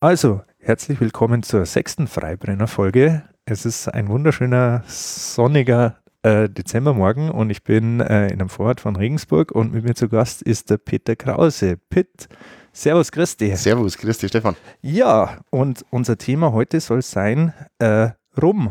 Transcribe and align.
Also, 0.00 0.42
herzlich 0.60 1.00
willkommen 1.00 1.42
zur 1.42 1.66
sechsten 1.66 2.06
Freibrenner-Folge. 2.06 3.24
Es 3.46 3.66
ist 3.66 3.88
ein 3.88 4.06
wunderschöner, 4.06 4.84
sonniger 4.86 5.96
äh, 6.22 6.48
Dezembermorgen 6.48 7.32
und 7.32 7.50
ich 7.50 7.64
bin 7.64 7.98
äh, 7.98 8.28
in 8.28 8.34
einem 8.34 8.48
Vorort 8.48 8.80
von 8.80 8.94
Regensburg 8.94 9.50
und 9.50 9.72
mit 9.72 9.82
mir 9.82 9.96
zu 9.96 10.08
Gast 10.08 10.40
ist 10.42 10.70
der 10.70 10.76
Peter 10.76 11.16
Krause. 11.16 11.78
Pitt, 11.90 12.28
Servus, 12.72 13.10
Christi. 13.10 13.56
Servus, 13.56 13.98
Christi, 13.98 14.28
Stefan. 14.28 14.54
Ja, 14.82 15.40
und 15.50 15.84
unser 15.90 16.16
Thema 16.16 16.52
heute 16.52 16.78
soll 16.78 17.02
sein 17.02 17.52
äh, 17.80 18.10
Rum 18.40 18.70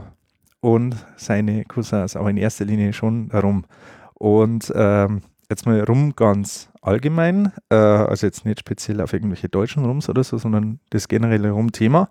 und 0.62 0.96
seine 1.18 1.66
Cousins, 1.66 2.16
aber 2.16 2.30
in 2.30 2.38
erster 2.38 2.64
Linie 2.64 2.94
schon 2.94 3.30
Rum. 3.32 3.66
Und 4.14 4.72
ähm, 4.74 5.24
jetzt 5.50 5.66
mal 5.66 5.84
Rum 5.84 6.16
ganz 6.16 6.70
allgemein, 6.82 7.54
äh, 7.70 7.76
also 7.76 8.26
jetzt 8.26 8.46
nicht 8.46 8.60
speziell 8.60 9.02
auf 9.02 9.14
irgendwelche 9.14 9.50
deutschen 9.50 9.86
Rums 9.86 10.10
oder 10.10 10.24
so, 10.24 10.38
sondern 10.38 10.80
das 10.90 11.08
generelle 11.08 11.52
Rum-Thema. 11.52 12.10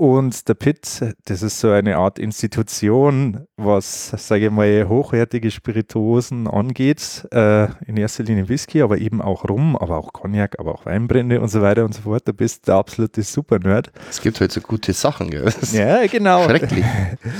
Und 0.00 0.48
der 0.48 0.54
Pitt, 0.54 1.14
das 1.26 1.42
ist 1.42 1.60
so 1.60 1.68
eine 1.72 1.98
Art 1.98 2.18
Institution, 2.18 3.46
was, 3.58 4.08
sage 4.16 4.46
ich 4.46 4.50
mal, 4.50 4.88
hochwertige 4.88 5.50
Spirituosen 5.50 6.48
angeht. 6.48 7.28
Äh, 7.32 7.64
in 7.84 7.98
erster 7.98 8.22
Linie 8.22 8.48
Whisky, 8.48 8.80
aber 8.80 8.96
eben 8.96 9.20
auch 9.20 9.46
Rum, 9.46 9.76
aber 9.76 9.98
auch 9.98 10.14
Cognac, 10.14 10.58
aber 10.58 10.72
auch 10.72 10.86
Weinbrände 10.86 11.38
und 11.38 11.48
so 11.48 11.60
weiter 11.60 11.84
und 11.84 11.94
so 11.94 12.00
fort. 12.00 12.22
Da 12.26 12.32
bist 12.32 12.66
du 12.66 12.70
der 12.70 12.76
absolute 12.76 13.22
Super-Nerd. 13.22 13.92
Es 14.08 14.22
gibt 14.22 14.40
halt 14.40 14.52
so 14.52 14.62
gute 14.62 14.94
Sachen, 14.94 15.28
gell? 15.28 15.52
Ja, 15.72 16.06
genau. 16.06 16.44
Schrecklich. 16.44 16.86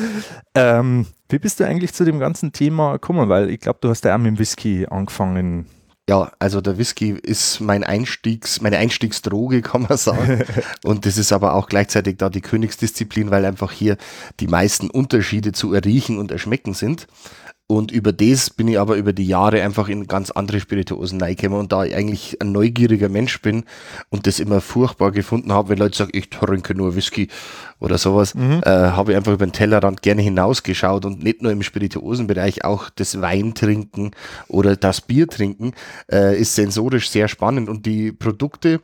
ähm, 0.54 1.06
wie 1.30 1.38
bist 1.38 1.60
du 1.60 1.64
eigentlich 1.64 1.94
zu 1.94 2.04
dem 2.04 2.18
ganzen 2.18 2.52
Thema 2.52 2.92
gekommen? 2.92 3.30
Weil 3.30 3.48
ich 3.48 3.60
glaube, 3.60 3.78
du 3.80 3.88
hast 3.88 4.04
ja 4.04 4.14
auch 4.14 4.18
mit 4.18 4.36
dem 4.36 4.38
Whisky 4.38 4.86
angefangen. 4.86 5.64
Ja, 6.10 6.32
also 6.40 6.60
der 6.60 6.76
Whisky 6.76 7.10
ist 7.10 7.60
mein 7.60 7.84
Einstiegs, 7.84 8.60
meine 8.60 8.78
Einstiegsdroge, 8.78 9.62
kann 9.62 9.82
man 9.82 9.96
sagen. 9.96 10.42
Und 10.82 11.06
das 11.06 11.16
ist 11.16 11.32
aber 11.32 11.54
auch 11.54 11.68
gleichzeitig 11.68 12.16
da 12.18 12.28
die 12.28 12.40
Königsdisziplin, 12.40 13.30
weil 13.30 13.44
einfach 13.44 13.70
hier 13.70 13.96
die 14.40 14.48
meisten 14.48 14.90
Unterschiede 14.90 15.52
zu 15.52 15.72
erriechen 15.72 16.18
und 16.18 16.32
erschmecken 16.32 16.74
sind. 16.74 17.06
Und 17.70 17.92
über 17.92 18.12
das 18.12 18.50
bin 18.50 18.66
ich 18.66 18.80
aber 18.80 18.96
über 18.96 19.12
die 19.12 19.28
Jahre 19.28 19.62
einfach 19.62 19.88
in 19.88 20.08
ganz 20.08 20.32
andere 20.32 20.58
Spirituosen 20.58 21.20
reingekommen 21.22 21.60
und 21.60 21.70
da 21.70 21.84
ich 21.84 21.94
eigentlich 21.94 22.36
ein 22.40 22.50
neugieriger 22.50 23.08
Mensch 23.08 23.40
bin 23.42 23.62
und 24.08 24.26
das 24.26 24.40
immer 24.40 24.60
furchtbar 24.60 25.12
gefunden 25.12 25.52
habe, 25.52 25.68
wenn 25.68 25.78
Leute 25.78 25.96
sagen, 25.96 26.10
ich 26.12 26.30
trinke 26.30 26.74
nur 26.74 26.96
Whisky 26.96 27.28
oder 27.78 27.96
sowas, 27.96 28.34
mhm. 28.34 28.60
äh, 28.64 28.70
habe 28.70 29.12
ich 29.12 29.16
einfach 29.16 29.32
über 29.32 29.46
den 29.46 29.52
Tellerrand 29.52 30.02
gerne 30.02 30.20
hinausgeschaut 30.20 31.04
und 31.04 31.22
nicht 31.22 31.42
nur 31.42 31.52
im 31.52 31.62
Spirituosenbereich, 31.62 32.64
auch 32.64 32.90
das 32.90 33.20
Weintrinken 33.20 34.10
oder 34.48 34.74
das 34.74 35.00
Biertrinken 35.00 35.72
äh, 36.10 36.36
ist 36.36 36.56
sensorisch 36.56 37.08
sehr 37.08 37.28
spannend 37.28 37.68
und 37.68 37.86
die 37.86 38.10
Produkte, 38.10 38.80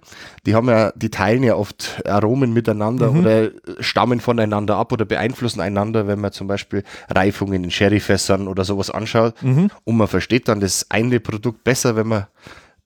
die 0.46 0.54
haben 0.54 0.68
ja, 0.68 0.92
die 0.94 1.10
teilen 1.10 1.42
ja 1.42 1.56
oft 1.56 2.06
Aromen 2.06 2.52
miteinander 2.52 3.10
mhm. 3.10 3.18
oder 3.18 3.50
stammen 3.80 4.20
voneinander 4.20 4.76
ab 4.76 4.92
oder 4.92 5.04
beeinflussen 5.04 5.60
einander, 5.60 6.06
wenn 6.06 6.20
man 6.20 6.30
zum 6.30 6.46
Beispiel 6.46 6.84
Reifungen 7.10 7.64
in 7.64 7.70
Sherryfässern 7.72 8.46
oder 8.46 8.64
sowas 8.77 8.91
anschaut 8.91 9.42
mhm. 9.42 9.70
und 9.84 9.96
man 9.96 10.08
versteht 10.08 10.48
dann 10.48 10.60
das 10.60 10.86
eine 10.91 11.20
Produkt 11.20 11.64
besser, 11.64 11.96
wenn 11.96 12.08
man 12.08 12.27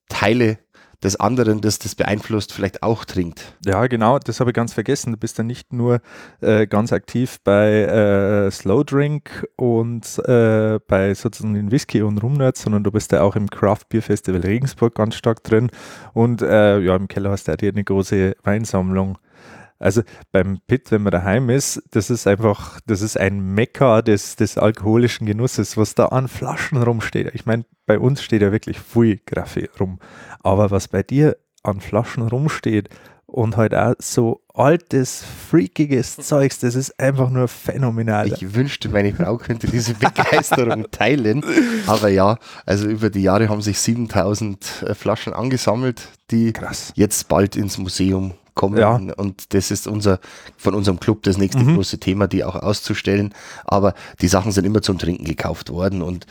Teile 0.09 0.59
des 1.03 1.17
anderen, 1.17 1.63
das 1.63 1.79
das 1.79 1.95
beeinflusst, 1.95 2.53
vielleicht 2.53 2.83
auch 2.83 3.07
trinkt. 3.07 3.57
Ja, 3.65 3.87
genau, 3.87 4.19
das 4.19 4.39
habe 4.39 4.51
ich 4.51 4.55
ganz 4.55 4.75
vergessen. 4.75 5.13
Du 5.13 5.19
bist 5.19 5.39
ja 5.39 5.45
nicht 5.45 5.73
nur 5.73 6.01
äh, 6.43 6.67
ganz 6.67 6.93
aktiv 6.93 7.39
bei 7.43 7.71
äh, 7.71 8.51
Slow 8.51 8.85
Drink 8.85 9.47
und 9.57 10.19
äh, 10.27 10.79
bei 10.87 11.15
sozusagen 11.15 11.55
den 11.55 11.71
Whisky 11.71 12.03
und 12.03 12.23
Rumnerds, 12.23 12.63
sondern 12.63 12.85
du 12.85 12.91
bist 12.91 13.13
ja 13.13 13.23
auch 13.23 13.35
im 13.35 13.49
Craft 13.49 13.89
Beer 13.89 14.03
Festival 14.03 14.43
Regensburg 14.43 14.95
ganz 14.95 15.15
stark 15.15 15.43
drin 15.43 15.71
und 16.13 16.43
äh, 16.43 16.81
ja, 16.81 16.97
im 16.97 17.09
Keller 17.09 17.31
hast 17.31 17.49
du 17.49 17.57
dir 17.57 17.71
eine 17.71 17.85
große 17.85 18.37
Weinsammlung. 18.43 19.17
Also 19.81 20.03
beim 20.31 20.61
Pit, 20.67 20.93
wenn 20.93 21.03
man 21.03 21.11
daheim 21.11 21.49
ist, 21.49 21.83
das 21.91 22.11
ist 22.11 22.27
einfach, 22.27 22.79
das 22.87 23.01
ist 23.01 23.19
ein 23.19 23.41
Mekka 23.41 24.03
des, 24.03 24.37
des 24.37 24.59
alkoholischen 24.59 25.27
Genusses, 25.27 25.77
was 25.79 25.95
da 25.95 26.07
an 26.07 26.29
Flaschen 26.29 26.83
rumsteht. 26.83 27.31
Ich 27.35 27.47
meine, 27.47 27.65
bei 27.87 27.99
uns 27.99 28.23
steht 28.23 28.43
ja 28.43 28.53
wirklich 28.53 28.79
viel 28.79 29.19
Graffe 29.27 29.69
rum. 29.81 29.99
Aber 30.43 30.71
was 30.71 30.89
bei 30.89 31.03
dir 31.03 31.39
an 31.63 31.81
Flaschen 31.81 32.29
rumsteht 32.29 32.91
und 33.25 33.57
halt 33.57 33.75
auch 33.75 33.95
so 33.99 34.43
altes, 34.53 35.25
freakiges 35.49 36.17
Zeugs, 36.17 36.59
das 36.59 36.75
ist 36.75 37.01
einfach 37.01 37.31
nur 37.31 37.49
phänomenal. 37.49 38.31
Ich 38.31 38.55
wünschte, 38.55 38.91
meine 38.91 39.15
Frau 39.15 39.39
könnte 39.39 39.67
diese 39.67 39.95
Begeisterung 39.95 40.91
teilen. 40.91 41.43
Aber 41.87 42.09
ja, 42.09 42.37
also 42.67 42.87
über 42.87 43.09
die 43.09 43.23
Jahre 43.23 43.49
haben 43.49 43.63
sich 43.63 43.79
7000 43.79 44.85
äh, 44.87 44.95
Flaschen 44.95 45.33
angesammelt, 45.33 46.09
die 46.31 46.53
Krass. 46.53 46.93
jetzt 46.97 47.29
bald 47.29 47.57
ins 47.57 47.79
Museum 47.79 48.35
kommen. 48.61 48.77
Ja. 48.77 49.01
Und 49.17 49.55
das 49.55 49.71
ist 49.71 49.87
unser, 49.87 50.21
von 50.59 50.75
unserem 50.75 51.01
Club 51.01 51.23
das 51.23 51.39
nächste 51.39 51.63
mhm. 51.63 51.77
große 51.77 51.99
Thema, 51.99 52.29
die 52.29 52.45
auch 52.45 52.57
auszustellen. 52.57 53.33
Aber 53.65 53.95
die 54.21 54.29
Sachen 54.29 54.53
sind 54.53 54.67
immer 54.67 54.83
zum 54.83 54.99
Trinken 54.99 55.25
gekauft 55.25 55.71
worden 55.71 56.03
und 56.03 56.27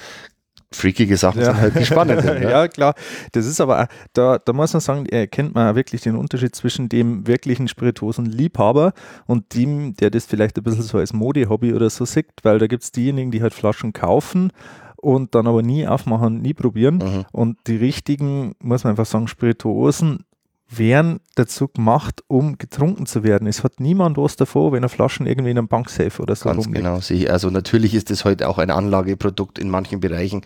freakige 0.71 1.17
Sachen 1.17 1.41
ja. 1.41 1.45
sind 1.47 1.57
halt 1.57 1.79
die 1.79 1.85
spannenden. 1.85 2.43
ja. 2.43 2.49
ja. 2.49 2.67
klar. 2.67 2.93
Das 3.31 3.47
ist 3.47 3.59
aber, 3.59 3.87
da, 4.13 4.37
da 4.37 4.53
muss 4.53 4.73
man 4.73 4.79
sagen, 4.79 5.07
erkennt 5.07 5.55
man 5.55 5.75
wirklich 5.75 6.01
den 6.01 6.15
Unterschied 6.15 6.55
zwischen 6.55 6.87
dem 6.87 7.25
wirklichen 7.25 7.67
spirituosen 7.67 8.27
Liebhaber 8.27 8.93
und 9.25 9.55
dem, 9.55 9.95
der 9.95 10.11
das 10.11 10.27
vielleicht 10.27 10.55
ein 10.57 10.63
bisschen 10.63 10.83
so 10.83 10.99
als 10.99 11.13
Mode-Hobby 11.13 11.73
oder 11.73 11.89
so 11.89 12.05
sieht, 12.05 12.27
weil 12.43 12.59
da 12.59 12.67
gibt 12.67 12.83
es 12.83 12.91
diejenigen, 12.91 13.31
die 13.31 13.41
halt 13.41 13.55
Flaschen 13.55 13.91
kaufen 13.91 14.51
und 14.97 15.33
dann 15.33 15.47
aber 15.47 15.63
nie 15.63 15.87
aufmachen, 15.87 16.43
nie 16.43 16.53
probieren. 16.53 16.97
Mhm. 16.97 17.25
Und 17.31 17.57
die 17.65 17.77
richtigen, 17.77 18.53
muss 18.59 18.83
man 18.83 18.91
einfach 18.91 19.07
sagen, 19.07 19.27
Spirituosen 19.27 20.25
werden 20.69 21.19
dazu 21.35 21.67
gemacht, 21.67 22.23
um 22.27 22.57
getrunken 22.57 23.07
zu 23.07 23.23
werden. 23.23 23.47
Es 23.47 23.63
hat 23.63 23.79
niemand 23.79 24.17
was 24.17 24.35
davor, 24.35 24.71
wenn 24.71 24.83
er 24.83 24.89
Flaschen 24.89 25.25
irgendwie 25.25 25.51
in 25.51 25.57
einem 25.57 25.67
Banksafe 25.67 26.21
oder 26.21 26.35
so 26.35 26.49
Ganz 26.49 26.65
rumliegt. 26.65 26.85
genau. 26.85 27.31
Also 27.31 27.49
natürlich 27.49 27.95
ist 27.95 28.11
es 28.11 28.23
heute 28.23 28.47
auch 28.47 28.59
ein 28.59 28.69
Anlageprodukt 28.69 29.57
in 29.57 29.69
manchen 29.69 29.99
Bereichen, 29.99 30.41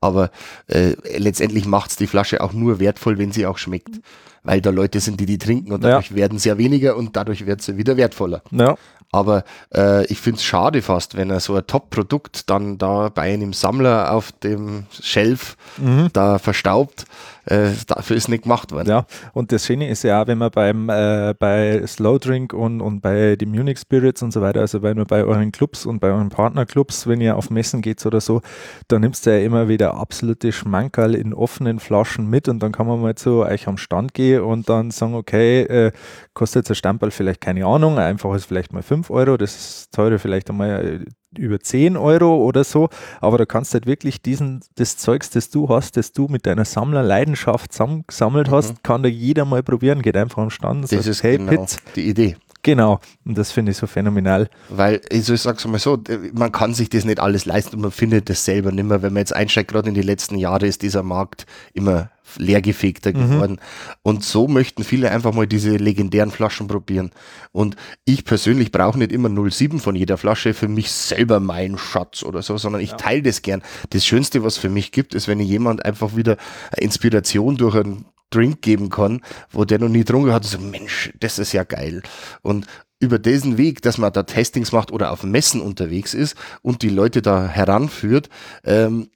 aber 0.00 0.30
äh, 0.66 0.94
letztendlich 1.16 1.66
macht 1.66 1.90
es 1.90 1.96
die 1.96 2.08
Flasche 2.08 2.40
auch 2.40 2.52
nur 2.52 2.80
wertvoll, 2.80 3.18
wenn 3.18 3.30
sie 3.30 3.46
auch 3.46 3.58
schmeckt. 3.58 4.00
Weil 4.42 4.60
da 4.60 4.70
Leute 4.70 5.00
sind, 5.00 5.20
die 5.20 5.26
die 5.26 5.38
trinken 5.38 5.72
und 5.72 5.84
dadurch 5.84 6.10
ja. 6.10 6.16
werden 6.16 6.38
sie 6.38 6.48
ja 6.48 6.58
weniger 6.58 6.96
und 6.96 7.16
dadurch 7.16 7.44
wird 7.44 7.60
sie 7.60 7.76
wieder 7.76 7.96
wertvoller. 7.96 8.42
Ja. 8.50 8.76
Aber 9.10 9.44
äh, 9.74 10.04
ich 10.06 10.18
finde 10.18 10.38
es 10.38 10.44
schade 10.44 10.82
fast, 10.82 11.16
wenn 11.16 11.30
er 11.30 11.40
so 11.40 11.54
ein 11.54 11.66
Top-Produkt 11.66 12.50
dann 12.50 12.76
da 12.76 13.08
bei 13.08 13.22
einem 13.22 13.54
Sammler 13.54 14.12
auf 14.12 14.32
dem 14.32 14.84
Shelf 14.90 15.56
mhm. 15.78 16.10
da 16.12 16.38
verstaubt. 16.38 17.06
Äh, 17.46 17.70
dafür 17.86 18.16
ist 18.16 18.28
nicht 18.28 18.42
gemacht 18.42 18.72
worden. 18.72 18.88
Ja, 18.88 19.06
und 19.32 19.52
das 19.52 19.64
Schöne 19.64 19.88
ist 19.88 20.04
ja 20.04 20.22
auch, 20.22 20.26
wenn 20.26 20.36
man 20.36 20.50
beim 20.50 20.90
äh, 20.90 21.34
bei 21.38 21.82
Slow 21.86 22.18
Drink 22.18 22.52
und, 22.52 22.82
und 22.82 23.00
bei 23.00 23.36
den 23.36 23.50
Munich 23.50 23.78
Spirits 23.78 24.22
und 24.22 24.32
so 24.32 24.42
weiter, 24.42 24.60
also 24.60 24.82
wenn 24.82 24.98
man 24.98 25.06
bei 25.06 25.24
euren 25.24 25.50
Clubs 25.50 25.86
und 25.86 26.00
bei 26.00 26.08
euren 26.08 26.28
Partnerclubs, 26.28 27.06
wenn 27.06 27.22
ihr 27.22 27.36
auf 27.36 27.48
Messen 27.48 27.80
geht 27.80 28.04
oder 28.04 28.20
so, 28.20 28.42
da 28.88 28.98
nimmst 28.98 29.24
du 29.24 29.30
ja 29.30 29.42
immer 29.42 29.68
wieder 29.68 29.94
absolute 29.94 30.52
Schmankerl 30.52 31.14
in 31.14 31.32
offenen 31.32 31.80
Flaschen 31.80 32.28
mit 32.28 32.48
und 32.48 32.58
dann 32.58 32.72
kann 32.72 32.86
man 32.86 33.00
mal 33.00 33.14
zu 33.14 33.44
euch 33.46 33.66
am 33.66 33.78
Stand 33.78 34.12
gehen 34.12 34.42
und 34.42 34.68
dann 34.68 34.90
sagen, 34.90 35.14
okay, 35.14 35.62
äh, 35.62 35.92
kostet 36.34 36.64
jetzt 36.64 36.72
ein 36.72 36.74
Stamperl 36.74 37.10
vielleicht 37.10 37.40
keine 37.40 37.64
Ahnung, 37.64 37.98
einfach 37.98 38.34
ist 38.34 38.44
vielleicht 38.44 38.74
mal 38.74 38.82
5 38.82 38.97
Euro, 39.08 39.36
das 39.36 39.54
ist 39.54 39.92
teure 39.92 40.18
vielleicht 40.18 40.50
einmal 40.50 41.04
äh, 41.04 41.40
über 41.40 41.60
10 41.60 41.96
Euro 41.96 42.36
oder 42.44 42.64
so, 42.64 42.88
aber 43.20 43.38
da 43.38 43.46
kannst 43.46 43.72
du 43.72 43.74
halt 43.74 43.86
wirklich 43.86 44.22
diesen, 44.22 44.60
das 44.76 44.96
Zeugs, 44.96 45.30
das 45.30 45.50
du 45.50 45.68
hast, 45.68 45.96
das 45.96 46.12
du 46.12 46.26
mit 46.28 46.46
deiner 46.46 46.64
Sammlerleidenschaft 46.64 47.70
gesammelt 48.06 48.50
hast, 48.50 48.70
mhm. 48.70 48.82
kann 48.82 49.02
da 49.02 49.08
jeder 49.08 49.44
mal 49.44 49.62
probieren, 49.62 50.02
geht 50.02 50.16
einfach 50.16 50.42
am 50.42 50.50
Stand. 50.50 50.84
Das 50.84 50.90
sagt, 50.90 51.06
ist 51.06 51.22
hey, 51.22 51.38
genau 51.38 51.64
Pit. 51.64 51.78
die 51.96 52.08
Idee. 52.08 52.36
Genau, 52.62 53.00
und 53.24 53.38
das 53.38 53.52
finde 53.52 53.70
ich 53.70 53.78
so 53.78 53.86
phänomenal. 53.86 54.50
Weil, 54.68 55.00
also 55.12 55.34
ich 55.34 55.40
sag's 55.40 55.64
mal 55.66 55.78
so, 55.78 55.98
man 56.32 56.50
kann 56.50 56.74
sich 56.74 56.90
das 56.90 57.04
nicht 57.04 57.20
alles 57.20 57.46
leisten 57.46 57.76
und 57.76 57.82
man 57.82 57.90
findet 57.92 58.28
das 58.28 58.44
selber 58.44 58.72
nicht 58.72 58.84
mehr. 58.84 59.00
Wenn 59.00 59.12
man 59.12 59.20
jetzt 59.20 59.34
einsteigt, 59.34 59.70
gerade 59.70 59.88
in 59.88 59.94
die 59.94 60.02
letzten 60.02 60.36
Jahre 60.36 60.66
ist 60.66 60.82
dieser 60.82 61.02
Markt 61.02 61.46
immer 61.72 62.10
leergefegter 62.36 63.10
mhm. 63.10 63.30
geworden. 63.30 63.60
Und 64.02 64.24
so 64.24 64.48
möchten 64.48 64.84
viele 64.84 65.10
einfach 65.10 65.32
mal 65.32 65.46
diese 65.46 65.76
legendären 65.76 66.30
Flaschen 66.30 66.66
probieren. 66.66 67.10
Und 67.52 67.76
ich 68.04 68.24
persönlich 68.24 68.72
brauche 68.72 68.98
nicht 68.98 69.12
immer 69.12 69.28
07 69.50 69.80
von 69.80 69.96
jeder 69.96 70.18
Flasche 70.18 70.54
für 70.54 70.68
mich 70.68 70.90
selber 70.90 71.40
mein 71.40 71.78
Schatz 71.78 72.22
oder 72.22 72.42
so, 72.42 72.58
sondern 72.58 72.82
ich 72.82 72.90
ja. 72.90 72.96
teile 72.96 73.22
das 73.22 73.42
gern. 73.42 73.62
Das 73.90 74.04
Schönste, 74.04 74.42
was 74.42 74.58
für 74.58 74.68
mich 74.68 74.92
gibt, 74.92 75.14
ist, 75.14 75.28
wenn 75.28 75.40
jemand 75.40 75.84
einfach 75.84 76.16
wieder 76.16 76.36
Inspiration 76.76 77.56
durch 77.56 77.74
ein 77.74 78.04
Drink 78.30 78.60
geben 78.60 78.90
kann, 78.90 79.22
wo 79.50 79.64
der 79.64 79.78
noch 79.78 79.88
nie 79.88 80.00
getrunken 80.00 80.32
hat, 80.32 80.44
so 80.44 80.58
Mensch, 80.58 81.12
das 81.20 81.38
ist 81.38 81.52
ja 81.52 81.64
geil. 81.64 82.02
Und 82.42 82.66
über 83.00 83.18
diesen 83.18 83.58
Weg, 83.58 83.82
dass 83.82 83.98
man 83.98 84.12
da 84.12 84.24
Testings 84.24 84.72
macht 84.72 84.92
oder 84.92 85.12
auf 85.12 85.22
Messen 85.22 85.60
unterwegs 85.60 86.14
ist 86.14 86.36
und 86.62 86.82
die 86.82 86.88
Leute 86.88 87.22
da 87.22 87.46
heranführt, 87.46 88.28
ähm, 88.64 89.08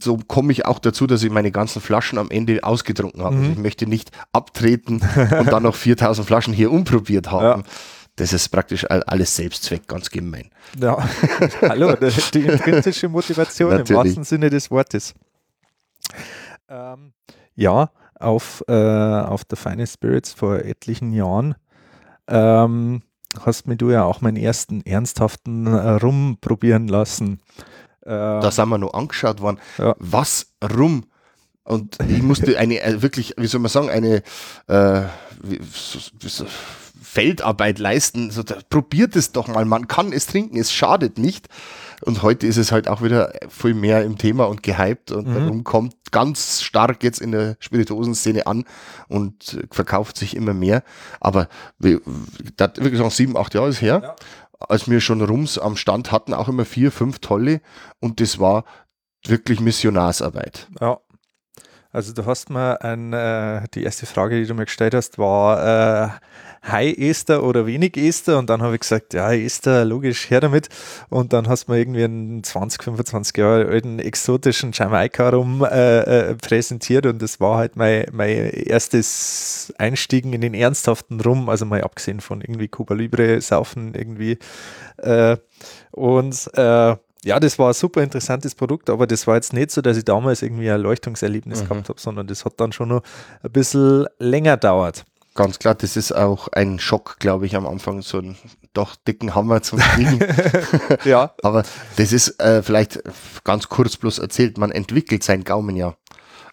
so 0.00 0.16
komme 0.16 0.52
ich 0.52 0.66
auch 0.66 0.78
dazu, 0.78 1.06
dass 1.06 1.22
ich 1.22 1.30
meine 1.30 1.50
ganzen 1.50 1.80
Flaschen 1.80 2.18
am 2.18 2.30
Ende 2.30 2.62
ausgetrunken 2.62 3.22
habe. 3.22 3.36
Also 3.36 3.38
mhm. 3.38 3.44
Also 3.50 3.58
ich 3.58 3.62
möchte 3.62 3.86
nicht 3.86 4.10
abtreten 4.32 5.00
und 5.38 5.46
dann 5.52 5.62
noch 5.62 5.74
4000 5.74 6.26
Flaschen 6.26 6.52
hier 6.52 6.70
umprobiert 6.70 7.30
haben. 7.30 7.60
Ja. 7.60 7.66
Das 8.16 8.32
ist 8.34 8.48
praktisch 8.50 8.84
alles 8.90 9.34
Selbstzweck, 9.34 9.86
ganz 9.88 10.10
gemein. 10.10 10.50
Ja, 10.78 10.98
hallo, 11.62 11.94
die 12.34 12.40
intrinsische 12.40 13.08
Motivation 13.08 13.72
im 13.72 13.88
wahrsten 13.88 14.24
Sinne 14.24 14.50
des 14.50 14.70
Wortes. 14.70 15.14
Ähm, 16.68 17.12
ja, 17.54 17.90
auf, 18.18 18.62
äh, 18.68 18.72
auf 18.72 19.44
der 19.44 19.56
Finest 19.56 19.94
Spirits 19.94 20.32
vor 20.34 20.58
etlichen 20.58 21.12
Jahren 21.12 21.54
ähm, 22.28 23.02
hast 23.40 23.66
mir 23.66 23.76
du 23.76 23.90
ja 23.90 24.04
auch 24.04 24.20
meinen 24.20 24.36
ersten 24.36 24.82
ernsthaften 24.82 25.66
äh, 25.66 25.90
Rum 25.92 26.38
probieren 26.40 26.88
lassen. 26.88 27.40
Da 28.02 28.50
sind 28.50 28.68
wir 28.68 28.78
noch 28.78 28.94
angeschaut 28.94 29.40
worden. 29.40 29.58
Ja. 29.78 29.94
Was 29.98 30.52
Rum? 30.62 31.04
Und 31.64 31.98
ich 32.08 32.22
musste 32.22 32.58
eine 32.58 32.80
äh, 32.80 33.02
wirklich, 33.02 33.34
wie 33.36 33.46
soll 33.46 33.60
man 33.60 33.70
sagen, 33.70 33.90
eine 33.90 34.22
äh, 34.66 35.02
Feldarbeit 37.00 37.78
leisten. 37.78 38.30
So, 38.30 38.42
da, 38.42 38.56
probiert 38.68 39.16
es 39.16 39.32
doch 39.32 39.48
mal, 39.48 39.64
man 39.64 39.88
kann 39.88 40.12
es 40.12 40.26
trinken, 40.26 40.58
es 40.58 40.72
schadet 40.72 41.18
nicht. 41.18 41.48
Und 42.02 42.22
heute 42.22 42.46
ist 42.46 42.56
es 42.56 42.72
halt 42.72 42.88
auch 42.88 43.02
wieder 43.02 43.32
viel 43.48 43.74
mehr 43.74 44.04
im 44.04 44.16
Thema 44.16 44.48
und 44.48 44.62
gehypt 44.62 45.10
und 45.10 45.26
mhm. 45.26 45.34
darum 45.34 45.64
kommt 45.64 45.94
ganz 46.10 46.62
stark 46.62 47.02
jetzt 47.04 47.20
in 47.20 47.32
der 47.32 47.56
Spirituosenszene 47.60 48.46
an 48.46 48.64
und 49.08 49.66
verkauft 49.70 50.16
sich 50.16 50.34
immer 50.34 50.54
mehr. 50.54 50.82
Aber 51.20 51.48
das 51.78 52.70
wirklich 52.76 52.98
sagen, 52.98 53.10
sieben, 53.10 53.36
acht 53.36 53.54
Jahre 53.54 53.68
ist 53.68 53.82
her, 53.82 54.00
ja. 54.02 54.16
Als 54.68 54.88
wir 54.88 55.00
schon 55.00 55.22
Rums 55.22 55.58
am 55.58 55.76
Stand 55.76 56.12
hatten, 56.12 56.34
auch 56.34 56.48
immer 56.48 56.64
vier, 56.64 56.92
fünf 56.92 57.18
tolle 57.18 57.60
und 58.00 58.20
das 58.20 58.38
war 58.38 58.64
wirklich 59.26 59.60
Missionarsarbeit. 59.60 60.68
Ja. 60.80 60.98
Also 61.92 62.12
du 62.12 62.24
hast 62.24 62.50
mir 62.50 62.82
ein, 62.82 63.12
äh, 63.12 63.66
die 63.74 63.82
erste 63.82 64.06
Frage, 64.06 64.40
die 64.40 64.46
du 64.46 64.54
mir 64.54 64.66
gestellt 64.66 64.94
hast, 64.94 65.18
war 65.18 66.06
äh, 66.06 66.08
High 66.66 66.98
Ester 66.98 67.42
oder 67.42 67.66
wenig 67.66 67.96
Ester 67.96 68.38
und 68.38 68.50
dann 68.50 68.60
habe 68.60 68.74
ich 68.74 68.80
gesagt, 68.80 69.14
ja 69.14 69.32
Ester, 69.32 69.84
logisch, 69.84 70.28
her 70.30 70.40
damit. 70.40 70.68
Und 71.08 71.32
dann 71.32 71.48
hast 71.48 71.68
du 71.68 71.72
mir 71.72 71.78
irgendwie 71.78 72.04
einen 72.04 72.44
20, 72.44 72.82
25 72.82 73.36
Jahre 73.36 73.66
alten 73.66 73.98
exotischen 73.98 74.72
Jamaika 74.72 75.30
rum 75.30 75.64
äh, 75.64 76.00
äh, 76.00 76.34
präsentiert. 76.34 77.06
Und 77.06 77.22
das 77.22 77.40
war 77.40 77.56
halt 77.56 77.76
mein, 77.76 78.06
mein 78.12 78.50
erstes 78.50 79.72
Einstiegen 79.78 80.32
in 80.32 80.42
den 80.42 80.54
ernsthaften 80.54 81.20
Rum, 81.20 81.48
also 81.48 81.64
mal 81.64 81.82
abgesehen 81.82 82.20
von 82.20 82.42
irgendwie 82.42 82.68
Cuba 82.68 82.94
Libre 82.94 83.40
saufen 83.40 83.94
irgendwie. 83.94 84.38
Äh, 84.98 85.38
und 85.92 86.50
äh, 86.54 86.96
ja, 87.22 87.38
das 87.38 87.58
war 87.58 87.68
ein 87.68 87.74
super 87.74 88.02
interessantes 88.02 88.54
Produkt, 88.54 88.88
aber 88.88 89.06
das 89.06 89.26
war 89.26 89.34
jetzt 89.34 89.52
nicht 89.52 89.70
so, 89.70 89.82
dass 89.82 89.96
ich 89.96 90.04
damals 90.04 90.42
irgendwie 90.42 90.70
ein 90.70 90.80
Leuchtungserlebnis 90.80 91.62
mhm. 91.62 91.68
gehabt 91.68 91.88
habe, 91.88 92.00
sondern 92.00 92.26
das 92.26 92.44
hat 92.44 92.54
dann 92.58 92.72
schon 92.72 92.88
noch 92.88 93.02
ein 93.42 93.50
bisschen 93.50 94.06
länger 94.18 94.56
dauert. 94.56 95.04
Ganz 95.34 95.58
klar, 95.58 95.74
das 95.74 95.96
ist 95.96 96.12
auch 96.12 96.48
ein 96.48 96.80
Schock, 96.80 97.18
glaube 97.20 97.46
ich, 97.46 97.54
am 97.54 97.66
Anfang, 97.66 98.02
so 98.02 98.18
einen 98.18 98.36
doch 98.72 98.96
dicken 98.96 99.34
Hammer 99.34 99.62
zum 99.62 99.78
Kriegen. 99.78 100.18
ja. 101.04 101.34
Aber 101.42 101.64
das 101.96 102.12
ist 102.12 102.40
äh, 102.40 102.62
vielleicht 102.62 103.00
ganz 103.44 103.68
kurz 103.68 103.96
bloß 103.96 104.18
erzählt, 104.18 104.58
man 104.58 104.72
entwickelt 104.72 105.22
sein 105.22 105.44
Gaumen 105.44 105.76
ja. 105.76 105.94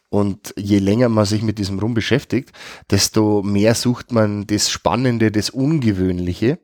Und 0.09 0.53
je 0.55 0.79
länger 0.79 1.09
man 1.09 1.25
sich 1.25 1.41
mit 1.41 1.57
diesem 1.57 1.79
Rum 1.79 1.93
beschäftigt, 1.93 2.51
desto 2.89 3.43
mehr 3.43 3.75
sucht 3.75 4.11
man 4.11 4.47
das 4.47 4.69
Spannende, 4.69 5.31
das 5.31 5.49
Ungewöhnliche. 5.49 6.59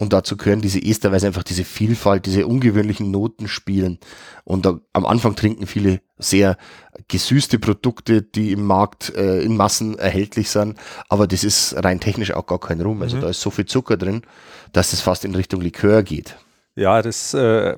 Und 0.00 0.14
dazu 0.14 0.38
gehören 0.38 0.62
diese 0.62 0.82
Ester, 0.82 1.12
weil 1.12 1.20
sie 1.20 1.26
einfach 1.26 1.42
diese 1.42 1.62
Vielfalt, 1.62 2.24
diese 2.24 2.46
ungewöhnlichen 2.46 3.10
Noten 3.10 3.48
spielen. 3.48 3.98
Und 4.44 4.64
da, 4.64 4.80
am 4.94 5.04
Anfang 5.04 5.36
trinken 5.36 5.66
viele 5.66 6.00
sehr 6.16 6.56
gesüßte 7.08 7.58
Produkte, 7.58 8.22
die 8.22 8.52
im 8.52 8.64
Markt 8.64 9.14
äh, 9.14 9.42
in 9.42 9.58
Massen 9.58 9.98
erhältlich 9.98 10.48
sind. 10.48 10.78
Aber 11.10 11.26
das 11.26 11.44
ist 11.44 11.74
rein 11.84 12.00
technisch 12.00 12.32
auch 12.32 12.46
gar 12.46 12.58
kein 12.58 12.80
Rum. 12.80 13.02
Also 13.02 13.18
mhm. 13.18 13.20
da 13.20 13.28
ist 13.28 13.42
so 13.42 13.50
viel 13.50 13.66
Zucker 13.66 13.98
drin, 13.98 14.22
dass 14.72 14.94
es 14.94 15.02
fast 15.02 15.26
in 15.26 15.34
Richtung 15.34 15.60
Likör 15.60 16.02
geht. 16.02 16.34
Ja, 16.76 17.02
das 17.02 17.34
äh, 17.34 17.76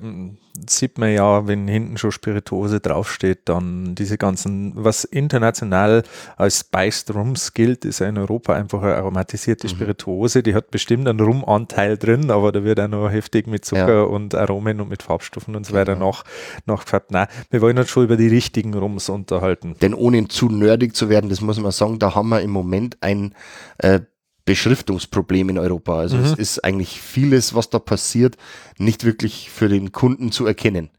sieht 0.69 0.97
man 0.97 1.11
ja, 1.11 1.47
wenn 1.47 1.67
hinten 1.67 1.97
schon 1.97 2.11
Spirituose 2.11 2.79
draufsteht, 2.79 3.41
dann 3.45 3.95
diese 3.95 4.17
ganzen, 4.17 4.73
was 4.75 5.03
international 5.03 6.03
als 6.37 6.59
Spiced 6.59 7.13
Rums 7.13 7.53
gilt, 7.53 7.85
ist 7.85 7.99
ja 7.99 8.07
in 8.07 8.17
Europa 8.17 8.53
einfach 8.53 8.83
eine 8.83 8.95
aromatisierte 8.95 9.67
mhm. 9.67 9.71
Spirituose, 9.71 10.43
die 10.43 10.53
hat 10.53 10.69
bestimmt 10.69 11.07
einen 11.07 11.19
Rumanteil 11.19 11.97
drin, 11.97 12.29
aber 12.29 12.51
da 12.51 12.63
wird 12.63 12.79
auch 12.79 12.87
noch 12.87 13.09
heftig 13.09 13.47
mit 13.47 13.65
Zucker 13.65 13.95
ja. 13.95 14.03
und 14.03 14.35
Aromen 14.35 14.79
und 14.79 14.89
mit 14.89 15.01
Farbstoffen 15.01 15.55
und 15.55 15.65
so 15.65 15.73
weiter 15.73 15.93
genau. 15.93 16.07
noch, 16.07 16.23
noch 16.67 16.83
gefärbt. 16.83 17.11
Nein, 17.11 17.27
wir 17.49 17.61
wollen 17.61 17.77
uns 17.77 17.89
schon 17.89 18.03
über 18.03 18.17
die 18.17 18.27
richtigen 18.27 18.75
Rums 18.75 19.09
unterhalten. 19.09 19.75
Denn 19.81 19.95
ohne 19.95 20.27
zu 20.27 20.49
nerdig 20.49 20.95
zu 20.95 21.09
werden, 21.09 21.29
das 21.29 21.41
muss 21.41 21.59
man 21.59 21.71
sagen, 21.71 21.97
da 21.97 22.13
haben 22.13 22.29
wir 22.29 22.41
im 22.41 22.51
Moment 22.51 22.97
ein 23.01 23.33
äh, 23.79 24.01
Beschriftungsproblem 24.45 25.49
in 25.49 25.57
Europa. 25.57 25.97
Also 25.97 26.17
mhm. 26.17 26.23
es 26.23 26.33
ist 26.33 26.63
eigentlich 26.63 27.01
vieles, 27.01 27.53
was 27.53 27.69
da 27.69 27.79
passiert, 27.79 28.37
nicht 28.77 29.05
wirklich 29.05 29.49
für 29.49 29.69
den 29.69 29.91
Kunden 29.91 30.31
zu 30.31 30.45
erkennen. 30.45 30.89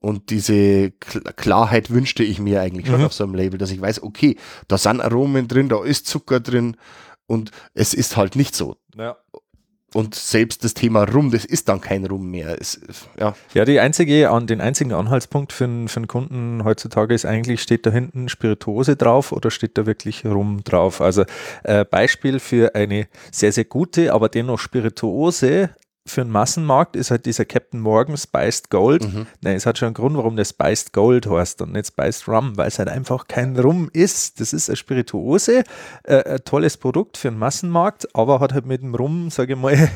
Und 0.00 0.28
diese 0.28 0.90
Klarheit 0.90 1.88
wünschte 1.88 2.24
ich 2.24 2.38
mir 2.38 2.60
eigentlich 2.60 2.88
schon 2.88 3.00
mhm. 3.00 3.06
auf 3.06 3.14
so 3.14 3.24
einem 3.24 3.34
Label, 3.34 3.56
dass 3.56 3.70
ich 3.70 3.80
weiß, 3.80 4.02
okay, 4.02 4.36
da 4.68 4.76
sind 4.76 5.00
Aromen 5.00 5.48
drin, 5.48 5.70
da 5.70 5.82
ist 5.82 6.06
Zucker 6.06 6.40
drin 6.40 6.76
und 7.26 7.52
es 7.72 7.94
ist 7.94 8.16
halt 8.16 8.36
nicht 8.36 8.54
so. 8.54 8.76
Ja. 8.96 9.16
Und 9.94 10.16
selbst 10.16 10.64
das 10.64 10.74
Thema 10.74 11.04
Rum, 11.04 11.30
das 11.30 11.44
ist 11.44 11.68
dann 11.68 11.80
kein 11.80 12.04
Rum 12.04 12.28
mehr. 12.28 12.60
Es, 12.60 12.80
ja. 13.18 13.34
ja, 13.54 13.64
die 13.64 13.78
einzige, 13.78 14.28
an, 14.28 14.48
den 14.48 14.60
einzigen 14.60 14.92
Anhaltspunkt 14.92 15.52
für, 15.52 15.86
für 15.86 15.96
einen 15.96 16.08
Kunden 16.08 16.64
heutzutage 16.64 17.14
ist 17.14 17.24
eigentlich, 17.24 17.62
steht 17.62 17.86
da 17.86 17.90
hinten 17.90 18.28
Spirituose 18.28 18.96
drauf 18.96 19.30
oder 19.30 19.52
steht 19.52 19.78
da 19.78 19.86
wirklich 19.86 20.26
Rum 20.26 20.64
drauf? 20.64 21.00
Also 21.00 21.24
äh, 21.62 21.84
Beispiel 21.84 22.40
für 22.40 22.74
eine 22.74 23.06
sehr, 23.30 23.52
sehr 23.52 23.64
gute, 23.64 24.12
aber 24.12 24.28
dennoch 24.28 24.58
Spirituose 24.58 25.70
für 26.06 26.20
einen 26.20 26.30
Massenmarkt 26.30 26.96
ist 26.96 27.10
halt 27.10 27.24
dieser 27.24 27.46
Captain 27.46 27.80
Morgan 27.80 28.16
Spiced 28.18 28.68
Gold. 28.68 29.04
Mhm. 29.04 29.26
Nein, 29.40 29.56
es 29.56 29.64
hat 29.64 29.78
schon 29.78 29.86
einen 29.86 29.94
Grund, 29.94 30.16
warum 30.18 30.36
der 30.36 30.44
Spiced 30.44 30.92
Gold 30.92 31.26
heißt 31.26 31.62
und 31.62 31.72
nicht 31.72 31.86
Spiced 31.86 32.28
Rum, 32.28 32.58
weil 32.58 32.68
es 32.68 32.78
halt 32.78 32.90
einfach 32.90 33.26
kein 33.26 33.58
Rum 33.58 33.88
ist. 33.92 34.38
Das 34.38 34.52
ist 34.52 34.68
eine 34.68 34.76
Spirituose, 34.76 35.64
äh, 36.02 36.34
ein 36.34 36.44
tolles 36.44 36.76
Produkt 36.76 37.16
für 37.16 37.28
einen 37.28 37.38
Massenmarkt, 37.38 38.14
aber 38.14 38.40
hat 38.40 38.52
halt 38.52 38.66
mit 38.66 38.82
dem 38.82 38.94
Rum, 38.94 39.30
sage 39.30 39.54
ich 39.54 39.58
mal, 39.58 39.74
ja. 39.76 39.88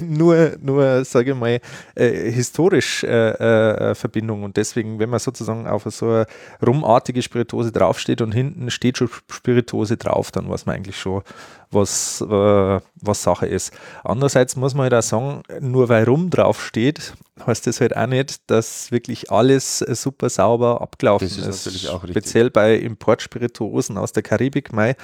nur, 0.00 0.56
nur 0.60 1.04
sage 1.04 1.30
ich 1.30 1.36
mal, 1.36 1.60
äh, 1.94 2.32
historisch 2.32 3.04
äh, 3.04 3.90
äh, 3.90 3.94
Verbindung. 3.94 4.42
Und 4.42 4.56
deswegen, 4.56 4.98
wenn 4.98 5.10
man 5.10 5.20
sozusagen 5.20 5.68
auf 5.68 5.84
so 5.90 6.06
eine 6.06 6.26
rumartige 6.66 7.22
Spirituose 7.22 7.70
draufsteht 7.70 8.20
und 8.20 8.32
hinten 8.32 8.68
steht 8.70 8.98
schon 8.98 9.08
Spirituose 9.30 9.96
drauf, 9.96 10.32
dann 10.32 10.50
weiß 10.50 10.66
man 10.66 10.74
eigentlich 10.74 10.96
schon, 10.98 11.22
was, 11.70 12.20
äh, 12.20 12.80
was 13.00 13.22
Sache 13.22 13.46
ist. 13.46 13.72
Andererseits 14.04 14.56
muss 14.56 14.74
man 14.74 14.84
halt 14.84 14.94
auch 14.94 15.02
sagen, 15.02 15.42
nur 15.60 15.88
weil 15.88 16.04
Rum 16.04 16.30
draufsteht, 16.30 17.14
heißt 17.46 17.66
das 17.66 17.80
halt 17.80 17.96
auch 17.96 18.06
nicht, 18.06 18.50
dass 18.50 18.90
wirklich 18.90 19.30
alles 19.30 19.78
super 19.78 20.28
sauber 20.28 20.80
abgelaufen 20.80 21.28
das 21.28 21.38
ist. 21.38 21.46
ist. 21.46 21.66
Natürlich 21.66 21.88
auch 21.88 22.02
richtig. 22.02 22.22
Speziell 22.22 22.50
bei 22.50 22.76
Importspirituosen 22.76 23.98
aus 23.98 24.12
der 24.12 24.22
Karibik, 24.22 24.72
Mai, 24.72 24.96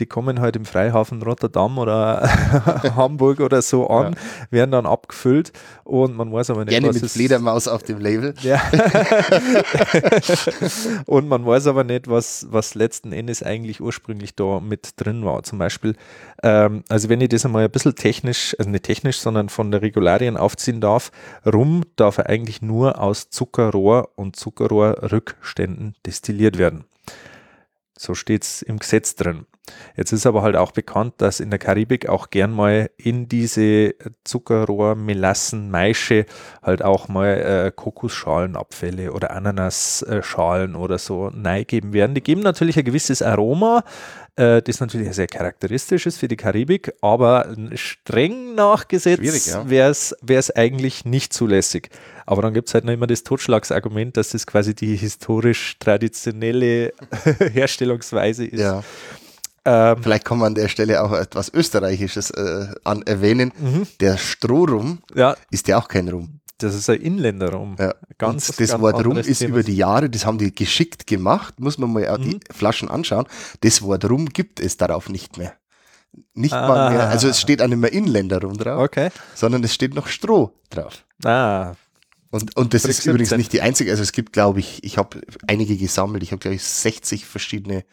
die 0.00 0.06
kommen 0.06 0.40
halt 0.40 0.56
im 0.56 0.64
Freihafen 0.64 1.22
Rotterdam 1.22 1.78
oder 1.78 2.28
Hamburg 2.96 3.40
oder 3.40 3.62
so 3.62 3.88
an, 3.88 4.12
ja. 4.12 4.18
werden 4.50 4.70
dann 4.72 4.86
abgefüllt 4.86 5.52
und 5.84 6.16
man 6.16 6.32
weiß 6.32 6.50
aber 6.50 6.64
nicht, 6.64 6.70
Gerne 6.70 6.88
was 6.88 7.00
mit 7.00 7.10
Fledermaus 7.10 7.68
auf 7.68 7.82
dem 7.82 7.98
Label. 7.98 8.34
Ja. 8.42 8.60
und 11.06 11.28
man 11.28 11.46
weiß 11.46 11.66
aber 11.66 11.84
nicht, 11.84 12.08
was, 12.08 12.46
was 12.50 12.74
letzten 12.74 13.12
Endes 13.12 13.42
eigentlich 13.42 13.80
ursprünglich 13.80 14.34
da 14.34 14.60
mit 14.60 14.92
drin 14.96 15.24
war. 15.24 15.42
Zum 15.42 15.58
Beispiel, 15.58 15.94
ähm, 16.42 16.84
also 16.88 17.08
wenn 17.08 17.20
ich 17.20 17.28
das 17.28 17.44
einmal 17.44 17.64
ein 17.64 17.70
bisschen 17.70 17.94
technisch, 17.94 18.54
also 18.58 18.70
nicht 18.70 18.84
technisch, 18.84 19.18
sondern 19.18 19.48
von 19.48 19.70
der 19.70 19.82
Regularien 19.82 20.36
aufziehen 20.36 20.80
darf, 20.80 21.10
rum 21.46 21.84
darf 21.96 22.18
er 22.18 22.28
eigentlich 22.28 22.62
nur 22.62 23.00
aus 23.00 23.30
Zuckerrohr 23.30 24.10
und 24.16 24.36
Zuckerrohrrückständen 24.36 25.94
destilliert 26.06 26.58
werden. 26.58 26.84
So 27.98 28.14
steht 28.14 28.44
es 28.44 28.62
im 28.62 28.78
Gesetz 28.78 29.16
drin. 29.16 29.46
Jetzt 29.96 30.12
ist 30.12 30.26
aber 30.26 30.42
halt 30.42 30.56
auch 30.56 30.72
bekannt, 30.72 31.14
dass 31.18 31.40
in 31.40 31.50
der 31.50 31.58
Karibik 31.58 32.08
auch 32.08 32.30
gern 32.30 32.52
mal 32.52 32.90
in 32.96 33.28
diese 33.28 33.94
Zuckerrohr, 34.24 34.94
Melassen, 34.94 35.70
Maische 35.70 36.26
halt 36.62 36.82
auch 36.82 37.08
mal 37.08 37.66
äh, 37.66 37.72
Kokosschalenabfälle 37.74 39.12
oder 39.12 39.32
Ananasschalen 39.32 40.76
oder 40.76 40.98
so 40.98 41.30
neigeben 41.30 41.92
werden. 41.92 42.14
Die 42.14 42.22
geben 42.22 42.42
natürlich 42.42 42.78
ein 42.78 42.84
gewisses 42.84 43.22
Aroma, 43.22 43.84
das 44.38 44.80
natürlich 44.80 45.12
sehr 45.14 45.26
charakteristisch 45.26 46.06
ist 46.06 46.18
für 46.18 46.28
die 46.28 46.36
Karibik, 46.36 46.92
aber 47.00 47.56
streng 47.74 48.54
nachgesetzt 48.54 49.48
ja. 49.48 49.68
wäre 49.68 49.90
es 49.90 50.50
eigentlich 50.54 51.04
nicht 51.04 51.32
zulässig. 51.32 51.90
Aber 52.24 52.42
dann 52.42 52.54
gibt 52.54 52.68
es 52.68 52.74
halt 52.74 52.84
noch 52.84 52.92
immer 52.92 53.06
das 53.06 53.24
Totschlagsargument, 53.24 54.16
dass 54.16 54.30
das 54.30 54.46
quasi 54.46 54.74
die 54.74 54.94
historisch 54.94 55.78
traditionelle 55.78 56.92
Herstellungsweise 57.52 58.44
ist. 58.44 58.60
Ja. 58.60 58.84
Ähm, 59.64 60.02
Vielleicht 60.02 60.24
kann 60.24 60.38
man 60.38 60.48
an 60.48 60.54
der 60.54 60.68
Stelle 60.68 61.02
auch 61.02 61.12
etwas 61.12 61.52
Österreichisches 61.52 62.30
äh, 62.30 62.68
an 62.84 63.02
erwähnen. 63.02 63.52
Mhm. 63.58 63.86
Der 64.00 64.18
Strohrum 64.18 65.00
ja. 65.14 65.36
ist 65.50 65.68
ja 65.68 65.78
auch 65.78 65.88
kein 65.88 66.08
Rum. 66.08 66.40
Das 66.58 66.74
ist 66.74 66.90
ein 66.90 67.00
Inländerrum. 67.00 67.76
Ja. 67.78 67.94
Ganz, 68.18 68.48
das 68.48 68.56
ganz 68.56 68.80
Wort 68.80 69.04
Rum 69.06 69.16
ist 69.16 69.38
Thema. 69.38 69.50
über 69.50 69.62
die 69.62 69.76
Jahre, 69.76 70.10
das 70.10 70.26
haben 70.26 70.38
die 70.38 70.52
geschickt 70.52 71.06
gemacht, 71.06 71.60
muss 71.60 71.78
man 71.78 71.92
mal 71.92 72.18
mhm. 72.18 72.22
die 72.22 72.40
Flaschen 72.50 72.88
anschauen. 72.88 73.26
Das 73.60 73.82
Wort 73.82 74.08
Rum 74.10 74.26
gibt 74.26 74.58
es 74.60 74.76
darauf 74.76 75.08
nicht 75.08 75.38
mehr. 75.38 75.54
Nicht 76.34 76.54
ah. 76.54 76.66
mal 76.66 76.90
mehr, 76.90 77.08
also 77.08 77.28
es 77.28 77.40
steht 77.40 77.62
auch 77.62 77.68
nicht 77.68 77.78
mehr 77.78 77.92
Inländerrum 77.92 78.56
drauf, 78.56 78.82
okay. 78.82 79.10
sondern 79.34 79.62
es 79.62 79.74
steht 79.74 79.94
noch 79.94 80.08
Stroh 80.08 80.52
drauf. 80.70 81.04
Ah, 81.24 81.74
und, 82.30 82.56
und 82.56 82.74
das 82.74 82.84
ist 82.84 83.06
übrigens 83.06 83.30
nicht 83.30 83.52
die 83.52 83.62
einzige, 83.62 83.90
also 83.90 84.02
es 84.02 84.12
gibt, 84.12 84.32
glaube 84.32 84.60
ich, 84.60 84.84
ich 84.84 84.98
habe 84.98 85.20
einige 85.46 85.76
gesammelt, 85.76 86.22
ich 86.22 86.32
habe, 86.32 86.40
glaube 86.40 86.56
ich, 86.56 86.64
60 86.64 87.24
verschiedene 87.24 87.84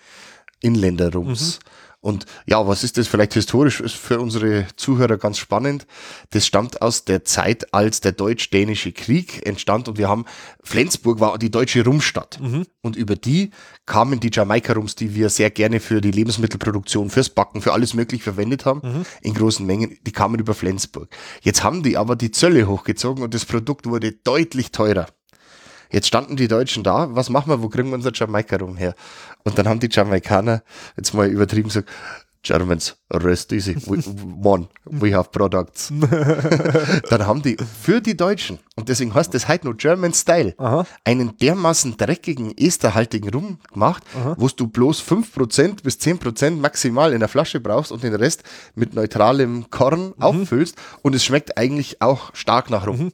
Inländerrums. 0.61 1.59
Mhm. 1.59 1.69
Und 2.05 2.27
ja, 2.45 2.67
was 2.67 2.83
ist 2.83 2.99
das 2.99 3.07
vielleicht 3.07 3.33
historisch 3.33 3.79
ist 3.81 3.95
für 3.95 4.19
unsere 4.19 4.67
Zuhörer 4.75 5.17
ganz 5.17 5.39
spannend? 5.39 5.87
Das 6.29 6.45
stammt 6.45 6.83
aus 6.83 7.03
der 7.03 7.25
Zeit, 7.25 7.73
als 7.73 7.99
der 7.99 8.11
deutsch-dänische 8.11 8.91
Krieg 8.91 9.43
entstand 9.43 9.87
und 9.87 9.97
wir 9.97 10.07
haben, 10.07 10.25
Flensburg 10.61 11.19
war 11.19 11.39
die 11.39 11.49
deutsche 11.49 11.83
Rumstadt. 11.83 12.39
Mhm. 12.39 12.67
Und 12.83 12.95
über 12.95 13.15
die 13.15 13.49
kamen 13.87 14.19
die 14.19 14.29
Jamaika-Rums, 14.31 14.93
die 14.93 15.15
wir 15.15 15.31
sehr 15.31 15.49
gerne 15.49 15.79
für 15.79 15.99
die 15.99 16.11
Lebensmittelproduktion, 16.11 17.09
fürs 17.09 17.31
Backen, 17.31 17.63
für 17.63 17.73
alles 17.73 17.95
möglich 17.95 18.21
verwendet 18.21 18.65
haben, 18.65 18.81
mhm. 18.83 19.05
in 19.23 19.33
großen 19.33 19.65
Mengen, 19.65 19.97
die 20.05 20.11
kamen 20.11 20.39
über 20.39 20.53
Flensburg. 20.53 21.09
Jetzt 21.41 21.63
haben 21.63 21.81
die 21.81 21.97
aber 21.97 22.15
die 22.15 22.29
Zölle 22.29 22.67
hochgezogen 22.67 23.23
und 23.23 23.33
das 23.33 23.45
Produkt 23.45 23.87
wurde 23.87 24.11
deutlich 24.11 24.71
teurer. 24.71 25.07
Jetzt 25.91 26.07
standen 26.07 26.35
die 26.35 26.47
Deutschen 26.47 26.83
da, 26.83 27.13
was 27.15 27.29
machen 27.29 27.49
wir, 27.49 27.61
wo 27.61 27.69
kriegen 27.69 27.89
wir 27.89 27.95
unser 27.95 28.13
Jamaika 28.13 28.57
rum 28.57 28.77
her? 28.77 28.95
Und 29.43 29.57
dann 29.57 29.67
haben 29.67 29.79
die 29.79 29.89
Jamaikaner, 29.91 30.63
jetzt 30.97 31.13
mal 31.13 31.27
übertrieben 31.27 31.69
gesagt, 31.69 31.89
Germans, 32.45 32.95
rest 33.11 33.51
easy, 33.53 33.75
we, 33.87 33.97
one, 34.43 34.67
we 34.85 35.15
have 35.15 35.31
products. 35.31 35.91
dann 37.09 37.25
haben 37.25 37.41
die 37.41 37.57
für 37.81 38.01
die 38.01 38.15
Deutschen, 38.15 38.59
und 38.75 38.87
deswegen 38.87 39.15
heißt 39.15 39.33
das 39.33 39.47
heute 39.47 39.65
nur 39.65 39.75
German 39.75 40.13
Style, 40.13 40.53
Aha. 40.59 40.85
einen 41.03 41.35
dermaßen 41.37 41.97
dreckigen, 41.97 42.55
esterhaltigen 42.55 43.31
Rum 43.31 43.57
gemacht, 43.73 44.03
wo 44.37 44.47
du 44.47 44.67
bloß 44.67 45.01
5% 45.01 45.81
bis 45.81 45.95
10% 45.95 46.57
maximal 46.57 47.13
in 47.13 47.19
der 47.19 47.29
Flasche 47.29 47.59
brauchst 47.59 47.91
und 47.91 48.03
den 48.03 48.13
Rest 48.13 48.43
mit 48.75 48.93
neutralem 48.93 49.71
Korn 49.71 50.13
mhm. 50.15 50.21
auffüllst 50.21 50.77
und 51.01 51.15
es 51.15 51.25
schmeckt 51.25 51.57
eigentlich 51.57 51.99
auch 52.03 52.29
stark 52.35 52.69
nach 52.69 52.85
Rum. 52.85 53.05
Mhm. 53.05 53.11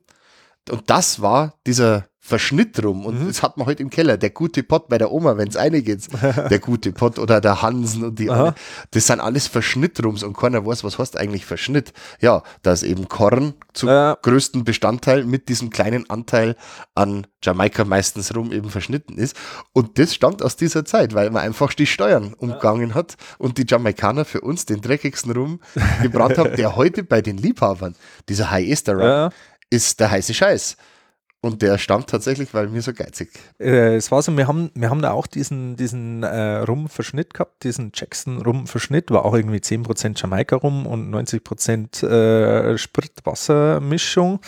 Und 0.69 0.89
das 0.89 1.21
war 1.21 1.53
dieser 1.65 2.10
Verschnitt 2.23 2.81
rum. 2.83 3.03
Und 3.07 3.19
mhm. 3.19 3.27
das 3.27 3.41
hat 3.41 3.57
man 3.57 3.65
heute 3.65 3.81
im 3.81 3.89
Keller. 3.89 4.15
Der 4.15 4.29
gute 4.29 4.61
Pott 4.61 4.87
bei 4.87 4.99
der 4.99 5.11
Oma, 5.11 5.37
wenn 5.37 5.47
es 5.47 5.57
eine 5.57 5.81
geht. 5.81 6.07
Der 6.51 6.59
gute 6.59 6.91
Pott 6.91 7.17
oder 7.17 7.41
der 7.41 7.61
Hansen 7.61 8.03
und 8.03 8.19
die 8.19 8.29
Aha. 8.29 8.53
Das 8.91 9.07
sind 9.07 9.19
alles 9.19 9.47
Verschnittrums 9.47 10.21
und 10.21 10.37
keiner 10.37 10.65
weiß, 10.65 10.83
was 10.83 10.99
heißt 10.99 11.17
eigentlich 11.17 11.45
Verschnitt. 11.45 11.93
Ja, 12.19 12.43
da 12.61 12.73
ist 12.73 12.83
eben 12.83 13.07
Korn 13.07 13.55
zum 13.73 13.89
äh. 13.89 14.15
größten 14.21 14.63
Bestandteil 14.63 15.25
mit 15.25 15.49
diesem 15.49 15.71
kleinen 15.71 16.09
Anteil 16.09 16.55
an 16.93 17.25
Jamaika 17.43 17.85
meistens 17.85 18.35
rum 18.35 18.51
eben 18.51 18.69
verschnitten 18.69 19.17
ist. 19.17 19.35
Und 19.73 19.97
das 19.97 20.13
stammt 20.13 20.43
aus 20.43 20.55
dieser 20.55 20.85
Zeit, 20.85 21.15
weil 21.15 21.31
man 21.31 21.41
einfach 21.41 21.73
die 21.73 21.87
Steuern 21.87 22.33
umgangen 22.33 22.89
ja. 22.89 22.95
hat 22.95 23.15
und 23.39 23.57
die 23.57 23.65
Jamaikaner 23.67 24.25
für 24.25 24.41
uns 24.41 24.65
den 24.65 24.81
dreckigsten 24.81 25.31
Rum 25.31 25.59
gebrannt 26.03 26.37
haben, 26.37 26.55
der 26.55 26.75
heute 26.75 27.03
bei 27.03 27.21
den 27.21 27.37
Liebhabern, 27.37 27.95
dieser 28.29 28.51
High 28.51 28.69
Ester 28.69 28.93
Rum, 28.93 29.01
ja. 29.01 29.29
ist 29.71 29.99
der 29.99 30.11
heiße 30.11 30.35
Scheiß. 30.35 30.77
Und 31.43 31.63
der 31.63 31.79
stammt 31.79 32.07
tatsächlich, 32.07 32.53
weil 32.53 32.67
mir 32.67 32.83
so 32.83 32.93
geizig. 32.93 33.31
Äh, 33.59 33.95
es 33.95 34.11
war 34.11 34.21
so, 34.21 34.35
wir 34.37 34.47
haben, 34.47 34.69
wir 34.75 34.91
haben 34.91 35.01
da 35.01 35.11
auch 35.11 35.25
diesen, 35.25 35.75
diesen 35.75 36.21
äh, 36.21 36.57
Rum-Verschnitt 36.57 37.33
gehabt, 37.33 37.63
diesen 37.63 37.91
Jackson-Rum-Verschnitt, 37.95 39.09
war 39.09 39.25
auch 39.25 39.33
irgendwie 39.33 39.57
10% 39.57 40.21
Jamaika-Rum 40.21 40.85
und 40.85 41.11
90% 41.11 42.05
äh, 42.05 42.77
Spritwassermischung. 42.77 44.39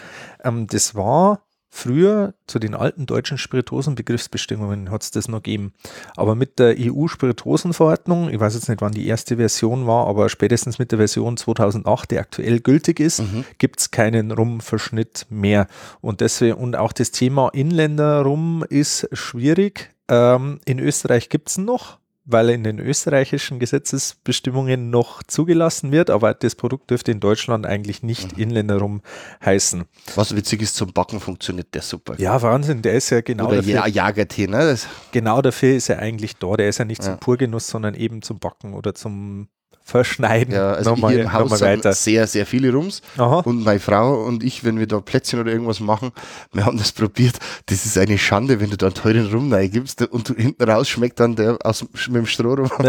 Ähm, 0.44 0.68
das 0.68 0.94
war 0.94 1.42
Früher 1.75 2.36
zu 2.46 2.60
den 2.60 2.75
alten 2.75 3.08
deutschen 3.08 3.39
Spirituosenbegriffsbestimmungen 3.39 4.92
hat 4.92 5.01
es 5.01 5.10
das 5.10 5.27
noch 5.27 5.42
gegeben. 5.42 5.74
Aber 6.15 6.36
mit 6.36 6.60
der 6.60 6.75
EU-Spirituosenverordnung, 6.77 8.30
ich 8.30 8.39
weiß 8.39 8.53
jetzt 8.53 8.70
nicht, 8.70 8.80
wann 8.82 8.92
die 8.92 9.08
erste 9.08 9.38
Version 9.38 9.88
war, 9.88 10.06
aber 10.06 10.30
spätestens 10.30 10.77
mit 10.77 10.92
der 10.92 11.00
Version 11.00 11.36
2008, 11.36 12.12
die 12.12 12.20
aktuell 12.20 12.60
gültig 12.60 13.00
ist, 13.00 13.22
mhm. 13.22 13.44
gibt 13.58 13.80
es 13.80 13.89
keinen 13.89 14.32
Rumverschnitt 14.32 15.25
mehr. 15.32 15.65
Und, 16.00 16.22
deswegen, 16.22 16.58
und 16.58 16.75
auch 16.75 16.94
das 16.94 17.10
Thema 17.10 17.50
Inländer-Rum 17.50 18.63
ist 18.70 19.10
schwierig. 19.12 19.89
Ähm, 20.10 20.60
in 20.65 20.77
Österreich 20.77 21.30
gibt 21.30 21.50
es 21.50 21.58
noch, 21.58 21.98
weil 22.25 22.50
er 22.50 22.56
in 22.56 22.63
den 22.63 22.80
österreichischen 22.80 23.60
Gesetzesbestimmungen 23.60 24.89
noch 24.89 25.24
zugelassen 25.24 25.92
wird, 25.92 26.10
aber 26.10 26.34
das 26.34 26.56
Produkt 26.56 26.89
dürfte 26.89 27.12
in 27.12 27.20
Deutschland 27.20 27.65
eigentlich 27.65 28.01
nicht 28.01 28.38
mhm. 28.38 28.44
Inländerum 28.44 29.01
heißen. 29.44 29.84
Was 30.15 30.36
witzig 30.36 30.62
ist, 30.62 30.75
zum 30.75 30.94
Backen 30.94 31.20
funktioniert 31.20 31.74
der 31.74 31.82
super. 31.82 32.15
Ja, 32.18 32.42
Wahnsinn, 32.42 32.82
der 32.82 32.94
ist 32.94 33.10
ja 33.10 33.22
genau 33.22 33.48
Oder 33.48 33.58
dafür. 33.58 33.88
Jagertee, 33.88 34.48
ne? 34.48 34.60
Das 34.60 34.88
genau 35.12 35.42
dafür 35.42 35.75
ist 35.75 35.89
er 35.89 36.00
eigentlich 36.00 36.38
da. 36.38 36.56
Der 36.56 36.70
ist 36.70 36.77
ja 36.77 36.86
nicht 36.86 37.03
ja. 37.03 37.12
zum 37.12 37.20
Purgenuss, 37.20 37.68
sondern 37.68 37.94
eben 37.96 38.22
zum 38.22 38.39
Backen 38.39 38.74
oder 38.74 38.94
zum 38.94 39.50
verschneiden. 39.84 40.54
Ja, 40.54 40.72
also 40.72 40.92
nochmal, 40.92 41.13
hier 41.13 41.24
im 41.24 41.34
Haus 41.34 41.60
sind 41.60 41.84
sehr, 41.84 42.25
sehr 42.28 42.46
viele 42.46 42.72
Rums. 42.72 43.02
Aha. 43.18 43.40
Und 43.40 43.63
meine 43.63 43.80
Frau 43.80 44.24
und 44.24 44.44
ich, 44.44 44.63
wenn 44.63 44.80
wir 44.80 44.88
da 44.88 45.00
Plätzchen 45.00 45.40
oder 45.40 45.52
irgendwas 45.52 45.80
machen, 45.80 46.12
wir 46.54 46.66
haben 46.66 46.78
das 46.78 46.92
probiert. 46.92 47.38
Das 47.66 47.86
ist 47.86 47.98
eine 47.98 48.18
Schande, 48.18 48.60
wenn 48.60 48.70
du 48.70 48.78
da 48.78 48.88
einen 48.88 48.96
teuren 48.96 49.32
Rum 49.32 49.54
gibst 49.70 50.02
und 50.02 50.30
du 50.30 50.36
hinten 50.36 50.63
raus 50.63 50.88
schmeckt 50.88 51.20
dann 51.20 51.36
der 51.36 51.58
aus, 51.63 51.84
mit 52.08 52.16
dem 52.16 52.25
Strohrum. 52.25 52.70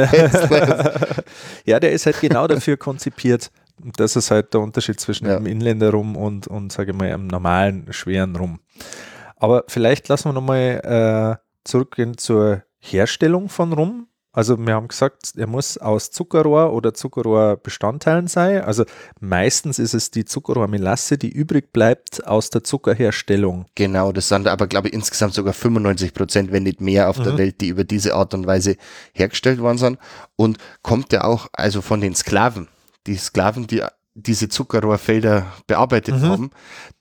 ja, 1.65 1.81
der 1.81 1.93
ist 1.93 2.07
halt 2.07 2.21
genau 2.21 2.47
dafür 2.47 2.77
konzipiert. 2.77 3.51
Das 3.97 4.15
ist 4.15 4.31
halt 4.31 4.55
der 4.55 4.61
Unterschied 4.61 5.01
zwischen 5.01 5.27
ja. 5.27 5.37
dem 5.37 5.47
Inländerrum 5.47 6.17
und, 6.17 6.47
und 6.47 6.73
sage 6.73 6.93
ich 6.93 6.97
mal, 6.97 7.13
einem 7.13 7.27
normalen, 7.27 7.93
schweren 7.93 8.37
Rum. 8.37 8.61
Aber 9.37 9.65
vielleicht 9.67 10.09
lassen 10.09 10.29
wir 10.29 10.33
nochmal 10.33 11.39
äh, 11.39 11.69
zurückgehen 11.69 12.17
zur 12.17 12.63
Herstellung 12.79 13.49
von 13.49 13.73
Rum. 13.73 14.07
Also 14.35 14.59
wir 14.59 14.75
haben 14.75 14.89
gesagt, 14.89 15.35
er 15.37 15.47
muss 15.47 15.79
aus 15.79 16.11
Zuckerrohr 16.11 16.73
oder 16.73 16.93
Zuckerrohrbestandteilen 16.93 18.27
sein. 18.27 18.63
Also 18.63 18.85
meistens 19.21 19.79
ist 19.79 19.95
es 19.95 20.11
die 20.11 20.25
Zuckerrohrmelasse, 20.25 21.17
die 21.17 21.31
übrig 21.31 21.73
bleibt 21.73 22.27
aus 22.27 22.51
der 22.51 22.65
Zuckerherstellung. 22.65 23.67
Genau, 23.77 24.11
das 24.11 24.29
sind 24.29 24.49
aber, 24.49 24.67
glaube 24.67 24.89
ich, 24.89 24.95
insgesamt 24.95 25.35
sogar 25.35 25.53
95 25.53 26.13
Prozent, 26.13 26.51
wenn 26.51 26.65
nicht 26.65 26.81
mehr 26.81 27.09
auf 27.09 27.19
mhm. 27.19 27.25
der 27.25 27.39
Welt, 27.39 27.61
die 27.61 27.69
über 27.69 27.85
diese 27.85 28.15
Art 28.17 28.35
und 28.35 28.45
Weise 28.47 28.77
hergestellt 29.13 29.61
worden 29.61 29.79
sind. 29.79 29.99
Und 30.35 30.59
kommt 30.83 31.13
ja 31.13 31.23
auch 31.23 31.47
also 31.53 31.81
von 31.81 32.01
den 32.01 32.17
Sklaven. 32.17 32.67
Die 33.07 33.17
Sklaven, 33.17 33.69
die 33.69 33.85
diese 34.15 34.49
Zuckerrohrfelder 34.49 35.47
bearbeitet 35.69 36.17
mhm. 36.17 36.23
haben, 36.23 36.51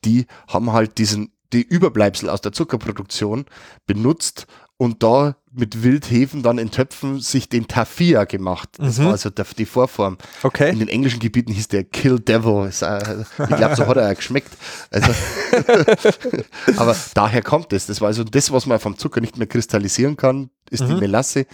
die 0.05 0.27
haben 0.47 0.71
halt 0.71 0.99
diesen 0.99 1.31
die 1.51 1.61
Überbleibsel 1.61 2.29
aus 2.29 2.41
der 2.41 2.51
Zuckerproduktion 2.51 3.45
benutzt 3.85 4.47
und 4.77 5.03
da 5.03 5.35
mit 5.55 5.83
Wildhefen 5.83 6.41
dann 6.41 6.57
in 6.57 6.71
Töpfen 6.71 7.19
sich 7.19 7.49
den 7.49 7.67
Tafia 7.67 8.25
gemacht. 8.25 8.69
Das 8.77 8.97
mhm. 8.97 9.05
war 9.05 9.11
also 9.11 9.29
die 9.29 9.65
Vorform. 9.65 10.17
Okay. 10.41 10.71
In 10.71 10.79
den 10.79 10.87
englischen 10.87 11.19
Gebieten 11.19 11.51
hieß 11.51 11.67
der 11.67 11.83
Kill 11.83 12.19
Devil. 12.19 12.69
ich 12.69 12.77
glaube, 13.55 13.75
so 13.75 13.87
hat 13.87 13.97
er 13.97 14.15
geschmeckt. 14.15 14.51
Also 14.89 15.11
aber 16.77 16.95
daher 17.13 17.41
kommt 17.41 17.73
es. 17.73 17.85
Das 17.85 18.01
war 18.01 18.07
also 18.07 18.23
das, 18.23 18.51
was 18.51 18.65
man 18.65 18.79
vom 18.79 18.97
Zucker 18.97 19.21
nicht 19.21 19.37
mehr 19.37 19.47
kristallisieren 19.47 20.17
kann, 20.17 20.49
ist 20.69 20.83
mhm. 20.83 20.87
die 20.87 20.95
Melasse 20.95 21.45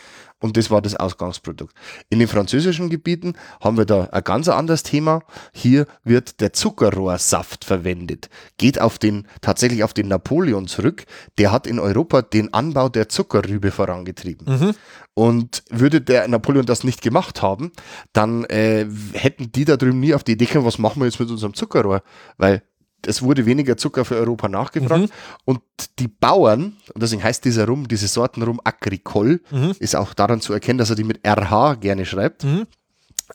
und 0.41 0.55
das 0.55 0.71
war 0.71 0.81
das 0.81 0.95
Ausgangsprodukt. 0.95 1.73
In 2.09 2.19
den 2.19 2.27
französischen 2.27 2.89
Gebieten 2.89 3.33
haben 3.59 3.77
wir 3.77 3.85
da 3.85 4.05
ein 4.05 4.23
ganz 4.23 4.47
anderes 4.47 4.83
Thema. 4.83 5.21
Hier 5.53 5.85
wird 6.03 6.39
der 6.39 6.53
Zuckerrohrsaft 6.53 7.65
verwendet. 7.65 8.29
Geht 8.57 8.79
auf 8.79 8.97
den, 8.97 9.27
tatsächlich 9.41 9.83
auf 9.83 9.93
den 9.93 10.07
Napoleon 10.07 10.67
zurück. 10.67 11.05
Der 11.37 11.51
hat 11.51 11.67
in 11.67 11.79
Europa 11.79 12.21
den 12.21 12.53
Anbau 12.53 12.87
der 12.87 13.09
Zuckerrübe 13.09 13.71
vorangetrieben. 13.89 14.47
Mhm. 14.47 14.75
Und 15.13 15.63
würde 15.69 16.01
der 16.01 16.27
Napoleon 16.27 16.65
das 16.65 16.83
nicht 16.83 17.01
gemacht 17.01 17.41
haben, 17.41 17.71
dann 18.13 18.45
äh, 18.45 18.85
hätten 19.13 19.51
die 19.51 19.65
da 19.65 19.77
drüben 19.77 19.99
nie 19.99 20.13
auf 20.13 20.23
die 20.23 20.33
Idee 20.33 20.45
kommen, 20.45 20.65
was 20.65 20.77
machen 20.77 21.01
wir 21.01 21.05
jetzt 21.05 21.19
mit 21.19 21.29
unserem 21.29 21.53
Zuckerrohr? 21.53 22.03
Weil 22.37 22.63
es 23.05 23.21
wurde 23.21 23.45
weniger 23.45 23.77
Zucker 23.77 24.03
für 24.03 24.15
Europa 24.15 24.49
nachgefragt 24.49 25.03
mhm. 25.03 25.09
und 25.45 25.61
die 25.99 26.09
Bauern, 26.09 26.77
und 26.93 27.01
deswegen 27.01 27.23
heißt 27.23 27.45
dieser 27.45 27.65
Rum, 27.65 27.87
diese 27.87 28.07
Sorten 28.07 28.43
Rum 28.43 28.59
Agricole, 28.63 29.39
mhm. 29.51 29.73
ist 29.79 29.95
auch 29.95 30.13
daran 30.13 30.41
zu 30.41 30.51
erkennen, 30.51 30.79
dass 30.79 30.89
er 30.89 30.97
die 30.97 31.05
mit 31.05 31.25
RH 31.25 31.75
gerne 31.75 32.05
schreibt. 32.05 32.43
Mhm. 32.43 32.67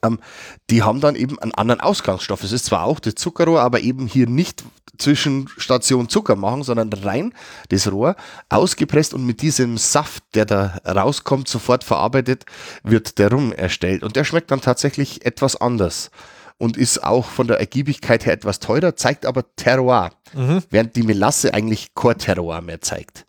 Ähm, 0.03 0.19
die 0.71 0.83
haben 0.83 1.01
dann 1.01 1.15
eben 1.15 1.39
einen 1.39 1.55
anderen 1.55 1.81
Ausgangsstoff. 1.81 2.43
Es 2.43 2.53
ist 2.53 2.67
zwar 2.67 2.85
auch 2.85 3.01
das 3.01 3.15
Zuckerrohr, 3.15 3.61
aber 3.61 3.81
eben 3.81 4.07
hier 4.07 4.27
nicht 4.29 4.65
zwischen 4.99 5.49
Station 5.57 6.09
Zucker 6.09 6.37
machen, 6.37 6.63
sondern 6.63 6.93
rein 6.93 7.35
das 7.69 7.91
Rohr 7.91 8.17
ausgepresst 8.49 9.15
und 9.15 9.27
mit 9.27 9.43
diesem 9.43 9.77
Saft, 9.77 10.23
der 10.35 10.45
da 10.45 10.79
rauskommt, 10.87 11.49
sofort 11.49 11.85
verarbeitet, 11.85 12.45
wird 12.83 13.19
der 13.19 13.31
Rum 13.31 13.53
erstellt. 13.53 14.03
Und 14.03 14.17
der 14.17 14.25
schmeckt 14.25 14.51
dann 14.51 14.61
tatsächlich 14.61 15.25
etwas 15.25 15.57
anders 15.57 16.11
und 16.59 16.77
ist 16.77 17.03
auch 17.03 17.27
von 17.27 17.49
der 17.49 17.59
Ergiebigkeit 17.59 18.27
her 18.27 18.33
etwas 18.33 18.61
teurer, 18.61 18.97
zeigt 18.97 19.27
aber 19.27 19.45
Terroir, 19.57 20.13
mhm. 20.35 20.63
während 20.71 20.97
die 20.97 21.03
Melasse 21.03 21.53
eigentlich 21.53 21.95
Core 21.95 22.17
Terroir 22.17 22.61
mehr 22.61 22.81
zeigt. 22.81 23.27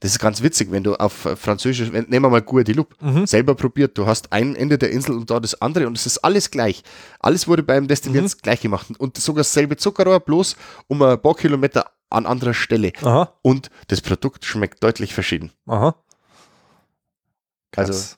Das 0.00 0.12
ist 0.12 0.18
ganz 0.18 0.42
witzig, 0.42 0.70
wenn 0.70 0.82
du 0.82 0.94
auf 0.94 1.12
Französisch, 1.12 1.92
nehmen 1.92 2.08
wir 2.10 2.30
mal 2.30 2.40
Guadeloupe, 2.40 2.96
mhm. 3.00 3.26
selber 3.26 3.54
probiert, 3.54 3.98
du 3.98 4.06
hast 4.06 4.32
ein 4.32 4.56
Ende 4.56 4.78
der 4.78 4.90
Insel 4.90 5.14
und 5.14 5.30
da 5.30 5.40
das 5.40 5.60
andere 5.60 5.86
und 5.86 5.96
es 5.96 6.06
ist 6.06 6.18
alles 6.18 6.50
gleich. 6.50 6.82
Alles 7.18 7.46
wurde 7.46 7.62
beim 7.62 7.86
Destillieren 7.86 8.24
mhm. 8.24 8.32
gleich 8.42 8.62
gemacht 8.62 8.86
und 8.98 9.18
sogar 9.18 9.40
dasselbe 9.40 9.76
Zuckerrohr, 9.76 10.20
bloß 10.20 10.56
um 10.88 11.02
ein 11.02 11.20
paar 11.20 11.34
Kilometer 11.34 11.90
an 12.08 12.24
anderer 12.24 12.54
Stelle. 12.54 12.92
Aha. 13.02 13.34
Und 13.42 13.70
das 13.88 14.00
Produkt 14.00 14.46
schmeckt 14.46 14.82
deutlich 14.82 15.12
verschieden. 15.12 15.52
Aha. 15.66 15.94
Krass. 17.72 17.88
Also. 17.88 18.16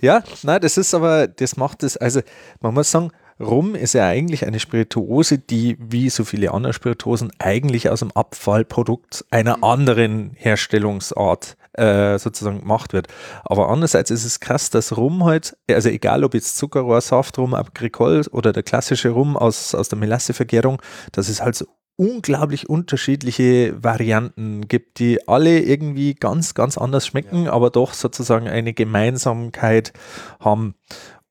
Ja, 0.00 0.22
nein, 0.42 0.60
das 0.60 0.76
ist 0.78 0.94
aber, 0.94 1.26
das 1.26 1.56
macht 1.56 1.82
es, 1.82 1.96
also 1.96 2.20
man 2.60 2.74
muss 2.74 2.90
sagen, 2.90 3.12
Rum 3.38 3.74
ist 3.74 3.92
ja 3.92 4.06
eigentlich 4.06 4.46
eine 4.46 4.60
Spirituose, 4.60 5.38
die 5.38 5.76
wie 5.78 6.08
so 6.08 6.24
viele 6.24 6.52
andere 6.52 6.72
Spirituosen 6.72 7.32
eigentlich 7.38 7.90
aus 7.90 8.00
dem 8.00 8.10
Abfallprodukt 8.12 9.24
einer 9.30 9.58
mhm. 9.58 9.64
anderen 9.64 10.30
Herstellungsart 10.34 11.56
äh, 11.74 12.18
sozusagen 12.18 12.60
gemacht 12.60 12.94
wird. 12.94 13.08
Aber 13.44 13.68
andererseits 13.68 14.10
ist 14.10 14.24
es 14.24 14.40
krass, 14.40 14.70
dass 14.70 14.96
Rum 14.96 15.24
halt, 15.24 15.56
also 15.70 15.90
egal 15.90 16.24
ob 16.24 16.32
jetzt 16.34 16.56
Zuckerrohrsaft, 16.56 17.38
Rum 17.38 17.52
Agricole 17.54 18.22
oder 18.30 18.52
der 18.52 18.62
klassische 18.62 19.10
Rum 19.10 19.36
aus, 19.36 19.74
aus 19.74 19.88
der 19.90 19.98
Melassevergärung, 19.98 20.80
dass 21.12 21.28
es 21.28 21.42
halt 21.42 21.56
so 21.56 21.66
unglaublich 21.96 22.68
unterschiedliche 22.68 23.82
Varianten 23.82 24.68
gibt, 24.68 24.98
die 24.98 25.26
alle 25.28 25.60
irgendwie 25.60 26.14
ganz, 26.14 26.54
ganz 26.54 26.76
anders 26.76 27.06
schmecken, 27.06 27.44
ja. 27.44 27.52
aber 27.52 27.70
doch 27.70 27.94
sozusagen 27.94 28.48
eine 28.48 28.74
Gemeinsamkeit 28.74 29.92
haben. 30.40 30.74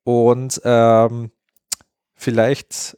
Und 0.03 0.61
ähm, 0.63 1.31
vielleicht 2.15 2.97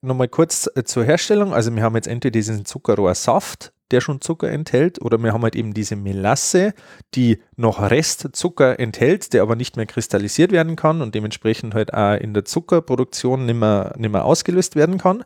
nochmal 0.00 0.28
kurz 0.28 0.68
äh, 0.74 0.84
zur 0.84 1.04
Herstellung. 1.04 1.54
Also 1.54 1.74
wir 1.74 1.82
haben 1.82 1.96
jetzt 1.96 2.08
entweder 2.08 2.32
diesen 2.32 2.64
Zuckerrohrsaft, 2.64 3.72
der 3.90 4.00
schon 4.00 4.20
Zucker 4.20 4.50
enthält, 4.50 5.00
oder 5.00 5.18
wir 5.18 5.32
haben 5.32 5.42
halt 5.42 5.56
eben 5.56 5.72
diese 5.72 5.96
Melasse, 5.96 6.74
die 7.14 7.38
noch 7.56 7.80
Restzucker 7.80 8.78
enthält, 8.78 9.32
der 9.32 9.42
aber 9.42 9.56
nicht 9.56 9.76
mehr 9.76 9.86
kristallisiert 9.86 10.52
werden 10.52 10.76
kann 10.76 11.00
und 11.00 11.14
dementsprechend 11.14 11.74
halt 11.74 11.94
auch 11.94 12.16
in 12.16 12.34
der 12.34 12.44
Zuckerproduktion 12.44 13.46
nicht 13.46 13.56
mehr, 13.56 13.94
nicht 13.96 14.12
mehr 14.12 14.24
ausgelöst 14.24 14.76
werden 14.76 14.98
kann. 14.98 15.24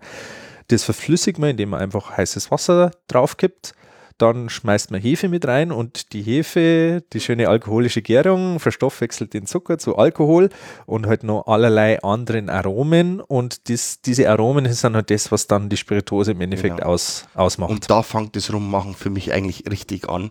Das 0.68 0.84
verflüssigt 0.84 1.38
man, 1.38 1.50
indem 1.50 1.70
man 1.70 1.80
einfach 1.80 2.16
heißes 2.16 2.50
Wasser 2.50 2.92
drauf 3.08 3.36
kippt 3.36 3.74
dann 4.22 4.48
schmeißt 4.48 4.92
man 4.92 5.00
Hefe 5.00 5.28
mit 5.28 5.46
rein 5.46 5.72
und 5.72 6.12
die 6.12 6.22
Hefe, 6.22 7.02
die 7.12 7.20
schöne 7.20 7.48
alkoholische 7.48 8.02
Gärung, 8.02 8.60
verstoffwechselt 8.60 9.34
den 9.34 9.46
Zucker 9.46 9.78
zu 9.78 9.96
Alkohol 9.96 10.48
und 10.86 11.06
halt 11.06 11.24
noch 11.24 11.48
allerlei 11.48 12.00
anderen 12.02 12.48
Aromen. 12.48 13.20
Und 13.20 13.66
dies, 13.68 14.00
diese 14.00 14.30
Aromen 14.30 14.72
sind 14.72 14.94
halt 14.94 15.10
das, 15.10 15.32
was 15.32 15.48
dann 15.48 15.68
die 15.68 15.76
Spirituose 15.76 16.32
im 16.32 16.40
Endeffekt 16.40 16.76
genau. 16.76 16.90
aus, 16.90 17.26
ausmacht. 17.34 17.70
Und 17.70 17.90
da 17.90 18.04
fängt 18.04 18.36
das 18.36 18.52
Rummachen 18.52 18.94
für 18.94 19.10
mich 19.10 19.32
eigentlich 19.32 19.64
richtig 19.68 20.08
an. 20.08 20.30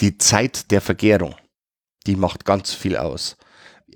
Die 0.00 0.18
Zeit 0.18 0.70
der 0.70 0.80
Vergärung, 0.80 1.34
die 2.06 2.14
macht 2.14 2.44
ganz 2.44 2.72
viel 2.72 2.96
aus. 2.96 3.36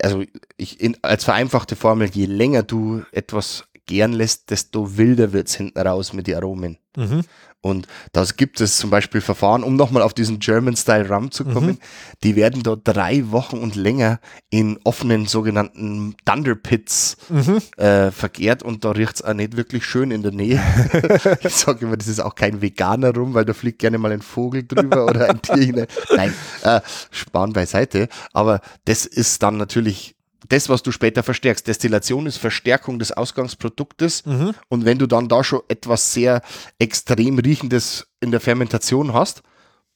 Also 0.03 0.25
ich, 0.57 0.81
in, 0.81 0.97
als 1.03 1.25
vereinfachte 1.25 1.77
Formel, 1.77 2.11
je 2.11 2.27
länger 2.27 2.65
du 2.65 3.05
etwas 3.13 3.69
gären 3.87 4.13
lässt, 4.13 4.51
desto 4.51 4.97
wilder 4.97 5.33
wird 5.33 5.49
es 5.49 5.55
hinten 5.55 5.79
raus 5.79 6.13
mit 6.13 6.27
den 6.27 6.37
Aromen. 6.37 6.79
Mhm. 6.97 7.23
Und 7.63 7.87
da 8.13 8.25
gibt 8.25 8.61
es 8.61 8.79
zum 8.79 8.89
Beispiel 8.89 9.21
Verfahren, 9.21 9.63
um 9.63 9.77
nochmal 9.77 10.03
auf 10.03 10.15
diesen 10.15 10.39
German-Style 10.39 11.09
Rum 11.09 11.31
zu 11.31 11.45
kommen, 11.45 11.73
mhm. 11.73 11.79
die 12.23 12.35
werden 12.37 12.63
dort 12.63 12.83
drei 12.85 13.31
Wochen 13.31 13.59
und 13.59 13.77
länger 13.77 14.19
in 14.49 14.79
offenen 14.85 15.27
sogenannten 15.27 16.17
Thunder 16.25 16.55
Pits 16.55 17.19
mhm. 17.29 17.59
äh, 17.77 18.11
vergärt 18.11 18.63
und 18.63 18.85
da 18.85 18.93
riecht 18.93 19.17
es 19.17 19.23
auch 19.23 19.35
nicht 19.35 19.57
wirklich 19.57 19.85
schön 19.85 20.11
in 20.11 20.23
der 20.23 20.33
Nähe. 20.33 20.61
ich 21.43 21.55
sage 21.55 21.85
immer, 21.85 21.99
das 21.99 22.09
ist 22.09 22.21
auch 22.21 22.35
kein 22.35 22.63
veganer 22.63 23.15
Rum, 23.15 23.35
weil 23.35 23.45
da 23.45 23.53
fliegt 23.53 23.81
gerne 23.81 23.99
mal 23.99 24.13
ein 24.13 24.23
Vogel 24.23 24.67
drüber 24.67 25.05
oder 25.05 25.29
ein 25.29 25.43
Tier. 25.43 25.87
Nein, 26.17 26.33
äh, 26.63 26.81
sparen 27.11 27.53
beiseite. 27.53 28.09
Aber 28.33 28.61
das 28.87 29.05
ist 29.05 29.43
dann 29.43 29.59
natürlich 29.59 30.15
das, 30.51 30.69
was 30.69 30.83
du 30.83 30.93
später 30.93 31.23
verstärkst. 31.23 31.67
Destillation 31.67 32.27
ist 32.27 32.37
Verstärkung 32.37 32.99
des 32.99 33.13
Ausgangsproduktes. 33.13 34.27
Mhm. 34.27 34.55
Und 34.69 34.85
wenn 34.85 34.99
du 34.99 35.07
dann 35.07 35.29
da 35.29 35.43
schon 35.43 35.63
etwas 35.69 36.13
sehr 36.13 36.43
extrem 36.79 37.39
riechendes 37.39 38.09
in 38.21 38.31
der 38.31 38.41
Fermentation 38.41 39.15
hast, 39.15 39.43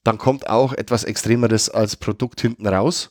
dann 0.05 0.19
kommt 0.19 0.49
auch 0.49 0.73
etwas 0.73 1.05
Extremeres 1.05 1.69
als 1.69 1.97
Produkt 1.97 2.41
hinten 2.41 2.67
raus. 2.67 3.11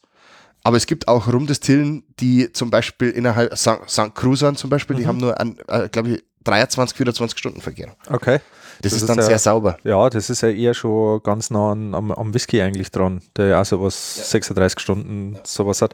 Aber 0.63 0.77
es 0.77 0.85
gibt 0.85 1.07
auch 1.07 1.27
Rumdestillen, 1.27 2.03
die 2.19 2.51
zum 2.53 2.69
Beispiel 2.69 3.09
innerhalb 3.09 3.57
St. 3.57 4.15
Cruzan 4.15 4.55
zum 4.55 4.69
Beispiel, 4.69 4.95
mhm. 4.95 5.00
die 5.00 5.07
haben 5.07 5.17
nur, 5.17 5.39
äh, 5.39 5.89
glaube 5.89 6.09
ich, 6.09 6.23
23, 6.45 6.97
24 6.97 7.38
Stunden 7.38 7.62
Verkehr. 7.62 7.95
Okay. 8.07 8.39
Das, 8.81 8.91
das 8.91 8.93
ist, 8.93 9.01
ist 9.01 9.09
dann 9.09 9.17
ja, 9.17 9.23
sehr 9.23 9.39
sauber. 9.39 9.77
Ja, 9.83 10.09
das 10.09 10.29
ist 10.29 10.41
ja 10.41 10.49
eher 10.49 10.73
schon 10.73 11.21
ganz 11.23 11.49
nah 11.49 11.71
an, 11.71 11.95
am, 11.95 12.11
am 12.11 12.33
Whisky 12.33 12.61
eigentlich 12.61 12.91
dran, 12.91 13.21
der 13.35 13.47
ja 13.47 13.61
auch 13.61 13.65
sowas 13.65 14.15
ja. 14.17 14.23
36 14.23 14.79
Stunden 14.79 15.33
ja. 15.35 15.39
sowas 15.43 15.81
hat. 15.81 15.93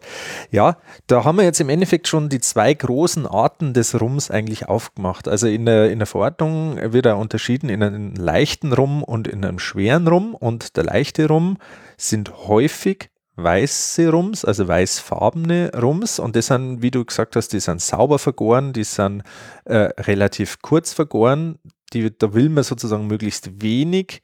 Ja, 0.52 0.78
da 1.08 1.24
haben 1.24 1.38
wir 1.38 1.44
jetzt 1.44 1.60
im 1.60 1.70
Endeffekt 1.70 2.08
schon 2.08 2.30
die 2.30 2.40
zwei 2.40 2.74
großen 2.74 3.28
Arten 3.28 3.74
des 3.74 4.00
Rums 4.00 4.32
eigentlich 4.32 4.68
aufgemacht. 4.68 5.28
Also 5.28 5.48
in 5.48 5.66
der, 5.66 5.92
in 5.92 6.00
der 6.00 6.08
Verordnung 6.08 6.78
wird 6.82 7.06
er 7.06 7.18
unterschieden 7.18 7.70
in 7.70 7.84
einem 7.84 8.16
leichten 8.16 8.74
Rum 8.74 9.04
und 9.04 9.28
in 9.28 9.44
einem 9.44 9.60
schweren 9.60 10.08
Rum 10.08 10.36
und 10.36 10.78
der 10.78 10.86
leichte 10.86 11.28
Rum 11.28 11.58
sind 11.98 12.48
häufig 12.48 13.10
weiße 13.44 14.10
Rums, 14.10 14.46
also 14.46 14.68
weißfarbene 14.68 15.72
Rums 15.80 16.20
und 16.20 16.36
das 16.36 16.48
sind, 16.48 16.82
wie 16.82 16.92
du 16.92 17.06
gesagt 17.06 17.36
hast, 17.36 17.50
die 17.50 17.60
sind 17.60 17.82
sauber 17.82 18.20
vergoren, 18.20 18.74
die 18.74 18.84
sind 18.84 19.24
äh, 19.66 19.90
relativ 20.00 20.62
kurz 20.62 20.94
vergoren, 20.94 21.58
die, 21.90 22.16
da 22.18 22.34
will 22.34 22.50
man 22.50 22.64
sozusagen 22.64 23.08
möglichst 23.08 23.62
wenig 23.62 24.22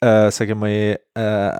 äh, 0.00 0.30
sage 0.30 0.52
ich 0.52 0.58
mal, 0.58 1.00
äh, 1.14 1.50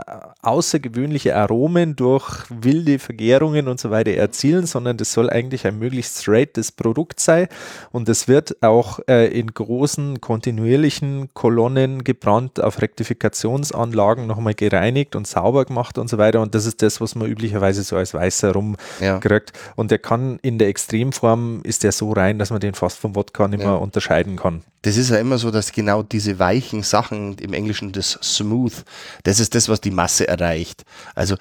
außergewöhnliche 0.41 1.37
Aromen 1.37 1.95
durch 1.95 2.45
wilde 2.49 2.99
Vergärungen 2.99 3.69
und 3.69 3.79
so 3.79 3.91
weiter 3.91 4.13
erzielen, 4.13 4.67
sondern 4.67 4.97
das 4.97 5.13
soll 5.13 5.29
eigentlich 5.29 5.67
ein 5.67 5.79
möglichst 5.79 6.23
straightes 6.23 6.73
Produkt 6.73 7.21
sein 7.21 7.49
und 7.91 8.09
es 8.09 8.29
wird 8.29 8.63
auch 8.63 9.01
äh, 9.09 9.27
in 9.29 9.49
großen 9.49 10.21
kontinuierlichen 10.21 11.29
Kolonnen 11.35 12.03
gebrannt, 12.03 12.61
auf 12.63 12.81
Rektifikationsanlagen 12.81 14.27
nochmal 14.27 14.55
gereinigt 14.55 15.17
und 15.17 15.27
sauber 15.27 15.67
gemacht 15.67 15.99
und 15.99 16.09
so 16.09 16.17
weiter 16.17 16.41
und 16.41 16.55
das 16.55 16.65
ist 16.65 16.81
das, 16.81 17.01
was 17.01 17.15
man 17.15 17.29
üblicherweise 17.29 17.83
so 17.83 17.97
als 17.97 18.15
weißer 18.15 18.53
Rum 18.53 18.77
ja. 19.01 19.21
und 19.77 19.91
der 19.91 19.99
kann 19.99 20.39
in 20.41 20.59
der 20.59 20.69
Extremform 20.69 21.61
ist 21.65 21.85
der 21.85 21.93
so 21.93 22.13
rein, 22.13 22.39
dass 22.39 22.51
man 22.51 22.61
den 22.61 22.75
fast 22.75 22.99
vom 22.99 23.15
Wodka 23.15 23.49
nicht 23.49 23.61
mehr 23.61 23.81
unterscheiden 23.81 24.37
kann. 24.37 24.63
Das 24.83 24.97
ist 24.97 25.11
ja 25.11 25.19
immer 25.19 25.39
so, 25.39 25.53
dass 25.53 25.71
genau 25.71 26.03
diese 26.03 26.41
weichen 26.41 26.83
Sachen 26.83 27.39
im 27.39 27.53
Englischen 27.53 27.93
das 27.93 28.19
Smooth, 28.21 28.85
das 29.23 29.39
ist 29.39 29.42
das, 29.51 29.69
was 29.69 29.81
die 29.81 29.91
Masse 29.91 30.29
erreicht. 30.29 30.85
Also 31.15 31.37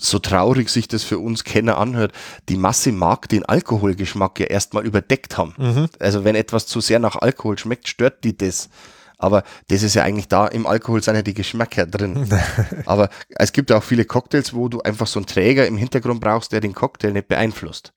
so 0.00 0.18
traurig 0.18 0.68
sich 0.70 0.88
das 0.88 1.04
für 1.04 1.18
uns 1.18 1.44
Kenner 1.44 1.78
anhört, 1.78 2.12
die 2.48 2.56
Masse 2.56 2.92
mag 2.92 3.28
den 3.28 3.44
Alkoholgeschmack 3.44 4.40
ja 4.40 4.46
erstmal 4.46 4.84
überdeckt 4.84 5.38
haben. 5.38 5.54
Mhm. 5.56 5.88
Also 6.00 6.24
wenn 6.24 6.34
etwas 6.34 6.66
zu 6.66 6.80
sehr 6.80 6.98
nach 6.98 7.16
Alkohol 7.16 7.58
schmeckt, 7.58 7.88
stört 7.88 8.24
die 8.24 8.36
das. 8.36 8.68
Aber 9.16 9.42
das 9.68 9.82
ist 9.82 9.94
ja 9.94 10.02
eigentlich 10.02 10.28
da, 10.28 10.46
im 10.46 10.66
Alkohol 10.66 11.02
sind 11.02 11.14
ja 11.14 11.22
die 11.22 11.32
Geschmäcker 11.32 11.86
drin. 11.86 12.28
Aber 12.84 13.08
es 13.30 13.52
gibt 13.52 13.70
ja 13.70 13.78
auch 13.78 13.82
viele 13.82 14.04
Cocktails, 14.04 14.52
wo 14.52 14.68
du 14.68 14.82
einfach 14.82 15.06
so 15.06 15.18
einen 15.18 15.26
Träger 15.26 15.66
im 15.66 15.78
Hintergrund 15.78 16.20
brauchst, 16.20 16.52
der 16.52 16.60
den 16.60 16.74
Cocktail 16.74 17.12
nicht 17.12 17.28
beeinflusst. 17.28 17.93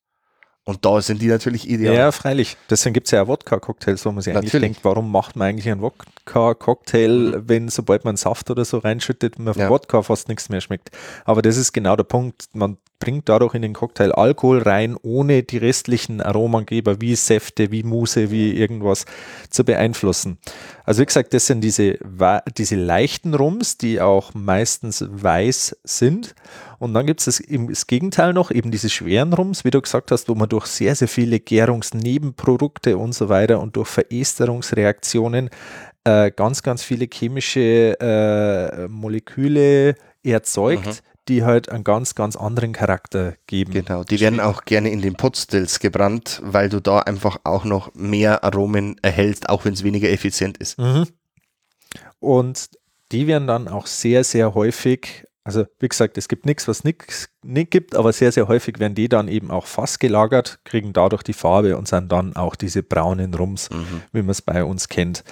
Und 0.68 0.84
da 0.84 1.02
sind 1.02 1.22
die 1.22 1.28
natürlich 1.28 1.70
ideal. 1.70 1.96
Ja, 1.96 2.12
freilich. 2.12 2.58
Deswegen 2.70 2.94
gibt 2.94 3.08
es 3.08 3.12
ja 3.12 3.24
auch 3.24 3.28
Wodka-Cocktails, 3.30 4.06
wo 4.06 4.12
man 4.12 4.22
sich 4.22 4.34
natürlich. 4.34 4.54
eigentlich 4.54 4.74
denkt, 4.74 4.84
warum 4.84 5.10
macht 5.10 5.38
man 5.38 5.48
eigentlich 5.48 5.72
einen 5.72 5.80
Wodka-Cocktail, 5.80 7.44
wenn 7.48 7.70
sobald 7.70 8.04
man 8.04 8.18
Saft 8.18 8.52
oder 8.52 8.66
so 8.66 8.80
reinschüttet, 8.80 9.40
man 9.40 9.54
ja. 9.54 9.70
Wodka 9.70 10.02
fast 10.02 10.28
nichts 10.28 10.50
mehr 10.50 10.60
schmeckt. 10.60 10.92
Aber 11.24 11.42
das 11.42 11.56
ist 11.56 11.72
genau 11.72 11.96
der 11.96 12.04
Punkt. 12.04 12.50
Man 12.52 12.76
bringt 13.00 13.30
dadurch 13.30 13.54
in 13.54 13.62
den 13.62 13.74
Cocktail 13.74 14.12
Alkohol 14.12 14.62
rein, 14.62 14.96
ohne 15.02 15.44
die 15.44 15.58
restlichen 15.58 16.22
Aromageber 16.22 17.00
wie 17.00 17.16
Säfte, 17.16 17.72
wie 17.72 17.84
Muse, 17.84 18.32
wie 18.32 18.54
irgendwas 18.54 19.06
zu 19.50 19.64
beeinflussen. 19.64 20.38
Also 20.84 21.02
wie 21.02 21.06
gesagt, 21.06 21.34
das 21.34 21.48
sind 21.48 21.62
diese, 21.62 22.00
diese 22.58 22.76
leichten 22.76 23.34
Rums, 23.34 23.78
die 23.78 24.02
auch 24.02 24.34
meistens 24.34 25.06
weiß 25.08 25.78
sind. 25.84 26.34
Und 26.80 26.94
dann 26.94 27.06
gibt 27.06 27.20
es 27.20 27.26
das, 27.26 27.44
das 27.48 27.88
Gegenteil 27.88 28.34
noch, 28.34 28.52
eben 28.52 28.72
diese 28.72 28.90
schweren 28.90 29.34
Rums, 29.34 29.66
wie 29.66 29.72
du 29.72 29.82
gesagt 29.82 30.12
hast, 30.12 30.30
wo 30.30 30.36
man 30.36 30.50
durch 30.50 30.66
sehr, 30.66 30.96
sehr 30.96 31.08
viele 31.08 31.40
Gärungsnebenprodukte 31.40 32.98
und 32.98 33.14
so 33.14 33.30
weiter 33.30 33.60
und 33.60 33.76
durch 33.76 33.90
Veresterungsreaktionen 33.90 35.50
äh, 36.04 36.32
ganz, 36.32 36.64
ganz 36.64 36.84
viele 36.84 37.08
chemische 37.12 38.00
äh, 38.00 38.88
Moleküle 38.88 39.96
erzeugt, 40.24 40.86
mhm. 40.86 41.17
Die 41.28 41.44
halt 41.44 41.70
einen 41.70 41.84
ganz, 41.84 42.16
ganz 42.16 42.36
anderen 42.36 42.74
Charakter 42.74 43.36
geben. 43.48 43.74
Genau, 43.74 44.04
die 44.04 44.20
werden 44.20 44.40
auch 44.40 44.66
gerne 44.66 44.90
in 44.90 45.02
den 45.02 45.16
Potstills 45.16 45.80
gebrannt, 45.80 46.42
weil 46.44 46.70
du 46.70 46.82
da 46.82 47.00
einfach 47.00 47.38
auch 47.44 47.66
noch 47.66 47.94
mehr 47.94 48.44
Aromen 48.44 48.98
erhältst, 49.02 49.50
auch 49.50 49.66
wenn 49.66 49.74
es 49.74 49.84
weniger 49.84 50.10
effizient 50.10 50.58
ist. 50.58 50.80
Mhm. 50.80 51.08
Und 52.20 52.70
die 53.12 53.28
werden 53.28 53.48
dann 53.48 53.68
auch 53.68 53.88
sehr, 53.88 54.24
sehr 54.24 54.54
häufig 54.54 55.28
also 55.48 55.66
wie 55.80 55.88
gesagt, 55.88 56.18
es 56.18 56.28
gibt 56.28 56.46
nichts, 56.46 56.68
was 56.68 56.84
nichts 56.84 57.30
nicht 57.42 57.72
gibt, 57.72 57.96
aber 57.96 58.12
sehr, 58.12 58.34
sehr 58.34 58.50
häufig 58.50 58.80
werden 58.80 58.96
die 58.96 59.08
dann 59.08 59.30
eben 59.30 59.50
auch 59.50 59.66
fast 59.66 60.02
gelagert, 60.02 60.60
kriegen 60.66 60.92
dadurch 60.92 61.24
die 61.24 61.32
Farbe 61.32 61.78
und 61.78 61.88
sind 61.88 62.12
dann 62.12 62.36
auch 62.36 62.54
diese 62.58 62.84
braunen 62.84 63.34
Rums, 63.34 63.70
mhm. 63.70 64.02
wie 64.12 64.24
man 64.24 64.32
es 64.32 64.42
bei 64.42 64.66
uns 64.66 64.90
kennt. 64.90 65.24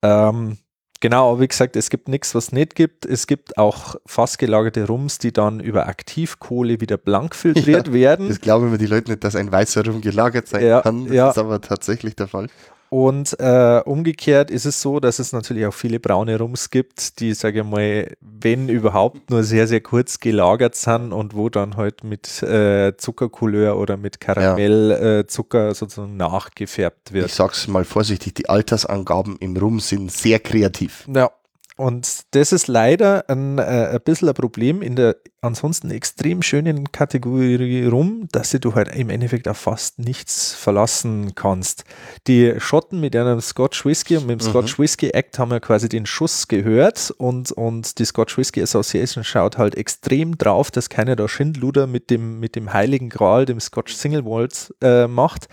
Ähm, 0.00 0.56
genau, 1.04 1.32
aber 1.32 1.40
wie 1.40 1.48
gesagt, 1.48 1.76
es 1.76 1.90
gibt 1.90 2.08
nichts, 2.08 2.34
was 2.34 2.50
nicht 2.50 2.74
gibt. 2.74 3.04
Es 3.04 3.26
gibt 3.26 3.58
auch 3.58 3.96
fast 4.06 4.38
gelagerte 4.38 4.86
Rums, 4.86 5.18
die 5.18 5.34
dann 5.34 5.60
über 5.60 5.86
Aktivkohle 5.86 6.80
wieder 6.80 6.96
blank 6.96 7.34
filtriert 7.34 7.88
ja, 7.88 7.92
werden. 7.92 8.28
Das 8.28 8.40
glauben 8.40 8.70
mir 8.70 8.78
die 8.78 8.86
Leute 8.86 9.10
nicht, 9.10 9.22
dass 9.22 9.36
ein 9.36 9.52
weißer 9.52 9.84
Rum 9.84 10.00
gelagert 10.00 10.48
sein 10.48 10.64
ja, 10.64 10.80
kann. 10.80 11.04
Das 11.04 11.14
ja. 11.14 11.28
ist 11.28 11.36
aber 11.36 11.60
tatsächlich 11.60 12.16
der 12.16 12.26
Fall. 12.26 12.48
Und 12.94 13.40
äh, 13.40 13.82
umgekehrt 13.84 14.52
ist 14.52 14.66
es 14.66 14.80
so, 14.80 15.00
dass 15.00 15.18
es 15.18 15.32
natürlich 15.32 15.66
auch 15.66 15.74
viele 15.74 15.98
braune 15.98 16.38
Rums 16.38 16.70
gibt, 16.70 17.18
die, 17.18 17.34
sage 17.34 17.62
ich 17.62 17.66
mal, 17.66 18.12
wenn 18.20 18.68
überhaupt 18.68 19.30
nur 19.30 19.42
sehr, 19.42 19.66
sehr 19.66 19.80
kurz 19.80 20.20
gelagert 20.20 20.76
sind 20.76 21.12
und 21.12 21.34
wo 21.34 21.48
dann 21.48 21.76
halt 21.76 22.04
mit 22.04 22.40
äh, 22.44 22.96
Zuckercouleur 22.96 23.76
oder 23.78 23.96
mit 23.96 24.20
Karamellzucker 24.20 25.64
ja. 25.64 25.70
äh, 25.70 25.74
sozusagen 25.74 26.16
nachgefärbt 26.16 27.12
wird. 27.12 27.26
Ich 27.26 27.34
sag's 27.34 27.66
mal 27.66 27.84
vorsichtig, 27.84 28.34
die 28.34 28.48
Altersangaben 28.48 29.38
im 29.40 29.56
Rum 29.56 29.80
sind 29.80 30.12
sehr 30.12 30.38
kreativ. 30.38 31.08
Ja, 31.12 31.32
und 31.76 32.22
das 32.30 32.52
ist 32.52 32.68
leider 32.68 33.28
ein, 33.28 33.58
äh, 33.58 33.90
ein 33.92 34.00
bisschen 34.04 34.28
ein 34.28 34.34
Problem 34.34 34.80
in 34.80 34.94
der 34.94 35.16
ansonsten 35.40 35.90
extrem 35.90 36.40
schönen 36.42 36.90
Kategorie 36.92 37.84
rum, 37.86 38.28
dass 38.32 38.50
du 38.50 38.74
halt 38.74 38.94
im 38.94 39.10
Endeffekt 39.10 39.46
auf 39.48 39.58
fast 39.58 39.98
nichts 39.98 40.54
verlassen 40.54 41.34
kannst. 41.34 41.84
Die 42.26 42.54
Schotten 42.58 43.00
mit 43.00 43.14
einem 43.14 43.40
Scotch 43.40 43.84
Whisky 43.84 44.16
und 44.16 44.26
mit 44.26 44.40
dem 44.40 44.46
mhm. 44.46 44.50
Scotch 44.50 44.78
Whisky 44.78 45.10
Act 45.10 45.38
haben 45.38 45.50
ja 45.50 45.60
quasi 45.60 45.88
den 45.88 46.06
Schuss 46.06 46.48
gehört 46.48 47.12
und, 47.18 47.52
und 47.52 47.98
die 47.98 48.04
Scotch 48.04 48.38
Whisky 48.38 48.62
Association 48.62 49.24
schaut 49.24 49.58
halt 49.58 49.74
extrem 49.74 50.38
drauf, 50.38 50.70
dass 50.70 50.88
keiner 50.88 51.16
da 51.16 51.28
Schindluder 51.28 51.86
mit 51.86 52.08
dem, 52.10 52.40
mit 52.40 52.56
dem 52.56 52.72
heiligen 52.72 53.10
Gral, 53.10 53.44
dem 53.44 53.60
Scotch 53.60 53.94
Single 53.94 54.22
Malt 54.22 54.74
äh, 54.80 55.06
macht 55.06 55.48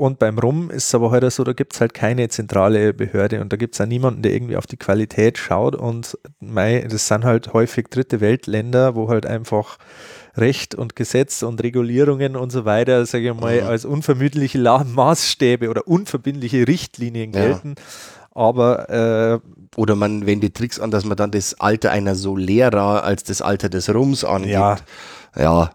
und 0.00 0.18
beim 0.18 0.38
Rum 0.38 0.70
ist 0.70 0.88
es 0.88 0.94
aber 0.94 1.10
heute 1.10 1.30
so, 1.30 1.44
da 1.44 1.52
gibt 1.52 1.74
es 1.74 1.80
halt 1.82 1.92
keine 1.92 2.26
zentrale 2.30 2.94
Behörde 2.94 3.42
und 3.42 3.52
da 3.52 3.58
gibt 3.58 3.74
es 3.74 3.82
auch 3.82 3.86
niemanden, 3.86 4.22
der 4.22 4.32
irgendwie 4.32 4.56
auf 4.56 4.66
die 4.66 4.78
Qualität 4.78 5.36
schaut. 5.36 5.76
Und 5.76 6.16
mei, 6.40 6.86
das 6.90 7.06
sind 7.06 7.22
halt 7.24 7.52
häufig 7.52 7.88
dritte 7.90 8.22
Weltländer, 8.22 8.94
wo 8.94 9.10
halt 9.10 9.26
einfach 9.26 9.76
Recht 10.38 10.74
und 10.74 10.96
Gesetz 10.96 11.42
und 11.42 11.62
Regulierungen 11.62 12.34
und 12.34 12.50
so 12.50 12.64
weiter, 12.64 13.04
sage 13.04 13.28
ich 13.28 13.38
mal, 13.38 13.60
mhm. 13.60 13.66
als 13.66 13.84
unvermüdliche 13.84 14.58
Maßstäbe 14.58 15.68
oder 15.68 15.86
unverbindliche 15.86 16.66
Richtlinien 16.66 17.32
gelten. 17.32 17.74
Ja. 17.76 17.84
Aber 18.32 18.88
äh, 18.88 19.38
oder 19.76 19.96
man 19.96 20.24
wendet 20.24 20.56
Tricks 20.56 20.80
an, 20.80 20.90
dass 20.90 21.04
man 21.04 21.18
dann 21.18 21.30
das 21.30 21.60
Alter 21.60 21.90
einer 21.90 22.14
Solera 22.14 23.00
als 23.00 23.22
das 23.22 23.42
Alter 23.42 23.68
des 23.68 23.92
Rums 23.92 24.24
angibt. 24.24 24.52
Ja, 24.54 24.78
ja 25.36 25.70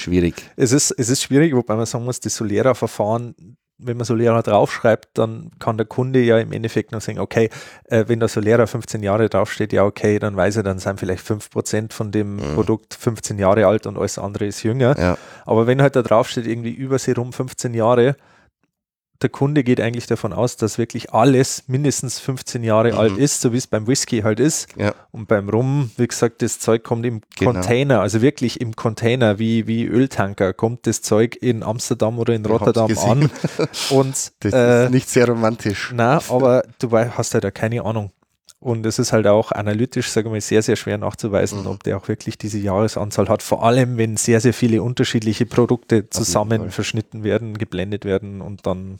schwierig. 0.00 0.34
Es 0.56 0.72
ist, 0.72 0.90
es 0.92 1.08
ist 1.08 1.22
schwierig, 1.22 1.54
wobei 1.54 1.76
man 1.76 1.86
sagen 1.86 2.04
muss, 2.04 2.20
das 2.20 2.34
Solera-Verfahren 2.36 3.34
wenn 3.78 3.96
man 3.96 4.04
Solera 4.04 4.42
draufschreibt, 4.42 5.10
dann 5.14 5.50
kann 5.58 5.76
der 5.76 5.86
Kunde 5.86 6.20
ja 6.20 6.38
im 6.38 6.52
Endeffekt 6.52 6.92
noch 6.92 7.00
sagen, 7.00 7.20
okay, 7.20 7.48
äh, 7.84 8.04
wenn 8.08 8.18
da 8.18 8.26
Solera 8.26 8.66
15 8.66 9.02
Jahre 9.02 9.28
draufsteht, 9.28 9.72
ja 9.72 9.84
okay, 9.84 10.18
dann 10.18 10.36
weiß 10.36 10.56
er, 10.56 10.62
dann 10.64 10.80
sind 10.80 10.98
vielleicht 10.98 11.24
5% 11.24 11.92
von 11.92 12.10
dem 12.10 12.36
mhm. 12.36 12.54
Produkt 12.54 12.94
15 12.94 13.38
Jahre 13.38 13.66
alt 13.66 13.86
und 13.86 13.96
alles 13.96 14.18
andere 14.18 14.46
ist 14.46 14.62
jünger. 14.64 14.98
Ja. 14.98 15.16
Aber 15.46 15.66
wenn 15.66 15.80
halt 15.80 15.94
da 15.94 16.02
draufsteht, 16.02 16.46
irgendwie 16.46 16.72
über 16.72 16.98
Serum 16.98 17.32
15 17.32 17.72
Jahre, 17.72 18.16
der 19.20 19.30
Kunde 19.30 19.64
geht 19.64 19.80
eigentlich 19.80 20.06
davon 20.06 20.32
aus, 20.32 20.56
dass 20.56 20.78
wirklich 20.78 21.12
alles 21.12 21.64
mindestens 21.66 22.20
15 22.20 22.62
Jahre 22.62 22.92
mhm. 22.92 22.98
alt 22.98 23.18
ist, 23.18 23.40
so 23.40 23.52
wie 23.52 23.56
es 23.56 23.66
beim 23.66 23.86
Whisky 23.86 24.20
halt 24.20 24.38
ist. 24.38 24.68
Ja. 24.76 24.94
Und 25.10 25.26
beim 25.26 25.48
Rum, 25.48 25.90
wie 25.96 26.06
gesagt, 26.06 26.42
das 26.42 26.60
Zeug 26.60 26.84
kommt 26.84 27.04
im 27.04 27.22
genau. 27.36 27.52
Container, 27.52 28.00
also 28.00 28.22
wirklich 28.22 28.60
im 28.60 28.76
Container, 28.76 29.38
wie, 29.38 29.66
wie 29.66 29.84
Öltanker, 29.84 30.52
kommt 30.52 30.86
das 30.86 31.02
Zeug 31.02 31.36
in 31.40 31.62
Amsterdam 31.62 32.18
oder 32.18 32.34
in 32.34 32.46
Rotterdam 32.46 32.90
an. 32.98 33.30
Und, 33.90 34.32
das 34.40 34.52
äh, 34.52 34.84
ist 34.84 34.90
nicht 34.92 35.08
sehr 35.08 35.26
romantisch. 35.26 35.92
Na, 35.94 36.20
aber 36.28 36.62
du 36.78 36.92
hast 36.92 37.34
halt 37.34 37.44
ja 37.44 37.50
keine 37.50 37.84
Ahnung. 37.84 38.12
Und 38.60 38.84
es 38.86 38.98
ist 38.98 39.12
halt 39.12 39.28
auch 39.28 39.52
analytisch, 39.52 40.10
sagen 40.10 40.26
wir 40.26 40.32
mal, 40.32 40.40
sehr, 40.40 40.62
sehr 40.62 40.74
schwer 40.74 40.98
nachzuweisen, 40.98 41.60
mhm. 41.60 41.66
ob 41.68 41.82
der 41.84 41.96
auch 41.96 42.08
wirklich 42.08 42.38
diese 42.38 42.58
Jahresanzahl 42.58 43.28
hat. 43.28 43.42
Vor 43.42 43.64
allem, 43.64 43.98
wenn 43.98 44.16
sehr, 44.16 44.40
sehr 44.40 44.52
viele 44.52 44.82
unterschiedliche 44.82 45.46
Produkte 45.46 46.10
zusammen 46.10 46.70
verschnitten 46.70 47.22
werden, 47.22 47.56
geblendet 47.56 48.04
werden 48.04 48.40
und 48.40 48.66
dann. 48.66 48.98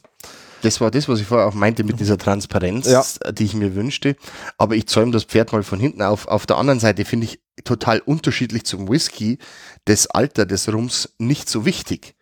Das 0.62 0.81
war 0.81 0.90
das, 0.90 1.09
was 1.09 1.21
ich 1.21 1.27
vorher 1.27 1.47
auch 1.47 1.55
meinte 1.55 1.83
mit 1.83 1.99
dieser 1.99 2.18
Transparenz, 2.18 2.88
ja. 2.88 3.05
die 3.33 3.44
ich 3.44 3.55
mir 3.55 3.75
wünschte. 3.75 4.16
Aber 4.59 4.77
ich 4.77 4.87
zäume 4.87 5.12
das 5.12 5.25
Pferd 5.25 5.53
mal 5.53 5.62
von 5.64 5.81
hinten 5.81 6.03
auf. 6.03 6.29
Auf 6.29 6.47
der 6.47 6.57
anderen 6.57 6.81
Seite 6.81 7.05
finde 7.05 7.27
ich 7.27 7.40
total 7.64 8.01
unterschiedlich 8.01 8.64
zum 8.64 8.88
Whisky 8.88 9.38
das 9.87 10.07
Alter 10.07 10.47
des 10.47 10.73
Rums 10.73 11.14
nicht 11.18 11.49
so 11.49 11.64
wichtig. 11.64 12.14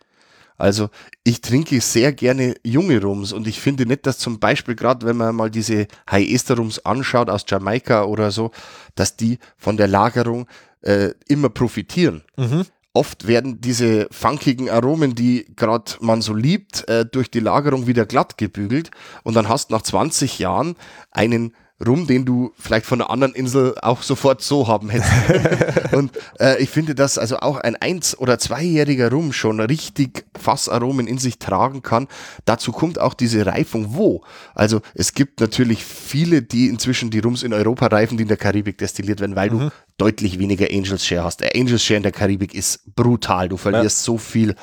Also 0.56 0.88
ich 1.24 1.40
trinke 1.40 1.80
sehr 1.80 2.12
gerne 2.12 2.54
junge 2.64 3.00
Rums 3.00 3.32
und 3.32 3.46
ich 3.46 3.60
finde 3.60 3.86
nicht, 3.86 4.06
dass 4.06 4.18
zum 4.18 4.38
Beispiel 4.38 4.74
gerade, 4.74 5.06
wenn 5.06 5.16
man 5.16 5.34
mal 5.34 5.50
diese 5.50 5.86
High 6.10 6.30
Ester 6.30 6.56
Rums 6.56 6.78
anschaut 6.80 7.30
aus 7.30 7.44
Jamaika 7.46 8.04
oder 8.04 8.30
so, 8.30 8.50
dass 8.94 9.16
die 9.16 9.38
von 9.56 9.76
der 9.76 9.88
Lagerung 9.88 10.46
äh, 10.82 11.10
immer 11.28 11.48
profitieren. 11.48 12.22
Mhm. 12.36 12.64
Oft 12.94 13.26
werden 13.26 13.60
diese 13.60 14.08
funkigen 14.10 14.70
Aromen, 14.70 15.14
die 15.14 15.46
gerade 15.54 15.92
man 16.00 16.22
so 16.22 16.32
liebt, 16.32 16.88
äh, 16.88 17.04
durch 17.04 17.30
die 17.30 17.40
Lagerung 17.40 17.86
wieder 17.86 18.06
glatt 18.06 18.38
gebügelt 18.38 18.90
und 19.22 19.34
dann 19.34 19.50
hast 19.50 19.70
nach 19.70 19.82
20 19.82 20.38
Jahren 20.38 20.76
einen 21.10 21.54
rum, 21.84 22.06
den 22.06 22.24
du 22.24 22.52
vielleicht 22.58 22.86
von 22.86 23.00
einer 23.00 23.10
anderen 23.10 23.34
Insel 23.34 23.74
auch 23.82 24.02
sofort 24.02 24.40
so 24.42 24.66
haben 24.66 24.88
hättest. 24.88 25.92
und 25.92 26.10
äh, 26.40 26.62
ich 26.62 26.70
finde, 26.70 26.94
dass 26.94 27.18
also 27.18 27.38
auch 27.38 27.58
ein 27.58 27.76
eins- 27.76 28.16
oder 28.18 28.38
zweijähriger 28.38 29.10
Rum 29.10 29.32
schon 29.32 29.60
richtig 29.60 30.24
Fassaromen 30.38 31.06
in 31.06 31.18
sich 31.18 31.38
tragen 31.38 31.82
kann. 31.82 32.08
Dazu 32.46 32.72
kommt 32.72 32.98
auch 32.98 33.14
diese 33.14 33.44
Reifung 33.44 33.94
wo. 33.94 34.22
Also 34.54 34.80
es 34.94 35.12
gibt 35.12 35.40
natürlich 35.40 35.84
viele, 35.84 36.42
die 36.42 36.68
inzwischen 36.68 37.10
die 37.10 37.18
Rums 37.18 37.42
in 37.42 37.52
Europa 37.52 37.86
reifen, 37.86 38.16
die 38.16 38.22
in 38.22 38.28
der 38.28 38.38
Karibik 38.38 38.78
destilliert 38.78 39.20
werden, 39.20 39.36
weil 39.36 39.50
mhm. 39.50 39.58
du 39.58 39.70
deutlich 39.98 40.38
weniger 40.38 40.66
Angels 40.70 41.06
Share 41.06 41.24
hast. 41.24 41.40
Der 41.40 41.52
Angels 41.54 41.82
Share 41.82 41.96
in 41.96 42.02
der 42.02 42.12
Karibik 42.12 42.54
ist 42.54 42.94
brutal. 42.94 43.48
Du 43.48 43.56
verlierst 43.56 44.00
ja. 44.00 44.04
so 44.04 44.18
viel 44.18 44.54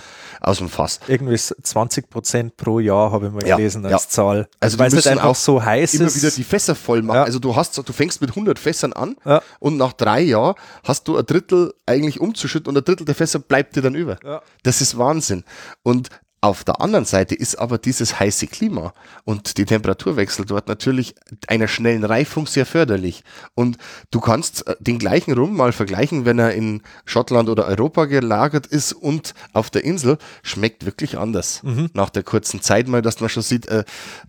aus 0.41 0.58
dem 0.58 0.69
Fass. 0.69 0.99
Irgendwie 1.08 1.36
20 1.36 2.10
Prozent 2.10 2.58
pro 2.58 2.80
Jahr 2.80 3.12
habe 3.12 3.28
ich 3.28 3.34
mal 3.34 3.47
ja, 3.47 3.56
gelesen 3.56 3.86
als 3.86 4.04
ja. 4.04 4.10
Zahl. 4.10 4.47
Also 4.60 4.78
weil 4.78 4.88
es 4.88 4.95
halt 4.95 5.08
einfach 5.08 5.26
auch 5.26 5.36
so 5.36 5.63
heiß 5.63 5.95
immer 5.95 6.06
ist. 6.06 6.17
wieder 6.17 6.32
die 6.32 6.43
Fässer 6.43 6.76
voll 6.76 7.02
machen. 7.05 7.17
Ja. 7.17 7.23
Also 7.23 7.39
du 7.39 7.55
hast, 7.55 7.77
du 7.77 7.93
fängst 7.93 8.21
mit 8.21 8.31
100 8.31 8.59
Fässern 8.59 8.93
an 8.93 9.15
und 9.59 9.77
nach 9.77 9.93
drei 9.93 10.21
Jahren 10.21 10.55
hast 10.83 11.07
du 11.07 11.17
ein 11.17 11.25
Drittel 11.25 11.73
eigentlich 11.85 12.19
umzuschütten 12.19 12.69
und 12.69 12.77
ein 12.77 12.83
Drittel 12.83 13.05
der 13.05 13.15
Fässer 13.15 13.39
bleibt 13.39 13.75
dir 13.75 13.81
dann 13.81 13.95
über. 13.95 14.17
Das 14.63 14.81
ist 14.81 14.97
Wahnsinn. 14.97 15.43
Und 15.83 16.09
auf 16.43 16.65
der 16.65 16.81
anderen 16.81 17.05
Seite 17.05 17.35
ist 17.35 17.55
aber 17.55 17.77
dieses 17.77 18.19
heiße 18.19 18.47
Klima 18.47 18.93
und 19.23 19.57
die 19.57 19.63
Temperaturwechsel 19.63 20.43
dort 20.43 20.67
natürlich 20.67 21.15
einer 21.47 21.69
schnellen 21.69 22.03
Reifung 22.03 22.47
sehr 22.47 22.65
förderlich. 22.65 23.23
Und 23.55 23.77
du 24.11 24.19
kannst 24.19 24.67
äh, 24.67 24.75
den 24.81 24.99
gleichen 24.99 25.31
Rum 25.35 25.55
mal 25.55 25.71
vergleichen, 25.71 26.25
wenn 26.25 26.39
er 26.39 26.53
in 26.53 26.81
Schottland 27.05 27.47
oder 27.47 27.65
Europa 27.65 28.05
gelagert 28.05 28.67
ist 28.67 28.91
und 28.91 29.33
auf 29.53 29.69
der 29.69 29.85
Insel, 29.85 30.17
schmeckt 30.41 30.85
wirklich 30.85 31.17
anders. 31.17 31.63
Mhm. 31.63 31.89
Nach 31.93 32.09
der 32.09 32.23
kurzen 32.23 32.61
Zeit 32.61 32.89
mal, 32.89 33.01
dass 33.01 33.21
man 33.21 33.29
schon 33.29 33.41
sieht, 33.43 33.67
äh, 33.67 33.85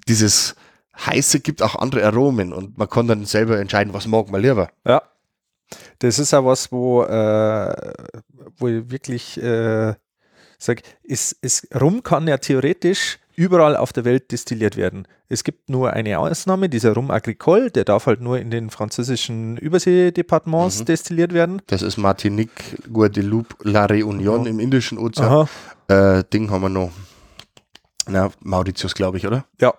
dieses 0.07 0.55
Heiße 0.97 1.41
gibt 1.41 1.63
auch 1.63 1.77
andere 1.77 2.05
Aromen 2.05 2.53
und 2.53 2.79
man 2.79 2.89
kann 2.89 3.07
dann 3.09 3.25
selber 3.25 3.59
entscheiden, 3.59 3.95
was 3.95 4.07
mag 4.07 4.31
man 4.31 4.41
lieber. 4.41 4.69
Ja. 4.87 5.03
Das 5.99 6.19
ist 6.19 6.35
auch 6.35 6.45
was, 6.45 6.71
wo, 6.71 7.03
äh, 7.03 7.93
wo 8.57 8.69
ich 8.69 8.91
wirklich 8.91 9.43
äh, 9.43 9.95
sag, 10.59 10.83
ist, 11.03 11.33
ist, 11.41 11.69
Rum 11.81 12.03
kann 12.03 12.29
ja 12.29 12.39
theoretisch 12.39 13.19
überall 13.37 13.77
auf 13.77 13.93
der 13.93 14.05
Welt 14.05 14.31
destilliert 14.31 14.77
werden. 14.77 15.09
Es 15.29 15.43
gibt 15.43 15.69
nur 15.69 15.93
eine 15.93 16.19
Ausnahme, 16.19 16.69
dieser 16.69 16.93
Rum 16.95 17.11
Agricole, 17.11 17.71
der 17.71 17.85
darf 17.85 18.07
halt 18.07 18.21
nur 18.21 18.39
in 18.39 18.51
den 18.51 18.71
französischen 18.71 19.57
Überseedepartements 19.57 20.81
mhm. 20.81 20.85
destilliert 20.85 21.33
werden. 21.33 21.61
Das 21.67 21.83
ist 21.83 21.97
Martinique, 21.97 22.79
Guadeloupe, 22.93 23.57
La 23.63 23.87
Réunion 23.87 24.45
ja. 24.45 24.51
im 24.51 24.61
Indischen 24.61 24.99
Ozean. 24.99 25.49
Äh, 25.89 26.23
Ding 26.33 26.51
haben 26.51 26.63
wir 26.63 26.69
noch. 26.69 26.93
Na, 28.07 28.31
Mauritius, 28.41 28.95
glaube 28.95 29.17
ich, 29.17 29.27
oder? 29.27 29.47
Ja. 29.61 29.75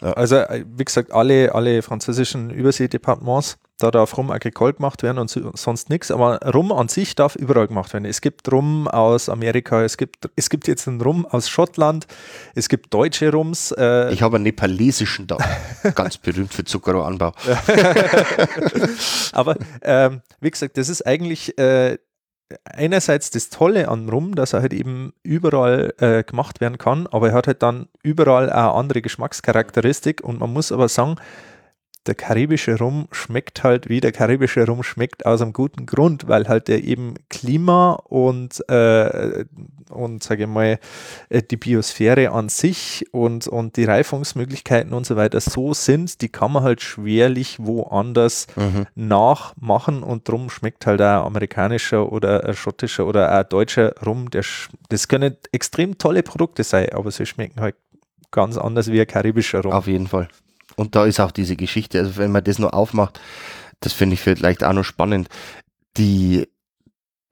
Also, 0.00 0.36
äh, 0.36 0.64
wie 0.66 0.84
gesagt, 0.84 1.12
alle, 1.12 1.54
alle 1.54 1.82
französischen 1.82 2.50
Überseedepartements 2.50 3.58
da 3.78 3.90
darf 3.90 4.16
Rum 4.16 4.30
agricole 4.30 4.72
gemacht 4.72 5.02
werden 5.02 5.18
und 5.18 5.28
sonst 5.54 5.90
nichts. 5.90 6.12
Aber 6.12 6.38
Rum 6.54 6.70
an 6.70 6.88
sich 6.88 7.16
darf 7.16 7.34
überall 7.34 7.66
gemacht 7.66 7.92
werden. 7.92 8.04
Es 8.04 8.20
gibt 8.20 8.50
Rum 8.52 8.86
aus 8.86 9.28
Amerika, 9.28 9.82
es 9.82 9.96
gibt, 9.96 10.30
es 10.36 10.48
gibt 10.48 10.68
jetzt 10.68 10.86
einen 10.86 11.00
Rum 11.00 11.26
aus 11.26 11.48
Schottland, 11.48 12.06
es 12.54 12.68
gibt 12.68 12.94
deutsche 12.94 13.32
Rums. 13.32 13.72
Äh 13.76 14.12
ich 14.12 14.22
habe 14.22 14.36
einen 14.36 14.44
nepalesischen 14.44 15.26
da, 15.26 15.38
ganz 15.96 16.18
berühmt 16.18 16.54
für 16.54 16.64
Zuckerrohranbau. 16.64 17.32
Aber 19.32 19.56
ähm, 19.82 20.22
wie 20.40 20.50
gesagt, 20.50 20.78
das 20.78 20.88
ist 20.88 21.04
eigentlich 21.04 21.58
äh, 21.58 21.98
einerseits 22.64 23.30
das 23.30 23.50
Tolle 23.50 23.88
an 23.88 24.08
Rum, 24.08 24.34
dass 24.34 24.52
er 24.52 24.60
halt 24.60 24.72
eben 24.72 25.12
überall 25.22 25.94
äh, 25.98 26.22
gemacht 26.22 26.60
werden 26.60 26.78
kann, 26.78 27.06
aber 27.06 27.28
er 27.28 27.34
hat 27.34 27.46
halt 27.46 27.62
dann 27.62 27.88
überall 28.02 28.50
eine 28.50 28.72
andere 28.72 29.02
Geschmackscharakteristik 29.02 30.22
und 30.22 30.40
man 30.40 30.52
muss 30.52 30.72
aber 30.72 30.88
sagen, 30.88 31.16
der 32.06 32.14
karibische 32.14 32.78
Rum 32.78 33.08
schmeckt 33.12 33.64
halt 33.64 33.88
wie 33.88 34.00
der 34.00 34.12
karibische 34.12 34.66
Rum 34.66 34.82
schmeckt 34.82 35.24
aus 35.24 35.40
einem 35.40 35.52
guten 35.52 35.86
Grund, 35.86 36.28
weil 36.28 36.48
halt 36.48 36.68
der 36.68 36.84
eben 36.84 37.14
Klima 37.30 37.92
und, 37.92 38.62
äh, 38.68 39.44
und 39.88 40.22
sage 40.22 40.42
ich 40.42 40.48
mal, 40.48 40.78
äh, 41.30 41.42
die 41.42 41.56
Biosphäre 41.56 42.30
an 42.30 42.50
sich 42.50 43.06
und, 43.12 43.48
und 43.48 43.76
die 43.76 43.84
Reifungsmöglichkeiten 43.84 44.92
und 44.92 45.06
so 45.06 45.16
weiter 45.16 45.40
so 45.40 45.72
sind, 45.72 46.20
die 46.20 46.28
kann 46.28 46.52
man 46.52 46.62
halt 46.62 46.82
schwerlich 46.82 47.56
woanders 47.58 48.48
mhm. 48.56 48.86
nachmachen 48.94 50.02
und 50.02 50.28
drum 50.28 50.50
schmeckt 50.50 50.86
halt 50.86 51.00
ein 51.00 51.22
amerikanischer 51.22 52.12
oder 52.12 52.44
ein 52.44 52.54
schottischer 52.54 53.06
oder 53.06 53.32
ein 53.32 53.46
deutscher 53.48 53.94
Rum. 54.04 54.30
Der, 54.30 54.44
das 54.90 55.08
können 55.08 55.36
extrem 55.52 55.96
tolle 55.96 56.22
Produkte 56.22 56.64
sein, 56.64 56.90
aber 56.92 57.10
sie 57.10 57.24
schmecken 57.24 57.60
halt 57.60 57.76
ganz 58.30 58.58
anders 58.58 58.90
wie 58.90 59.00
ein 59.00 59.06
karibischer 59.06 59.62
Rum. 59.62 59.72
Auf 59.72 59.86
jeden 59.86 60.06
Fall. 60.06 60.28
Und 60.76 60.94
da 60.94 61.04
ist 61.04 61.20
auch 61.20 61.30
diese 61.30 61.56
Geschichte, 61.56 61.98
also 62.00 62.16
wenn 62.16 62.32
man 62.32 62.44
das 62.44 62.58
nur 62.58 62.74
aufmacht, 62.74 63.20
das 63.80 63.92
finde 63.92 64.14
ich 64.14 64.20
vielleicht 64.20 64.64
auch 64.64 64.72
noch 64.72 64.84
spannend. 64.84 65.28
Die 65.96 66.46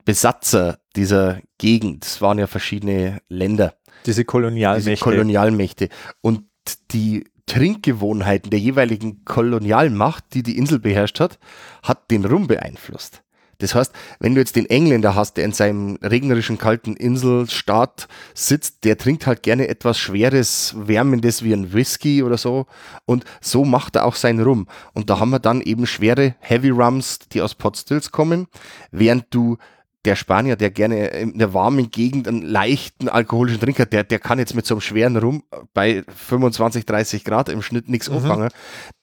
Besatzer 0.05 0.78
dieser 0.96 1.40
Gegend, 1.59 2.05
es 2.05 2.20
waren 2.20 2.38
ja 2.38 2.46
verschiedene 2.46 3.20
Länder. 3.28 3.74
Diese 4.07 4.24
Kolonialmächte. 4.24 4.90
Diese 4.90 5.02
Kolonialmächte. 5.02 5.88
Und 6.20 6.44
die 6.90 7.24
Trinkgewohnheiten 7.46 8.50
der 8.50 8.61
jeweiligen 8.61 9.24
Kolonialmacht, 9.24 10.24
die 10.35 10.42
die 10.42 10.59
Insel 10.59 10.78
beherrscht 10.78 11.20
hat, 11.20 11.38
hat 11.83 12.11
den 12.11 12.24
Rum 12.24 12.46
beeinflusst. 12.46 13.22
Das 13.62 13.77
heißt, 13.77 13.92
wenn 14.18 14.35
du 14.35 14.40
jetzt 14.40 14.57
den 14.57 14.66
Engländer 14.66 15.14
hast, 15.14 15.37
der 15.37 15.44
in 15.44 15.53
seinem 15.53 15.96
regnerischen, 16.03 16.59
kalten 16.59 16.96
Inselstaat 16.96 18.09
sitzt, 18.35 18.85
der 18.85 18.98
trinkt 18.98 19.27
halt 19.27 19.42
gerne 19.42 19.68
etwas 19.68 19.98
Schweres, 19.98 20.75
Wärmendes 20.77 21.44
wie 21.44 21.53
ein 21.53 21.72
Whisky 21.72 22.25
oder 22.25 22.37
so. 22.37 22.66
Und 23.07 23.25
so 23.40 23.64
macht 23.64 23.96
er 23.96 24.05
auch 24.05 24.16
seinen 24.16 24.42
Rum. 24.42 24.66
Und 24.94 25.11
da 25.11 25.20
haben 25.20 25.31
wir 25.31 25.38
dann 25.38 25.61
eben 25.61 25.87
schwere 25.87 26.35
Heavy 26.40 26.70
Rums, 26.70 27.20
die 27.33 27.40
aus 27.40 27.55
Potstills 27.55 28.11
kommen, 28.11 28.48
während 28.90 29.27
du 29.31 29.59
der 30.05 30.16
Spanier, 30.16 30.57
der 30.57 30.70
gerne 30.70 31.07
in 31.09 31.38
der 31.38 31.55
warmen 31.55 31.92
Gegend 31.92 32.27
einen 32.27 32.42
leichten 32.42 33.09
alkoholischen 33.09 33.61
Trinker, 33.61 33.87
der, 33.87 34.03
der 34.03 34.18
kann 34.18 34.40
jetzt 34.40 34.57
mit 34.57 34.66
so 34.66 34.75
einem 34.75 34.81
schweren 34.81 35.16
Rum 35.16 35.44
bei 35.72 36.03
25, 36.09 36.85
30 36.85 37.22
Grad 37.25 37.48
im 37.48 37.62
Schnitt 37.62 37.88
nichts 37.88 38.11
mhm. 38.11 38.16
anfangen. 38.16 38.48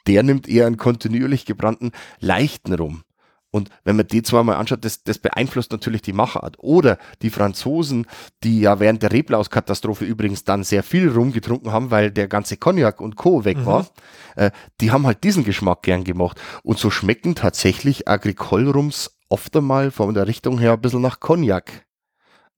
Der 0.07 0.23
nimmt 0.23 0.49
eher 0.49 0.67
einen 0.67 0.75
kontinuierlich 0.75 1.45
gebrannten, 1.45 1.91
leichten 2.19 2.73
Rum. 2.73 3.03
Und 3.51 3.69
wenn 3.83 3.95
man 3.95 4.07
die 4.07 4.21
zweimal 4.21 4.57
anschaut, 4.57 4.85
das, 4.85 5.03
das 5.03 5.17
beeinflusst 5.17 5.71
natürlich 5.71 6.01
die 6.01 6.13
Machart. 6.13 6.57
Oder 6.59 6.97
die 7.21 7.29
Franzosen, 7.29 8.05
die 8.43 8.61
ja 8.61 8.79
während 8.79 9.01
der 9.01 9.11
Reblauskatastrophe 9.11 10.05
übrigens 10.05 10.43
dann 10.43 10.63
sehr 10.63 10.83
viel 10.83 11.09
rumgetrunken 11.09 11.71
haben, 11.71 11.89
weil 11.89 12.11
der 12.11 12.27
ganze 12.27 12.57
Cognac 12.57 13.01
und 13.01 13.15
Co. 13.15 13.45
weg 13.45 13.57
mhm. 13.57 13.65
war, 13.65 13.87
äh, 14.35 14.51
die 14.81 14.91
haben 14.91 15.07
halt 15.07 15.23
diesen 15.23 15.43
Geschmack 15.43 15.81
gern 15.81 16.03
gemacht. 16.03 16.39
Und 16.63 16.77
so 16.77 16.89
schmecken 16.89 17.35
tatsächlich 17.35 18.07
Agricole-Rums 18.07 19.17
oft 19.29 19.55
einmal 19.55 19.91
von 19.91 20.13
der 20.13 20.27
Richtung 20.27 20.59
her 20.59 20.73
ein 20.73 20.81
bisschen 20.81 21.01
nach 21.01 21.19
Cognac. 21.19 21.85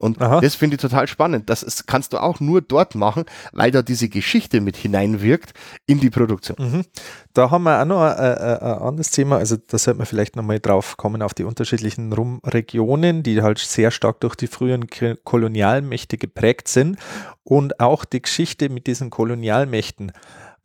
Und 0.02 0.20
Aha. 0.20 0.42
das 0.42 0.56
finde 0.56 0.76
ich 0.76 0.82
total 0.82 1.08
spannend. 1.08 1.50
Das 1.50 1.62
ist, 1.62 1.86
kannst 1.86 2.14
du 2.14 2.18
auch 2.18 2.40
nur 2.40 2.62
dort 2.62 2.96
machen, 2.96 3.26
weil 3.54 3.70
da 3.70 3.84
diese 3.84 4.10
Geschichte 4.10 4.60
mit 4.60 4.76
hineinwirkt 4.76 5.54
in 5.86 6.00
die 6.00 6.10
Produktion. 6.10 6.58
Mhm. 6.60 6.86
Da 7.34 7.52
haben 7.52 7.64
wir 7.64 7.80
auch 7.80 7.86
noch 7.86 8.02
ein, 8.02 8.18
ein, 8.18 8.58
ein 8.58 8.80
anderes 8.80 9.12
Thema. 9.12 9.38
Also 9.38 9.58
da 9.58 9.78
sollte 9.78 10.00
man 10.00 10.08
vielleicht 10.08 10.36
nochmal 10.36 10.60
drauf 10.60 10.98
kommen 10.98 11.22
auf 11.22 11.36
die 11.36 11.44
unterschiedlichen 11.44 12.12
Rumregionen, 12.14 13.22
die 13.22 13.44
halt 13.44 13.60
sehr 13.60 13.92
stark 13.92 14.20
durch 14.22 14.36
die 14.36 14.48
frühen 14.48 14.88
Kolonialmächte 15.24 16.18
geprägt 16.18 16.68
sind 16.68 16.98
und 17.44 17.80
auch 17.80 18.04
die 18.04 18.24
Geschichte 18.24 18.70
mit 18.70 18.88
diesen 18.88 19.12
Kolonialmächten. 19.12 20.14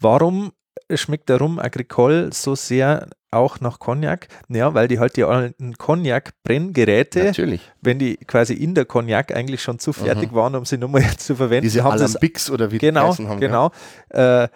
Warum 0.00 0.52
schmeckt 0.94 1.28
der 1.28 1.38
Rum 1.38 1.58
Agricole 1.58 2.30
so 2.32 2.54
sehr 2.54 3.08
auch 3.30 3.60
nach 3.60 3.78
Cognac? 3.78 4.28
Ja, 4.48 4.74
weil 4.74 4.88
die 4.88 4.98
halt 4.98 5.16
die 5.16 5.24
alten 5.24 5.76
Cognac-Brenngeräte, 5.76 7.32
wenn 7.82 7.98
die 7.98 8.16
quasi 8.16 8.54
in 8.54 8.74
der 8.74 8.84
Cognac 8.84 9.34
eigentlich 9.34 9.62
schon 9.62 9.78
zu 9.78 9.92
fertig 9.92 10.32
mhm. 10.32 10.36
waren, 10.36 10.54
um 10.54 10.64
sie 10.64 10.78
nochmal 10.78 11.04
zu 11.18 11.36
verwenden, 11.36 11.64
diese 11.64 11.84
haben 11.84 11.92
Alambics 11.92 12.50
oder 12.50 12.70
wie 12.70 12.78
genau, 12.78 13.14
die 13.14 13.26
haben. 13.26 13.40
Genau, 13.40 13.70
ja. 14.12 14.44
äh, 14.44 14.48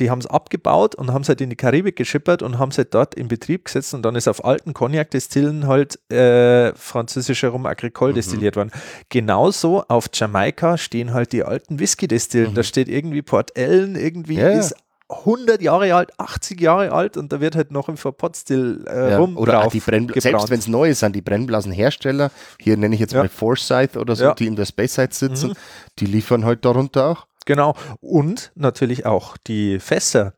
die 0.00 0.10
haben 0.10 0.20
es 0.20 0.26
abgebaut 0.26 0.94
und 0.94 1.12
haben 1.12 1.22
es 1.22 1.28
halt 1.28 1.42
in 1.42 1.50
die 1.50 1.56
Karibik 1.56 1.94
geschippert 1.94 2.42
und 2.42 2.58
haben 2.58 2.70
es 2.70 2.78
halt 2.78 2.94
dort 2.94 3.14
in 3.14 3.28
Betrieb 3.28 3.66
gesetzt 3.66 3.92
und 3.92 4.02
dann 4.02 4.16
ist 4.16 4.28
auf 4.28 4.44
alten 4.44 4.72
Cognac-Destillen 4.72 5.66
halt 5.66 5.98
äh, 6.10 6.74
französischer 6.74 7.50
Rum 7.50 7.66
Agricole 7.66 8.12
mhm. 8.12 8.16
destilliert 8.16 8.56
worden. 8.56 8.70
Genauso 9.10 9.84
auf 9.88 10.08
Jamaika 10.12 10.78
stehen 10.78 11.12
halt 11.12 11.32
die 11.32 11.44
alten 11.44 11.78
Whisky-Destillen. 11.78 12.52
Mhm. 12.52 12.54
Da 12.54 12.62
steht 12.62 12.88
irgendwie 12.88 13.20
Port 13.20 13.56
Ellen, 13.58 13.94
irgendwie 13.94 14.36
ja, 14.36 14.48
ist 14.48 14.74
100 15.10 15.60
Jahre 15.60 15.94
alt, 15.94 16.10
80 16.18 16.60
Jahre 16.60 16.92
alt 16.92 17.16
und 17.16 17.32
da 17.32 17.40
wird 17.40 17.56
halt 17.56 17.70
noch 17.70 17.88
im 17.88 17.96
Verpotstill 17.96 18.84
äh, 18.88 19.10
ja, 19.10 19.18
rum 19.18 19.36
Oder 19.36 19.68
die 19.68 19.80
selbst 19.80 20.50
wenn 20.50 20.58
es 20.58 20.68
neu 20.68 20.90
ist, 20.90 21.00
sind 21.00 21.16
die 21.16 21.22
Brennblasenhersteller, 21.22 22.30
hier 22.60 22.76
nenne 22.76 22.94
ich 22.94 23.00
jetzt 23.00 23.12
ja. 23.12 23.20
mal 23.20 23.28
Forsyth 23.28 23.96
oder 23.96 24.14
so, 24.16 24.24
ja. 24.24 24.34
die 24.34 24.46
in 24.46 24.56
der 24.56 24.66
Space 24.66 24.94
Side 24.94 25.12
sitzen, 25.12 25.50
mhm. 25.50 25.54
die 25.98 26.06
liefern 26.06 26.44
halt 26.44 26.64
darunter 26.64 27.06
auch. 27.08 27.26
Genau. 27.46 27.74
Und 28.00 28.52
natürlich 28.54 29.06
auch 29.06 29.36
die 29.36 29.80
Fässer. 29.80 30.34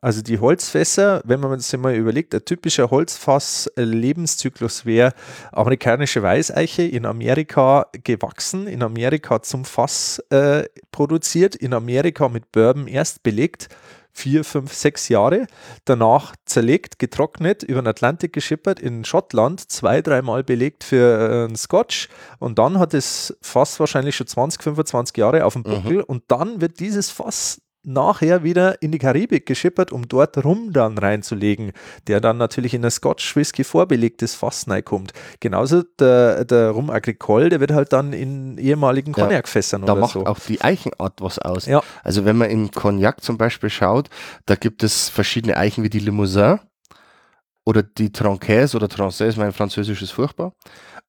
Also 0.00 0.20
die 0.20 0.40
Holzfässer, 0.40 1.22
wenn 1.24 1.38
man 1.38 1.60
sich 1.60 1.78
mal 1.78 1.94
überlegt, 1.94 2.34
ein 2.34 2.44
typischer 2.44 2.90
Holzfass-Lebenszyklus 2.90 4.84
wäre 4.84 5.14
amerikanische 5.52 6.20
Weißeiche 6.24 6.82
in 6.82 7.06
Amerika 7.06 7.86
gewachsen, 8.02 8.66
in 8.66 8.82
Amerika 8.82 9.42
zum 9.42 9.64
Fass 9.64 10.18
äh, 10.30 10.64
produziert, 10.90 11.54
in 11.54 11.72
Amerika 11.72 12.28
mit 12.28 12.50
Bourbon 12.50 12.88
erst 12.88 13.22
belegt, 13.22 13.68
vier, 14.12 14.44
fünf, 14.44 14.74
sechs 14.74 15.08
Jahre. 15.08 15.46
Danach 15.84 16.34
zerlegt, 16.44 16.98
getrocknet, 16.98 17.62
über 17.62 17.80
den 17.80 17.88
Atlantik 17.88 18.32
geschippert, 18.32 18.78
in 18.78 19.04
Schottland 19.04 19.60
zwei, 19.70 20.02
dreimal 20.02 20.44
belegt 20.44 20.84
für 20.84 21.18
äh, 21.18 21.44
einen 21.46 21.56
Scotch. 21.56 22.08
Und 22.38 22.58
dann 22.58 22.78
hat 22.78 22.94
es 22.94 23.36
Fass 23.40 23.80
wahrscheinlich 23.80 24.16
schon 24.16 24.26
20, 24.26 24.62
25 24.62 25.16
Jahre 25.16 25.44
auf 25.44 25.54
dem 25.54 25.62
Buckel. 25.62 25.98
Mhm. 25.98 26.04
Und 26.04 26.24
dann 26.28 26.60
wird 26.60 26.78
dieses 26.78 27.10
Fass 27.10 27.61
nachher 27.84 28.44
wieder 28.44 28.80
in 28.80 28.92
die 28.92 28.98
Karibik 28.98 29.46
geschippert, 29.46 29.92
um 29.92 30.06
dort 30.06 30.44
Rum 30.44 30.72
dann 30.72 30.98
reinzulegen, 30.98 31.72
der 32.06 32.20
dann 32.20 32.38
natürlich 32.38 32.74
in 32.74 32.84
ein 32.84 32.90
Scotch 32.90 33.34
Whisky 33.34 33.64
vorbelegtes 33.64 34.34
Fass 34.34 34.66
kommt. 34.84 35.12
Genauso 35.40 35.82
der, 35.98 36.44
der 36.44 36.70
Rum 36.70 36.90
Agricole, 36.90 37.48
der 37.48 37.60
wird 37.60 37.72
halt 37.72 37.92
dann 37.92 38.12
in 38.12 38.58
ehemaligen 38.58 39.12
Cognac-Fässern 39.12 39.82
ja, 39.82 39.86
Da 39.86 39.94
macht 39.94 40.12
so. 40.12 40.26
auch 40.26 40.38
die 40.38 40.60
Eichenart 40.60 41.20
was 41.20 41.38
aus. 41.38 41.66
Ja. 41.66 41.82
Also 42.04 42.24
wenn 42.24 42.36
man 42.36 42.50
im 42.50 42.70
Cognac 42.70 43.22
zum 43.22 43.36
Beispiel 43.36 43.70
schaut, 43.70 44.08
da 44.46 44.54
gibt 44.54 44.82
es 44.82 45.08
verschiedene 45.08 45.56
Eichen 45.56 45.82
wie 45.82 45.90
die 45.90 45.98
Limousin 45.98 46.60
oder 47.64 47.82
die 47.82 48.12
Trancaise 48.12 48.76
oder 48.76 48.88
Trancaise, 48.88 49.38
mein 49.38 49.52
Französisch 49.52 50.02
ist 50.02 50.12
furchtbar. 50.12 50.54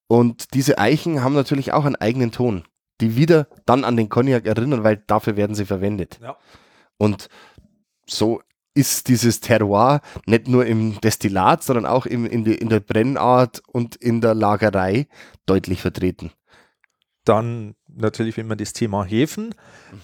Und 0.06 0.54
diese 0.54 0.78
Eichen 0.78 1.22
haben 1.22 1.34
natürlich 1.34 1.72
auch 1.72 1.84
einen 1.84 1.96
eigenen 1.96 2.30
Ton, 2.32 2.64
die 3.00 3.16
wieder 3.16 3.48
dann 3.66 3.84
an 3.84 3.96
den 3.96 4.08
Cognac 4.08 4.46
erinnern, 4.46 4.84
weil 4.84 4.96
dafür 5.06 5.36
werden 5.36 5.54
sie 5.54 5.64
verwendet. 5.64 6.18
Ja. 6.22 6.36
Und 6.98 7.28
so 8.06 8.42
ist 8.74 9.08
dieses 9.08 9.40
Terroir 9.40 10.00
nicht 10.26 10.48
nur 10.48 10.66
im 10.66 11.00
Destillat, 11.00 11.62
sondern 11.62 11.86
auch 11.86 12.06
im, 12.06 12.26
in, 12.26 12.44
die, 12.44 12.54
in 12.54 12.68
der 12.68 12.80
Brennart 12.80 13.62
und 13.68 13.96
in 13.96 14.20
der 14.20 14.34
Lagerei 14.34 15.06
deutlich 15.46 15.80
vertreten. 15.80 16.32
Dann 17.24 17.76
natürlich 17.96 18.38
immer 18.38 18.56
das 18.56 18.72
Thema 18.72 19.04
Hefen. 19.04 19.54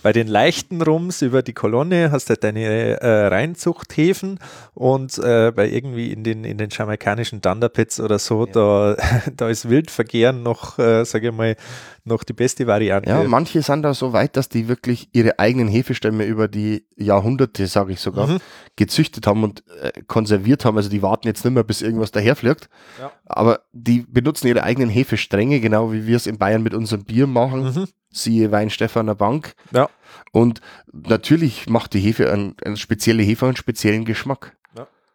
Bei 0.03 0.13
den 0.13 0.29
leichten 0.29 0.83
Rums 0.83 1.23
über 1.23 1.43
die 1.43 1.53
Kolonne 1.53 2.11
hast 2.13 2.27
du 2.27 2.31
halt 2.31 2.45
deine 2.45 3.01
äh, 3.01 3.27
Reinzuchthäfen 3.27 4.39
und 4.75 5.19
äh, 5.19 5.53
bei 5.55 5.69
irgendwie 5.69 6.13
in 6.13 6.23
den, 6.23 6.45
in 6.45 6.59
den 6.59 6.71
jamaikanischen 6.71 7.43
Thunderpits 7.43 8.01
oder 8.01 8.19
so, 8.19 8.47
ja. 8.47 8.53
da, 8.53 8.97
da 9.37 9.49
ist 9.49 9.69
Wildverkehren 9.69 10.43
noch, 10.43 10.79
äh, 10.79 11.05
sage 11.05 11.29
ich 11.29 11.35
mal, 11.35 11.57
noch 12.05 12.25
die 12.25 12.33
beste 12.33 12.67
Variante. 12.67 13.11
Ja, 13.11 13.23
manche 13.25 13.63
sind 13.63 13.83
da 13.83 13.93
so 13.93 14.13
weit, 14.13 14.37
dass 14.37 14.49
die 14.49 14.69
wirklich 14.69 15.09
ihre 15.13 15.39
eigenen 15.39 15.69
Hefestämme 15.69 16.25
über 16.25 16.49
die 16.49 16.87
Jahrhunderte, 16.97 17.67
sage 17.67 17.93
ich 17.93 18.01
sogar, 18.01 18.27
mhm. 18.27 18.39
gezüchtet 18.77 19.27
haben 19.27 19.45
und 19.45 19.63
äh, 19.83 19.93
konserviert 20.07 20.65
haben. 20.65 20.77
Also 20.77 20.89
die 20.89 21.03
warten 21.03 21.27
jetzt 21.27 21.45
nicht 21.45 21.55
mehr, 21.55 21.65
bis 21.65 21.83
irgendwas 21.83 22.11
daherfliegt. 22.11 22.69
Ja. 22.99 23.13
Aber 23.27 23.61
die 23.73 24.05
benutzen 24.09 24.47
ihre 24.47 24.63
eigenen 24.63 24.89
Hefestränge, 24.89 25.61
genau 25.61 25.93
wie 25.93 26.07
wir 26.07 26.17
es 26.17 26.27
in 26.27 26.39
Bayern 26.39 26.63
mit 26.63 26.75
unserem 26.75 27.05
Bier 27.05 27.27
machen. 27.27 27.65
Mhm 27.65 27.80
siehe 28.11 28.51
Weinstefaner 28.51 29.15
Bank. 29.15 29.55
Ja. 29.73 29.89
Und 30.33 30.61
natürlich 30.93 31.69
macht 31.69 31.95
die 31.95 32.01
Hefe 32.01 32.33
einen, 32.33 32.57
eine 32.65 32.77
spezielle 32.77 33.23
Hefe 33.23 33.47
einen 33.47 33.57
speziellen 33.57 34.05
Geschmack. 34.05 34.57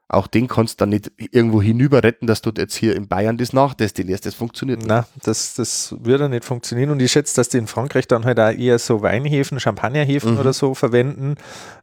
Auch 0.07 0.27
den 0.27 0.47
kannst 0.47 0.79
du 0.79 0.83
dann 0.83 0.89
nicht 0.89 1.11
irgendwo 1.17 1.63
hinüber 1.63 2.03
retten, 2.03 2.27
dass 2.27 2.41
du 2.41 2.51
jetzt 2.55 2.75
hier 2.75 2.95
in 2.95 3.07
Bayern 3.07 3.37
das 3.37 3.53
nachdestillierst. 3.53 4.25
Das 4.25 4.35
funktioniert 4.35 4.79
nicht. 4.79 4.87
Nein, 4.87 5.03
das, 5.23 5.55
das 5.55 5.95
würde 5.99 6.29
nicht 6.29 6.45
funktionieren. 6.45 6.91
Und 6.91 7.01
ich 7.01 7.11
schätze, 7.11 7.35
dass 7.35 7.49
die 7.49 7.57
in 7.57 7.65
Frankreich 7.65 8.07
dann 8.07 8.23
halt 8.23 8.39
auch 8.39 8.51
eher 8.51 8.77
so 8.77 9.01
Weinhefen, 9.01 9.59
Champagnerhefen 9.59 10.33
mhm. 10.33 10.39
oder 10.39 10.53
so 10.53 10.75
verwenden. 10.75 11.35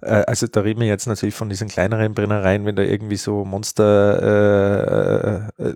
Äh, 0.02 0.22
also 0.26 0.46
da 0.46 0.61
reden 0.61 0.80
wir 0.80 0.87
jetzt 0.87 1.06
natürlich 1.06 1.35
von 1.35 1.48
diesen 1.48 1.66
kleineren 1.66 2.14
Brennereien, 2.14 2.64
wenn 2.64 2.76
da 2.76 2.82
irgendwie 2.82 3.16
so 3.16 3.44
Monster 3.44 5.42
äh, 5.58 5.64
äh, 5.64 5.74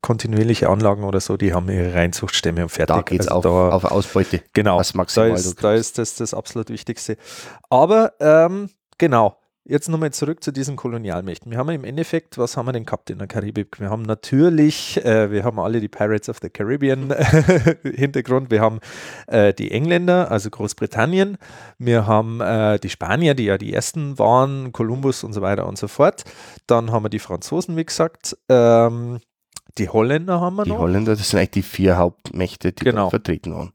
kontinuierliche 0.00 0.68
Anlagen 0.68 1.04
oder 1.04 1.20
so, 1.20 1.36
die 1.36 1.54
haben 1.54 1.68
ihre 1.68 1.94
Reinzuchtstämme 1.94 2.64
und 2.64 2.70
fertig. 2.70 2.96
Da 2.96 3.02
geht 3.02 3.20
es 3.20 3.28
also 3.28 3.50
auf, 3.50 3.84
auf 3.84 3.92
Ausbeute. 3.92 4.42
Genau, 4.52 4.82
da 5.14 5.26
ist, 5.26 5.62
da 5.62 5.74
ist 5.74 5.98
das 5.98 6.16
das 6.16 6.34
absolut 6.34 6.70
Wichtigste. 6.70 7.16
Aber 7.70 8.14
ähm, 8.18 8.70
genau, 8.98 9.36
Jetzt 9.66 9.88
nochmal 9.88 10.12
zurück 10.12 10.44
zu 10.44 10.52
diesen 10.52 10.76
Kolonialmächten. 10.76 11.50
Wir 11.50 11.56
haben 11.56 11.70
im 11.70 11.84
Endeffekt, 11.84 12.36
was 12.36 12.58
haben 12.58 12.66
wir 12.66 12.72
denn 12.72 12.84
gehabt 12.84 13.08
in 13.08 13.16
der 13.16 13.26
Karibik? 13.26 13.80
Wir 13.80 13.88
haben 13.88 14.02
natürlich, 14.02 15.02
äh, 15.02 15.30
wir 15.30 15.42
haben 15.42 15.58
alle 15.58 15.80
die 15.80 15.88
Pirates 15.88 16.28
of 16.28 16.36
the 16.42 16.50
Caribbean 16.50 17.10
Hintergrund. 17.82 18.50
Wir 18.50 18.60
haben 18.60 18.80
äh, 19.26 19.54
die 19.54 19.70
Engländer, 19.70 20.30
also 20.30 20.50
Großbritannien. 20.50 21.38
Wir 21.78 22.06
haben 22.06 22.42
äh, 22.42 22.78
die 22.78 22.90
Spanier, 22.90 23.34
die 23.34 23.44
ja 23.44 23.56
die 23.56 23.72
ersten 23.72 24.18
waren, 24.18 24.70
Kolumbus 24.72 25.24
und 25.24 25.32
so 25.32 25.40
weiter 25.40 25.66
und 25.66 25.78
so 25.78 25.88
fort. 25.88 26.24
Dann 26.66 26.92
haben 26.92 27.06
wir 27.06 27.10
die 27.10 27.18
Franzosen, 27.18 27.74
wie 27.78 27.86
gesagt. 27.86 28.36
Ähm, 28.50 29.20
die 29.78 29.88
Holländer 29.88 30.42
haben 30.42 30.56
wir 30.56 30.64
die 30.64 30.70
noch. 30.70 30.76
Die 30.76 30.82
Holländer, 30.82 31.16
das 31.16 31.30
sind 31.30 31.38
eigentlich 31.38 31.50
die 31.50 31.62
vier 31.62 31.96
Hauptmächte, 31.96 32.72
die 32.72 32.84
genau. 32.84 33.08
vertreten 33.08 33.54
waren. 33.54 33.72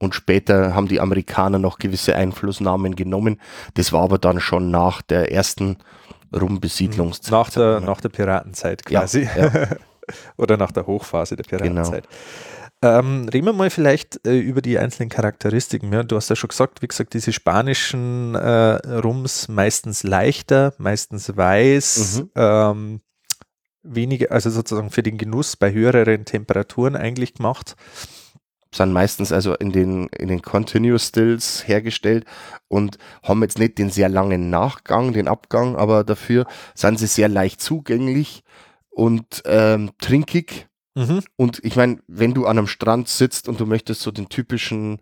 Und 0.00 0.14
später 0.14 0.74
haben 0.74 0.88
die 0.88 0.98
Amerikaner 0.98 1.58
noch 1.58 1.78
gewisse 1.78 2.16
Einflussnahmen 2.16 2.96
genommen. 2.96 3.38
Das 3.74 3.92
war 3.92 4.02
aber 4.02 4.18
dann 4.18 4.40
schon 4.40 4.70
nach 4.70 5.02
der 5.02 5.30
ersten 5.30 5.76
Rumbesiedlungszeit. 6.34 7.30
Nach 7.32 7.50
der, 7.50 7.80
nach 7.80 8.00
der 8.00 8.08
Piratenzeit 8.08 8.84
quasi. 8.84 9.28
Ja, 9.36 9.46
ja. 9.48 9.68
Oder 10.36 10.56
nach 10.56 10.72
der 10.72 10.86
Hochphase 10.86 11.36
der 11.36 11.44
Piratenzeit. 11.44 12.08
Genau. 12.08 12.98
Ähm, 12.98 13.28
reden 13.28 13.44
wir 13.44 13.52
mal 13.52 13.68
vielleicht 13.68 14.26
äh, 14.26 14.38
über 14.38 14.62
die 14.62 14.78
einzelnen 14.78 15.10
Charakteristiken. 15.10 15.92
Ja, 15.92 16.02
du 16.02 16.16
hast 16.16 16.30
ja 16.30 16.36
schon 16.36 16.48
gesagt, 16.48 16.80
wie 16.80 16.86
gesagt, 16.88 17.12
diese 17.12 17.30
spanischen 17.32 18.34
äh, 18.34 18.76
Rums 19.00 19.48
meistens 19.48 20.02
leichter, 20.02 20.72
meistens 20.78 21.36
weiß, 21.36 22.22
Mhm. 22.24 22.30
ähm, 22.36 23.00
weniger, 23.82 24.32
also 24.32 24.48
sozusagen 24.48 24.90
für 24.90 25.02
den 25.02 25.18
Genuss 25.18 25.56
bei 25.56 25.72
höheren 25.72 26.24
Temperaturen 26.24 26.96
eigentlich 26.96 27.34
gemacht. 27.34 27.76
Sind 28.72 28.92
meistens 28.92 29.32
also 29.32 29.54
in 29.54 29.72
den, 29.72 30.06
in 30.08 30.28
den 30.28 30.42
Continuous 30.42 31.08
Stills 31.08 31.66
hergestellt 31.66 32.24
und 32.68 32.98
haben 33.22 33.42
jetzt 33.42 33.58
nicht 33.58 33.78
den 33.78 33.90
sehr 33.90 34.08
langen 34.08 34.50
Nachgang, 34.50 35.12
den 35.12 35.28
Abgang, 35.28 35.76
aber 35.76 36.04
dafür 36.04 36.46
sind 36.74 36.98
sie 36.98 37.06
sehr 37.06 37.28
leicht 37.28 37.60
zugänglich 37.60 38.44
und 38.90 39.42
ähm, 39.46 39.90
trinkig. 39.98 40.68
Mhm. 40.94 41.20
Und 41.36 41.60
ich 41.64 41.76
meine, 41.76 41.98
wenn 42.08 42.34
du 42.34 42.46
an 42.46 42.58
einem 42.58 42.66
Strand 42.66 43.08
sitzt 43.08 43.48
und 43.48 43.60
du 43.60 43.66
möchtest 43.66 44.02
so 44.02 44.10
den 44.10 44.28
typischen 44.28 44.98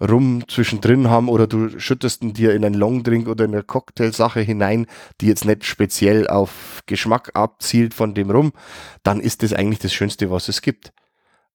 Rum 0.00 0.44
zwischendrin 0.48 1.10
haben 1.10 1.28
oder 1.28 1.46
du 1.46 1.78
schüttest 1.78 2.22
ihn 2.22 2.32
dir 2.32 2.54
in 2.54 2.64
einen 2.64 2.74
Longdrink 2.74 3.28
oder 3.28 3.44
in 3.44 3.52
eine 3.52 3.62
Cocktailsache 3.62 4.40
hinein, 4.40 4.86
die 5.20 5.26
jetzt 5.26 5.44
nicht 5.44 5.64
speziell 5.64 6.28
auf 6.28 6.82
Geschmack 6.86 7.32
abzielt 7.34 7.94
von 7.94 8.14
dem 8.14 8.30
Rum, 8.30 8.52
dann 9.02 9.20
ist 9.20 9.42
das 9.42 9.52
eigentlich 9.52 9.80
das 9.80 9.92
Schönste, 9.92 10.30
was 10.30 10.48
es 10.48 10.62
gibt. 10.62 10.92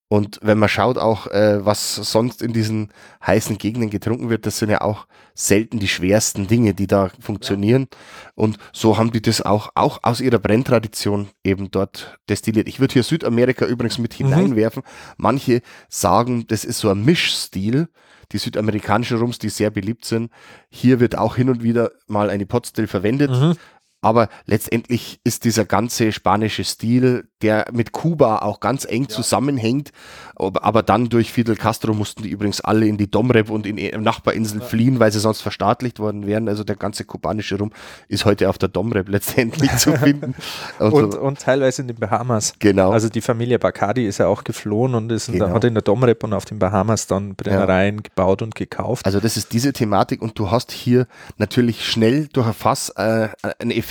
Und 0.08 0.38
wenn 0.42 0.58
man 0.58 0.70
schaut 0.70 0.96
auch, 0.96 1.26
äh, 1.26 1.64
was 1.64 1.94
sonst 1.96 2.40
in 2.40 2.54
diesen 2.54 2.90
heißen 3.26 3.58
Gegenden 3.58 3.90
getrunken 3.90 4.30
wird, 4.30 4.46
das 4.46 4.58
sind 4.58 4.70
ja 4.70 4.80
auch 4.80 5.06
selten 5.34 5.78
die 5.78 5.88
schwersten 5.88 6.46
Dinge, 6.46 6.72
die 6.72 6.86
da 6.86 7.10
funktionieren. 7.20 7.88
Und 8.34 8.58
so 8.72 8.96
haben 8.96 9.12
die 9.12 9.20
das 9.20 9.42
auch, 9.42 9.70
auch 9.74 9.98
aus 10.02 10.22
ihrer 10.22 10.38
Brenntradition 10.38 11.28
eben 11.44 11.70
dort 11.70 12.18
destilliert. 12.28 12.68
Ich 12.68 12.80
würde 12.80 12.94
hier 12.94 13.02
Südamerika 13.02 13.66
übrigens 13.66 13.98
mit 13.98 14.14
hineinwerfen. 14.14 14.82
Manche 15.18 15.60
sagen, 15.90 16.46
das 16.46 16.64
ist 16.64 16.78
so 16.78 16.88
ein 16.88 17.04
Mischstil. 17.04 17.88
Die 18.32 18.38
südamerikanischen 18.38 19.16
Rums, 19.18 19.38
die 19.38 19.48
sehr 19.48 19.70
beliebt 19.70 20.04
sind. 20.04 20.30
Hier 20.68 21.00
wird 21.00 21.16
auch 21.16 21.36
hin 21.36 21.48
und 21.48 21.62
wieder 21.62 21.92
mal 22.08 22.28
eine 22.28 22.44
Potstill 22.44 22.86
verwendet. 22.86 23.30
Mhm. 23.30 23.54
Aber 24.00 24.28
letztendlich 24.46 25.20
ist 25.24 25.44
dieser 25.44 25.64
ganze 25.64 26.12
spanische 26.12 26.62
Stil, 26.64 27.28
der 27.42 27.66
mit 27.72 27.92
Kuba 27.92 28.38
auch 28.38 28.60
ganz 28.60 28.84
eng 28.84 29.08
zusammenhängt, 29.08 29.90
aber, 30.36 30.82
dann 30.84 31.08
durch 31.08 31.32
Fidel 31.32 31.56
Castro 31.56 31.92
mussten 31.94 32.22
die 32.22 32.28
übrigens 32.30 32.60
alle 32.60 32.86
in 32.86 32.96
die 32.96 33.10
Domrep 33.10 33.50
und 33.50 33.66
in 33.66 33.76
die 33.76 33.90
Nachbarinseln 33.90 34.62
fliehen, 34.62 35.00
weil 35.00 35.10
sie 35.10 35.18
sonst 35.18 35.40
verstaatlicht 35.40 35.98
worden 35.98 36.26
wären. 36.28 36.48
Also 36.48 36.62
der 36.62 36.76
ganze 36.76 37.04
kubanische 37.04 37.58
Rum 37.58 37.72
ist 38.06 38.24
heute 38.24 38.48
auf 38.48 38.56
der 38.58 38.68
Domrep 38.68 39.08
letztendlich 39.10 39.76
zu 39.78 39.92
finden. 39.96 40.34
Und, 40.78 40.92
Und, 40.92 41.12
so, 41.12 41.20
und 41.20 41.40
teilweise 41.40 41.82
in 41.82 41.88
den 41.88 41.96
Bahamas. 41.96 42.54
genau. 42.60 42.92
Also 42.92 43.08
die 43.08 43.20
Familie 43.20 43.58
Bacardi 43.58 44.06
ist 44.06 44.18
ja 44.18 44.28
auch 44.28 44.44
geflohen 44.44 44.94
und 44.94 45.10
ist 45.10 45.26
in 45.28 45.34
der, 45.34 45.46
Genau. 45.48 45.56
hat 45.56 45.64
in 45.64 45.74
der 45.74 45.82
Domrep 45.82 46.22
und 46.22 46.32
auf 46.34 46.44
den 46.44 46.58
Bahamas 46.60 47.08
dann 47.08 47.34
Brennereien 47.34 48.02
gebaut 48.04 48.42
und 48.42 48.54
gekauft. 48.54 49.04
Also 49.06 49.18
das 49.18 49.36
ist 49.36 49.52
diese 49.52 49.72
Thematik 49.72 50.22
und 50.22 50.38
du 50.38 50.50
hast 50.52 50.70
hier 50.70 51.06
natürlich 51.36 51.84
schnell 51.88 52.28
durch 52.32 52.46
ein 52.46 52.54
Fass 52.54 52.90
äh, 52.90 53.28
einen 53.58 53.70
Effekt, 53.72 53.87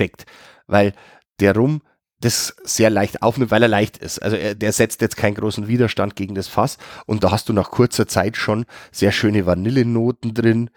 weil 0.68 0.94
der 1.40 1.56
Rum 1.56 1.82
das 2.20 2.56
sehr 2.64 2.90
leicht 2.90 3.22
aufnimmt, 3.22 3.52
weil 3.52 3.62
er 3.62 3.68
leicht 3.68 3.98
ist. 3.98 4.20
Also 4.20 4.38
er, 4.38 4.56
der 4.56 4.72
setzt 4.72 5.02
jetzt 5.02 5.18
keinen 5.18 5.36
großen 5.36 5.68
Widerstand 5.68 6.16
gegen 6.16 6.34
das 6.34 6.48
Fass 6.48 6.78
und 7.06 7.24
da 7.24 7.30
hast 7.32 7.48
du 7.48 7.54
nach 7.54 7.70
kurzer 7.70 8.08
Zeit 8.08 8.38
schon 8.38 8.66
sehr 8.92 9.12
schöne 9.12 9.46
Vanillenoten 9.46 10.34
drin 10.34 10.70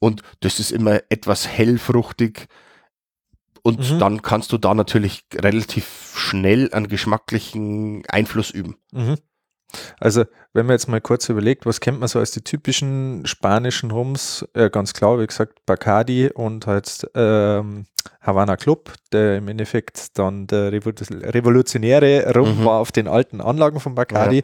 und 0.00 0.22
das 0.40 0.58
ist 0.58 0.72
immer 0.72 1.00
etwas 1.08 1.46
hellfruchtig 1.46 2.48
und 3.62 3.78
Mhm. 3.90 3.98
dann 3.98 4.22
kannst 4.22 4.50
du 4.52 4.58
da 4.58 4.74
natürlich 4.74 5.24
relativ 5.34 6.14
schnell 6.16 6.72
einen 6.72 6.88
geschmacklichen 6.88 8.02
Einfluss 8.08 8.50
üben. 8.50 8.76
Mhm. 8.92 9.16
Also, 10.00 10.24
wenn 10.54 10.64
man 10.66 10.74
jetzt 10.74 10.88
mal 10.88 11.00
kurz 11.00 11.28
überlegt, 11.28 11.66
was 11.66 11.80
kennt 11.80 12.00
man 12.00 12.08
so 12.08 12.18
als 12.18 12.30
die 12.30 12.40
typischen 12.40 13.26
spanischen 13.26 13.90
Rums? 13.90 14.46
Äh, 14.54 14.70
ganz 14.70 14.94
klar, 14.94 15.18
wie 15.20 15.26
gesagt, 15.26 15.58
Bacardi 15.66 16.30
und 16.32 16.66
halt 16.66 17.06
ähm, 17.14 17.84
Havana 18.22 18.56
Club, 18.56 18.92
der 19.12 19.36
im 19.36 19.48
Endeffekt 19.48 20.18
dann 20.18 20.46
der 20.46 20.72
Revo- 20.72 20.94
revolutionäre 21.34 22.32
Rum 22.34 22.60
Mhm. 22.60 22.64
war 22.64 22.78
auf 22.80 22.92
den 22.92 23.08
alten 23.08 23.40
Anlagen 23.42 23.78
von 23.80 23.94
Bacardi. 23.94 24.42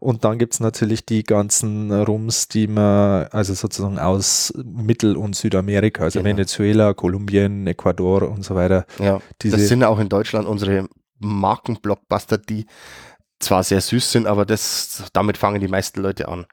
Und 0.00 0.24
dann 0.24 0.38
gibt 0.38 0.54
es 0.54 0.60
natürlich 0.60 1.06
die 1.06 1.22
ganzen 1.22 1.92
Rums, 1.92 2.48
die 2.48 2.66
man, 2.66 3.26
also 3.30 3.54
sozusagen 3.54 3.98
aus 4.00 4.52
Mittel- 4.64 5.16
und 5.16 5.36
Südamerika, 5.36 6.02
also 6.04 6.18
Genau. 6.18 6.30
Venezuela, 6.30 6.94
Kolumbien, 6.94 7.66
Ecuador 7.68 8.22
und 8.28 8.44
so 8.44 8.54
weiter. 8.56 8.86
Ja, 8.98 9.20
Diese- 9.42 9.56
das 9.56 9.68
sind 9.68 9.84
auch 9.84 10.00
in 10.00 10.08
Deutschland 10.08 10.48
unsere 10.48 10.88
Markenblockbuster, 11.20 12.38
die 12.38 12.66
zwar 13.40 13.62
sehr 13.62 13.80
süß 13.80 14.12
sind, 14.12 14.26
aber 14.26 14.44
das, 14.44 15.04
damit 15.12 15.36
fangen 15.36 15.60
die 15.60 15.68
meisten 15.68 16.00
Leute 16.00 16.28
an. 16.28 16.46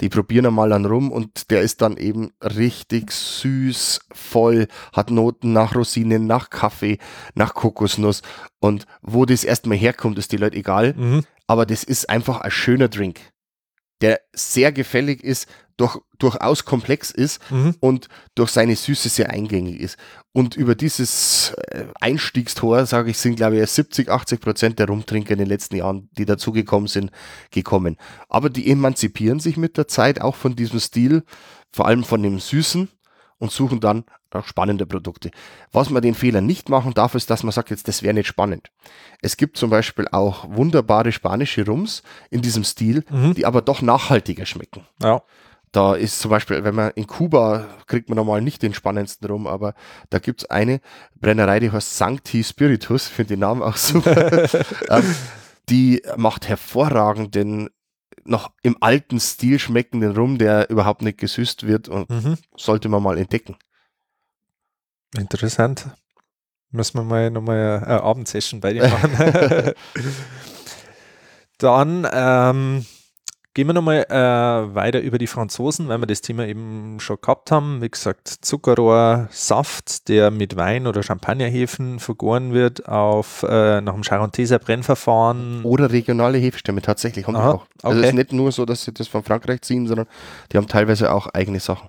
Die 0.00 0.10
probieren 0.10 0.46
einmal 0.46 0.68
dann 0.68 0.84
rum 0.84 1.10
und 1.10 1.50
der 1.50 1.62
ist 1.62 1.80
dann 1.80 1.96
eben 1.96 2.32
richtig 2.42 3.10
süß, 3.10 4.00
voll, 4.12 4.68
hat 4.92 5.10
Noten 5.10 5.54
nach 5.54 5.74
Rosinen, 5.74 6.26
nach 6.26 6.50
Kaffee, 6.50 6.98
nach 7.34 7.54
Kokosnuss. 7.54 8.20
Und 8.60 8.86
wo 9.00 9.24
das 9.24 9.42
erstmal 9.42 9.78
herkommt, 9.78 10.18
ist 10.18 10.32
die 10.32 10.36
Leute 10.36 10.56
egal. 10.56 10.92
Mhm. 10.94 11.24
Aber 11.46 11.64
das 11.64 11.82
ist 11.82 12.10
einfach 12.10 12.42
ein 12.42 12.50
schöner 12.50 12.88
Drink, 12.88 13.20
der 14.02 14.20
sehr 14.34 14.70
gefällig 14.70 15.24
ist, 15.24 15.48
durch, 15.76 15.98
durchaus 16.18 16.64
komplex 16.64 17.10
ist 17.10 17.40
Mhm. 17.50 17.74
und 17.80 18.08
durch 18.34 18.50
seine 18.50 18.74
Süße 18.76 19.08
sehr 19.08 19.30
eingängig 19.30 19.80
ist. 19.80 19.98
Und 20.32 20.56
über 20.56 20.74
dieses 20.74 21.54
äh, 21.70 21.84
Einstiegstor, 22.00 22.86
sage 22.86 23.10
ich, 23.10 23.18
sind 23.18 23.36
glaube 23.36 23.60
ich 23.60 23.70
70, 23.70 24.08
80 24.10 24.40
Prozent 24.40 24.78
der 24.78 24.86
Rumtrinker 24.88 25.32
in 25.32 25.38
den 25.38 25.48
letzten 25.48 25.76
Jahren, 25.76 26.08
die 26.16 26.24
dazugekommen 26.24 26.88
sind, 26.88 27.10
gekommen. 27.50 27.96
Aber 28.28 28.48
die 28.50 28.70
emanzipieren 28.70 29.38
sich 29.40 29.56
mit 29.56 29.76
der 29.76 29.86
Zeit 29.88 30.20
auch 30.20 30.34
von 30.36 30.56
diesem 30.56 30.80
Stil, 30.80 31.24
vor 31.72 31.86
allem 31.86 32.04
von 32.04 32.22
dem 32.22 32.38
Süßen 32.40 32.88
und 33.38 33.52
suchen 33.52 33.80
dann 33.80 34.04
nach 34.32 34.46
spannende 34.46 34.86
Produkte. 34.86 35.30
Was 35.72 35.88
man 35.90 36.02
den 36.02 36.14
Fehler 36.14 36.40
nicht 36.40 36.68
machen 36.68 36.94
darf, 36.94 37.14
ist, 37.14 37.28
dass 37.30 37.42
man 37.42 37.52
sagt, 37.52 37.70
jetzt 37.70 37.86
das 37.88 38.02
wäre 38.02 38.14
nicht 38.14 38.26
spannend. 38.26 38.70
Es 39.22 39.36
gibt 39.36 39.56
zum 39.56 39.70
Beispiel 39.70 40.08
auch 40.10 40.46
wunderbare 40.50 41.12
spanische 41.12 41.64
Rums 41.66 42.02
in 42.30 42.40
diesem 42.42 42.64
Stil, 42.64 43.04
Mhm. 43.10 43.34
die 43.34 43.46
aber 43.46 43.62
doch 43.62 43.82
nachhaltiger 43.82 44.46
schmecken. 44.46 44.86
Ja. 45.02 45.22
Da 45.76 45.94
ist 45.94 46.20
zum 46.20 46.30
Beispiel, 46.30 46.64
wenn 46.64 46.74
man 46.74 46.90
in 46.94 47.06
Kuba 47.06 47.66
kriegt 47.86 48.08
man 48.08 48.16
normal 48.16 48.40
nicht 48.40 48.62
den 48.62 48.72
spannendsten 48.72 49.28
rum, 49.28 49.46
aber 49.46 49.74
da 50.08 50.18
gibt 50.18 50.40
es 50.40 50.50
eine 50.50 50.80
Brennerei, 51.20 51.60
die 51.60 51.70
heißt 51.70 51.98
Sancti 51.98 52.42
Spiritus, 52.42 53.08
ich 53.08 53.12
finde 53.12 53.34
den 53.34 53.40
Namen 53.40 53.60
auch 53.62 53.76
super. 53.76 54.44
ähm, 54.88 55.14
die 55.68 56.02
macht 56.16 56.48
hervorragenden, 56.48 57.68
noch 58.24 58.52
im 58.62 58.78
alten 58.80 59.20
Stil 59.20 59.58
schmeckenden 59.58 60.16
Rum, 60.16 60.38
der 60.38 60.70
überhaupt 60.70 61.02
nicht 61.02 61.18
gesüßt 61.18 61.66
wird 61.66 61.90
und 61.90 62.08
Mhm. 62.08 62.38
sollte 62.56 62.88
man 62.88 63.02
mal 63.02 63.18
entdecken. 63.18 63.56
Interessant. 65.14 65.90
Müssen 66.70 66.96
wir 67.00 67.04
mal 67.04 67.30
nochmal 67.30 67.82
eine 67.84 68.02
Abendsession 68.02 68.62
bei 68.62 68.72
dir 68.72 68.88
machen. 68.88 69.10
Dann 71.58 72.08
ähm, 72.10 72.86
gehen 73.56 73.68
wir 73.68 73.72
nochmal 73.72 74.04
äh, 74.10 74.74
weiter 74.74 75.00
über 75.00 75.16
die 75.16 75.26
Franzosen, 75.26 75.88
weil 75.88 75.98
wir 75.98 76.06
das 76.06 76.20
Thema 76.20 76.46
eben 76.46 77.00
schon 77.00 77.16
gehabt 77.22 77.50
haben. 77.50 77.80
Wie 77.80 77.88
gesagt, 77.88 78.28
Zuckerrohr, 78.28 79.28
Saft, 79.30 80.10
der 80.10 80.30
mit 80.30 80.56
Wein 80.56 80.86
oder 80.86 81.02
Champagnerhefen 81.02 81.98
vergoren 81.98 82.52
wird, 82.52 82.86
auf, 82.86 83.46
äh, 83.48 83.80
nach 83.80 83.94
dem 83.94 84.02
Charenteser 84.02 84.58
Brennverfahren. 84.58 85.62
Oder 85.62 85.90
regionale 85.90 86.36
Hefestämme, 86.36 86.82
tatsächlich 86.82 87.26
haben 87.26 87.36
Aha, 87.36 87.52
die 87.52 87.56
auch. 87.56 87.66
Also 87.82 88.00
es 88.00 88.04
okay. 88.04 88.08
ist 88.08 88.14
nicht 88.14 88.32
nur 88.34 88.52
so, 88.52 88.66
dass 88.66 88.84
sie 88.84 88.92
das 88.92 89.08
von 89.08 89.22
Frankreich 89.22 89.62
ziehen, 89.62 89.86
sondern 89.86 90.06
die 90.52 90.58
haben 90.58 90.68
teilweise 90.68 91.10
auch 91.10 91.28
eigene 91.28 91.58
Sachen. 91.58 91.88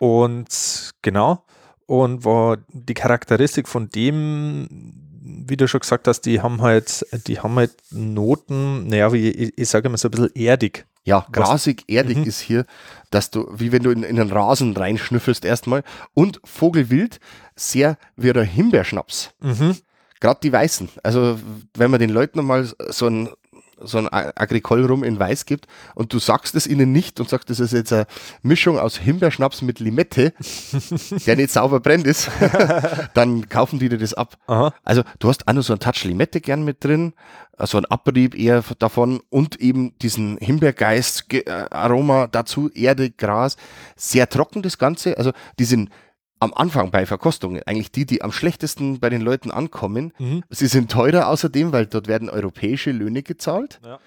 Und 0.00 0.90
genau. 1.02 1.44
Und 1.86 2.24
war 2.24 2.58
die 2.72 2.94
Charakteristik 2.94 3.68
von 3.68 3.90
dem, 3.90 5.07
wie 5.30 5.56
du 5.56 5.68
schon 5.68 5.80
gesagt 5.80 6.08
hast, 6.08 6.22
die 6.22 6.40
haben 6.40 6.62
halt, 6.62 7.04
die 7.26 7.38
haben 7.40 7.54
halt 7.56 7.72
Noten, 7.90 8.86
naja, 8.86 9.12
wie 9.12 9.28
ich, 9.28 9.52
ich 9.58 9.68
sage 9.68 9.88
immer 9.88 9.98
so 9.98 10.08
ein 10.08 10.12
bisschen 10.12 10.34
erdig. 10.34 10.86
Ja, 11.04 11.24
Was- 11.28 11.32
grasig, 11.32 11.84
erdig 11.88 12.18
Mhm. 12.18 12.24
ist 12.24 12.40
hier, 12.40 12.64
dass 13.10 13.30
du, 13.30 13.46
wie 13.54 13.72
wenn 13.72 13.82
du 13.82 13.90
in, 13.90 14.02
in 14.02 14.16
den 14.16 14.30
Rasen 14.30 14.76
reinschnüffelst 14.76 15.44
erstmal. 15.44 15.82
Und 16.14 16.40
Vogelwild, 16.44 17.20
sehr 17.56 17.96
wie 18.16 18.32
der 18.32 18.44
Himbeerschnaps. 18.44 19.30
Mhm. 19.40 19.76
Gerade 20.20 20.40
die 20.42 20.52
Weißen. 20.52 20.88
Also, 21.02 21.38
wenn 21.74 21.90
man 21.90 22.00
den 22.00 22.10
Leuten 22.10 22.44
mal 22.44 22.68
so 22.88 23.06
ein, 23.06 23.28
so 23.82 23.98
ein 23.98 24.08
A- 24.08 24.32
Agricole-Rum 24.36 25.04
in 25.04 25.18
Weiß 25.18 25.46
gibt 25.46 25.66
und 25.94 26.12
du 26.12 26.18
sagst 26.18 26.54
es 26.54 26.66
ihnen 26.66 26.92
nicht 26.92 27.20
und 27.20 27.28
sagst, 27.28 27.50
das 27.50 27.60
ist 27.60 27.72
jetzt 27.72 27.92
eine 27.92 28.06
Mischung 28.42 28.78
aus 28.78 28.96
Himbeerschnaps 28.98 29.62
mit 29.62 29.80
Limette, 29.80 30.32
der 31.26 31.36
nicht 31.36 31.50
sauber 31.50 31.80
brennt 31.80 32.06
ist, 32.06 32.30
dann 33.14 33.48
kaufen 33.48 33.78
die 33.78 33.88
dir 33.88 33.98
das 33.98 34.14
ab. 34.14 34.36
Aha. 34.46 34.72
Also 34.84 35.02
du 35.18 35.28
hast 35.28 35.46
auch 35.48 35.52
noch 35.52 35.62
so 35.62 35.72
einen 35.72 35.80
Touch 35.80 36.04
Limette 36.04 36.40
gern 36.40 36.64
mit 36.64 36.82
drin, 36.84 37.12
so 37.60 37.78
ein 37.78 37.84
Abrieb 37.86 38.36
eher 38.38 38.62
davon 38.78 39.20
und 39.30 39.60
eben 39.60 39.96
diesen 39.98 40.38
Himbeergeist, 40.38 41.28
Ge- 41.28 41.40
äh, 41.46 41.66
Aroma 41.70 42.28
dazu, 42.28 42.70
Erde, 42.72 43.10
Gras, 43.10 43.56
sehr 43.96 44.28
trocken 44.28 44.62
das 44.62 44.78
Ganze. 44.78 45.18
Also 45.18 45.32
die 45.58 45.64
sind 45.64 45.90
am 46.40 46.52
Anfang 46.54 46.90
bei 46.90 47.06
Verkostungen 47.06 47.62
eigentlich 47.64 47.90
die, 47.92 48.06
die 48.06 48.22
am 48.22 48.32
schlechtesten 48.32 49.00
bei 49.00 49.10
den 49.10 49.20
Leuten 49.20 49.50
ankommen. 49.50 50.12
Mhm. 50.18 50.42
Sie 50.50 50.66
sind 50.66 50.90
teurer 50.90 51.28
außerdem, 51.28 51.72
weil 51.72 51.86
dort 51.86 52.08
werden 52.08 52.28
europäische 52.30 52.90
Löhne 52.92 53.22
gezahlt. 53.22 53.80
Ja. 53.84 53.98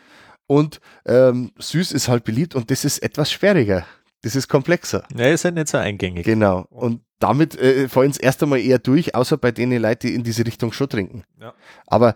und 0.47 0.81
ähm, 1.05 1.51
süß 1.57 1.91
ist 1.93 2.07
halt 2.09 2.23
beliebt 2.25 2.55
und 2.55 2.71
das 2.71 2.83
ist 2.83 2.99
etwas 2.99 3.31
schwieriger. 3.31 3.85
Das 4.21 4.35
ist 4.35 4.47
komplexer. 4.49 5.03
Ja, 5.15 5.27
ist 5.27 5.45
halt 5.45 5.55
nicht 5.55 5.69
so 5.69 5.77
eingängig. 5.77 6.25
Genau. 6.25 6.65
Und 6.69 7.01
damit 7.19 7.55
äh, 7.57 7.87
fallen 7.87 8.11
es 8.11 8.17
erst 8.17 8.43
einmal 8.43 8.59
eher 8.59 8.77
durch, 8.79 9.15
außer 9.15 9.37
bei 9.37 9.51
denen 9.51 9.81
Leute, 9.81 10.07
die 10.07 10.15
in 10.15 10.23
diese 10.23 10.45
Richtung 10.45 10.73
schon 10.73 10.89
trinken. 10.89 11.23
Ja. 11.39 11.53
Aber 11.87 12.13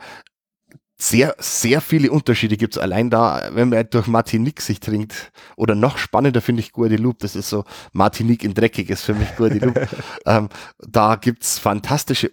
sehr, 0.97 1.35
sehr 1.39 1.81
viele 1.81 2.09
Unterschiede 2.09 2.55
gibt 2.55 2.75
es 2.75 2.81
allein 2.81 3.09
da, 3.09 3.49
wenn 3.51 3.69
man 3.69 3.89
durch 3.89 4.07
Martinique 4.07 4.61
sich 4.61 4.79
trinkt. 4.79 5.31
Oder 5.57 5.75
noch 5.75 5.97
spannender 5.97 6.41
finde 6.41 6.61
ich 6.61 6.71
Guadeloupe. 6.71 7.19
Das 7.19 7.35
ist 7.35 7.49
so 7.49 7.65
Martinique 7.91 8.43
in 8.43 8.53
Dreckiges 8.53 9.03
für 9.03 9.13
mich 9.13 9.35
Guadeloupe. 9.35 9.87
ähm, 10.25 10.49
da 10.79 11.15
gibt 11.15 11.43
es 11.43 11.59
fantastische 11.59 12.31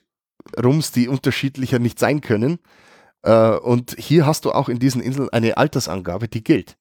Rums, 0.62 0.92
die 0.92 1.08
unterschiedlicher 1.08 1.80
nicht 1.80 1.98
sein 1.98 2.20
können. 2.20 2.60
Äh, 3.22 3.56
und 3.56 3.96
hier 3.98 4.26
hast 4.26 4.44
du 4.44 4.52
auch 4.52 4.68
in 4.68 4.78
diesen 4.78 5.02
Inseln 5.02 5.28
eine 5.30 5.56
Altersangabe, 5.56 6.28
die 6.28 6.44
gilt. 6.44 6.76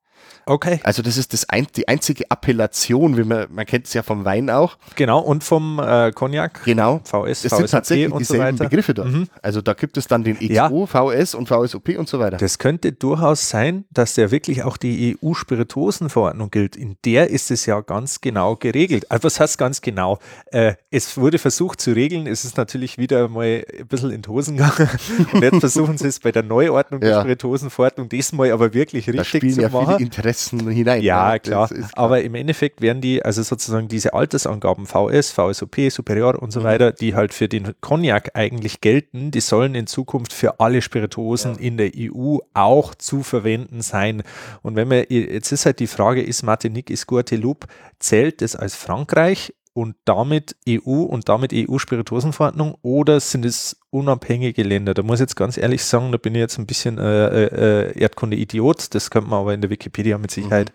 Okay. 0.46 0.80
Also 0.84 1.02
das 1.02 1.18
ist 1.18 1.34
das 1.34 1.48
ein, 1.50 1.68
die 1.76 1.88
einzige 1.88 2.30
Appellation, 2.30 3.18
wie 3.18 3.24
man, 3.24 3.48
man 3.52 3.66
kennt 3.66 3.86
es 3.88 3.94
ja 3.94 4.04
vom 4.04 4.26
Wein 4.26 4.50
auch. 4.50 4.78
Genau, 4.96 5.20
und 5.20 5.44
vom 5.44 5.80
äh, 5.80 6.12
Cognac. 6.12 6.64
Genau. 6.66 7.00
VS, 7.04 7.30
Es 7.30 7.42
sind 7.42 7.52
VSOP 7.52 7.70
tatsächlich 7.70 8.06
und 8.12 8.26
so 8.26 8.34
dieselben 8.34 8.60
weiter. 8.60 8.70
Begriffe 8.70 8.94
dort. 8.94 9.10
Mhm. 9.10 9.28
Also 9.42 9.62
da 9.62 9.74
gibt 9.74 9.98
es 9.98 10.08
dann 10.08 10.24
den 10.24 10.36
XO, 10.38 10.52
Ja. 10.52 10.70
VS 10.70 11.36
und 11.36 11.48
VSOP 11.48 11.90
und 11.98 12.10
so 12.10 12.20
weiter. 12.20 12.38
Das 12.38 12.58
könnte 12.58 12.92
durchaus 12.92 13.50
sein, 13.50 13.86
dass 13.92 14.16
der 14.16 14.32
wirklich 14.32 14.64
auch 14.64 14.78
die 14.78 15.18
EU-Spirituosenverordnung 15.24 16.50
gilt. 16.52 16.76
In 16.76 16.98
der 17.06 17.30
ist 17.30 17.52
es 17.52 17.66
ja 17.66 17.80
ganz 17.82 18.22
genau 18.22 18.56
geregelt. 18.56 19.10
Also 19.12 19.26
was 19.26 19.40
heißt 19.40 19.58
ganz 19.58 19.82
genau? 19.82 20.20
Äh, 20.48 20.74
es 20.90 21.18
wurde 21.18 21.38
versucht 21.38 21.82
zu 21.82 21.92
regeln, 21.94 22.28
es 22.28 22.46
ist 22.46 22.58
natürlich 22.58 22.98
wieder 22.98 23.28
mal 23.28 23.64
ein 23.80 23.88
bisschen 23.88 24.12
in 24.12 24.22
die 24.22 24.30
Hosen 24.30 24.58
gegangen. 24.58 24.90
Und 25.34 25.42
jetzt 25.44 25.60
versuchen 25.60 25.98
sie 25.98 26.08
es 26.08 26.20
bei 26.20 26.32
der 26.32 26.44
Neuordnung 26.44 27.02
der 27.02 27.10
Ja. 27.12 27.20
Spirituosenverordnung 27.22 28.10
diesmal 28.10 28.52
aber 28.52 28.74
wirklich 28.74 29.08
richtig 29.10 29.54
zu 29.54 29.62
ja 29.62 29.70
machen. 29.70 29.96
viele 29.98 30.06
Interessen 30.06 30.31
hinein. 30.36 31.02
Ja, 31.02 31.38
Das 31.38 31.42
klar. 31.42 31.72
ist 31.72 31.98
Aber 31.98 32.22
im 32.22 32.36
Endeffekt 32.36 32.82
werden 32.82 33.02
die, 33.02 33.24
also 33.24 33.42
sozusagen 33.44 33.88
diese 33.88 34.14
Altersangaben 34.14 34.86
VS, 34.86 35.32
VSOP, 35.32 35.90
Superior 35.90 36.42
und 36.42 36.52
so 36.52 36.60
Mhm. 36.62 36.64
weiter, 36.66 36.92
die 36.92 37.16
halt 37.16 37.34
für 37.34 37.48
den 37.48 37.74
Cognac 37.82 38.32
eigentlich 38.36 38.82
gelten, 38.82 39.32
die 39.32 39.42
sollen 39.42 39.76
in 39.76 39.88
Zukunft 39.88 40.34
für 40.34 40.60
alle 40.60 40.82
Spirituosen 40.82 41.58
in 41.58 41.78
der 41.78 41.92
EU 41.96 42.38
auch 42.54 42.96
zu 42.96 43.24
verwenden 43.24 43.82
sein. 43.82 44.24
Und 44.62 44.76
wenn 44.76 44.88
man, 44.88 45.04
jetzt 45.10 45.52
ist 45.52 45.66
halt 45.66 45.80
die 45.80 45.88
Frage, 45.88 46.22
ist 46.22 46.44
Martinique, 46.44 46.90
ist 46.90 47.08
Guadeloupe, 47.08 47.68
zählt 48.00 48.42
es 48.42 48.56
als 48.56 48.76
Frankreich 48.76 49.54
und 49.74 49.96
damit 50.06 50.56
EU 50.68 51.04
und 51.04 51.30
damit 51.30 51.52
EU-Spirituosenverordnung 51.54 52.76
oder 52.82 53.20
sind 53.20 53.46
es 53.46 53.78
unabhängige 53.90 54.64
Länder? 54.64 54.94
Da 54.94 55.02
muss 55.04 55.20
ich 55.20 55.26
jetzt 55.26 55.36
ganz 55.36 55.58
ehrlich 55.58 55.84
sagen, 55.84 56.12
da 56.12 56.18
bin 56.18 56.36
ich 56.36 56.40
jetzt 56.40 56.58
ein 56.58 56.66
bisschen 56.66 56.98
äh, 56.98 57.46
äh, 57.46 58.00
Erdkunde-Idiot, 58.00 58.94
das 58.94 59.10
könnte 59.12 59.30
man 59.30 59.40
aber 59.40 59.54
in 59.54 59.62
der 59.62 59.70
Wikipedia 59.70 60.18
mit 60.18 60.32
Sicherheit 60.32 60.72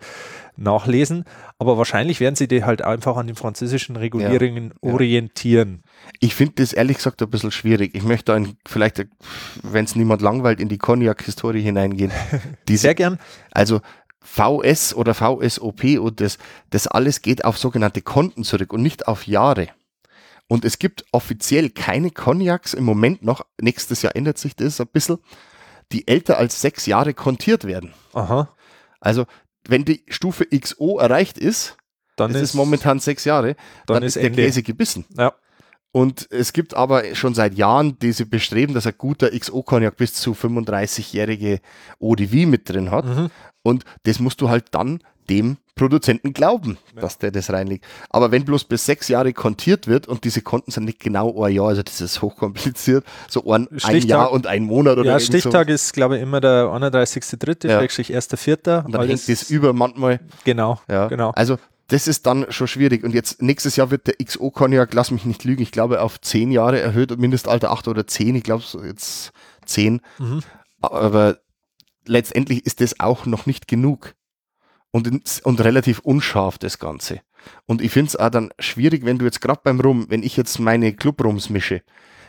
nachlesen. 0.55 1.25
Aber 1.59 1.77
wahrscheinlich 1.77 2.19
werden 2.19 2.35
sie 2.35 2.47
die 2.47 2.63
halt 2.63 2.81
einfach 2.81 3.15
an 3.17 3.27
den 3.27 3.35
französischen 3.35 3.95
Regulierungen 3.95 4.73
Ja. 4.83 4.91
orientieren. 4.93 5.83
Ich 6.19 6.33
finde 6.35 6.53
das 6.57 6.73
ehrlich 6.73 6.97
gesagt 6.97 7.21
ein 7.21 7.29
bisschen 7.29 7.51
schwierig. 7.51 7.93
Ich 7.95 8.03
möchte 8.03 8.33
ein, 8.33 8.57
vielleicht, 8.67 9.05
wenn 9.63 9.85
es 9.85 9.95
niemand 9.95 10.21
langweilt, 10.21 10.59
in 10.59 10.69
die 10.69 10.77
Cognac-Historie 10.79 11.61
hineingehen. 11.61 12.11
Diese, 12.67 12.81
Sehr 12.83 12.95
gern. 12.95 13.19
also 13.51 13.81
VS 14.27 14.93
oder 14.93 15.13
VSOP 15.13 15.97
und 15.99 16.19
das, 16.19 16.37
das 16.69 16.87
alles 16.87 17.21
geht 17.21 17.45
auf 17.45 17.57
sogenannte 17.57 18.01
Konten 18.01 18.43
zurück 18.43 18.73
und 18.73 18.81
nicht 18.81 19.07
auf 19.07 19.25
Jahre. 19.25 19.69
Und 20.47 20.65
es 20.65 20.79
gibt 20.79 21.05
offiziell 21.11 21.69
keine 21.69 22.11
Cognacs 22.11 22.73
im 22.73 22.83
Moment 22.83 23.23
noch, 23.23 23.45
nächstes 23.59 24.01
Jahr 24.01 24.15
ändert 24.15 24.37
sich 24.37 24.55
das 24.55 24.79
ein 24.81 24.87
bisschen, 24.87 25.17
die 25.91 26.07
älter 26.07 26.37
als 26.37 26.61
sechs 26.61 26.85
Jahre 26.85 27.13
kontiert 27.13 27.63
werden. 27.65 27.93
Aha. 28.13 28.49
Also 28.99 29.25
wenn 29.67 29.85
die 29.85 30.03
Stufe 30.09 30.45
XO 30.45 30.99
erreicht 30.99 31.37
ist, 31.37 31.77
Dann 32.17 32.35
ist, 32.35 32.53
momentan 32.53 32.99
sechs 32.99 33.25
Jahre, 33.25 33.55
dann 33.85 33.95
dann, 33.95 34.03
ist 34.03 34.17
ist 34.17 34.23
der. 34.23 34.31
Käse 34.31 34.61
gebissen. 34.63 35.05
Ja. 35.17 35.33
Und 35.91 36.27
es 36.31 36.53
gibt 36.53 36.75
aber 36.75 37.15
schon 37.15 37.33
seit 37.33 37.55
Jahren 37.55 37.97
diese 37.99 38.25
Bestreben, 38.25 38.73
dass 38.73 38.85
ein 38.85 38.93
guter 38.97 39.29
XO-Cognac 39.29 39.95
bis 39.95 40.13
zu 40.13 40.33
35-jährige 40.33 41.59
ODV 41.99 42.45
mit 42.45 42.69
drin 42.69 42.91
hat. 42.91 43.05
Mhm. 43.05 43.31
Und 43.67 43.83
das 44.03 44.19
musst 44.19 44.41
du 44.41 44.49
halt 44.49 44.65
dann 44.71 44.99
dem 45.29 45.57
Produzenten 45.75 46.31
glauben, 46.33 46.77
dass 46.95 47.17
der 47.19 47.31
das 47.31 47.51
reinlegt. 47.51 47.85
Aber 48.09 48.31
wenn 48.31 48.45
bloß 48.45 48.63
bis 48.63 48.85
sechs 48.85 49.09
Jahre 49.09 49.33
kontiert 49.33 49.85
wird 49.85 50.07
und 50.07 50.23
diese 50.23 50.41
Konten 50.41 50.71
sind 50.71 50.85
nicht 50.85 50.99
genau 51.01 51.43
ein 51.43 51.53
Jahr, 51.53 51.67
also 51.67 51.83
das 51.83 51.99
ist 52.01 52.21
hochkompliziert, 52.21 53.05
so 53.29 53.51
ein, 53.51 53.67
ein 53.69 53.79
Stichtag- 53.79 54.09
Jahr 54.09 54.31
und 54.31 54.47
ein 54.47 54.63
Monat 54.63 54.97
oder 54.97 55.11
Ja, 55.11 55.19
so. 55.19 55.25
Stichtag 55.25 55.67
ist, 55.69 55.93
glaube 55.93 56.15
ich, 56.15 56.23
immer 56.23 56.39
der 56.39 56.67
31.3., 56.71 57.67
Ja. 57.67 57.77
Schrägstrich 57.79 58.15
1.4. 58.15 58.85
Und 58.85 58.93
dann 58.93 59.05
hängt 59.07 59.27
das 59.29 59.49
über 59.51 59.73
manchmal. 59.73 60.19
Genau, 60.45 60.79
Ja. 60.89 61.07
genau. 61.09 61.31
Also 61.31 61.57
das 61.89 62.07
ist 62.07 62.25
dann 62.25 62.45
schon 62.49 62.67
schwierig. 62.67 63.03
Und 63.03 63.13
jetzt 63.13 63.41
nächstes 63.41 63.75
Jahr 63.75 63.91
wird 63.91 64.07
der 64.07 64.15
XO-Cognac, 64.15 64.93
lass 64.93 65.11
mich 65.11 65.25
nicht 65.25 65.43
lügen, 65.43 65.61
ich 65.61 65.71
glaube 65.71 66.01
auf 66.01 66.19
zehn 66.21 66.51
Jahre 66.51 66.79
erhöht 66.79 67.11
und 67.11 67.19
Mindestalter 67.19 67.71
acht 67.71 67.87
oder 67.87 68.07
zehn, 68.07 68.33
ich 68.35 68.43
glaube 68.43 68.63
jetzt 68.85 69.31
zehn. 69.65 70.01
Mhm. 70.19 70.41
Aber 70.81 71.37
letztendlich 72.07 72.65
ist 72.65 72.81
das 72.81 72.99
auch 72.99 73.25
noch 73.25 73.45
nicht 73.45 73.67
genug. 73.67 74.15
Und, 74.91 75.41
und 75.43 75.61
relativ 75.61 75.99
unscharf 75.99 76.57
das 76.57 76.79
Ganze. 76.79 77.21
Und 77.65 77.81
ich 77.81 77.91
finde 77.91 78.09
es 78.09 78.15
auch 78.15 78.29
dann 78.29 78.51
schwierig, 78.57 79.05
wenn 79.05 79.19
du 79.19 79.25
jetzt 79.25 79.41
gerade 79.41 79.61
beim 79.63 79.79
Rum, 79.79 80.05
wenn 80.09 80.23
ich 80.23 80.37
jetzt 80.37 80.59
meine 80.59 80.93
Clubrums 80.93 81.49
mische, 81.49 81.83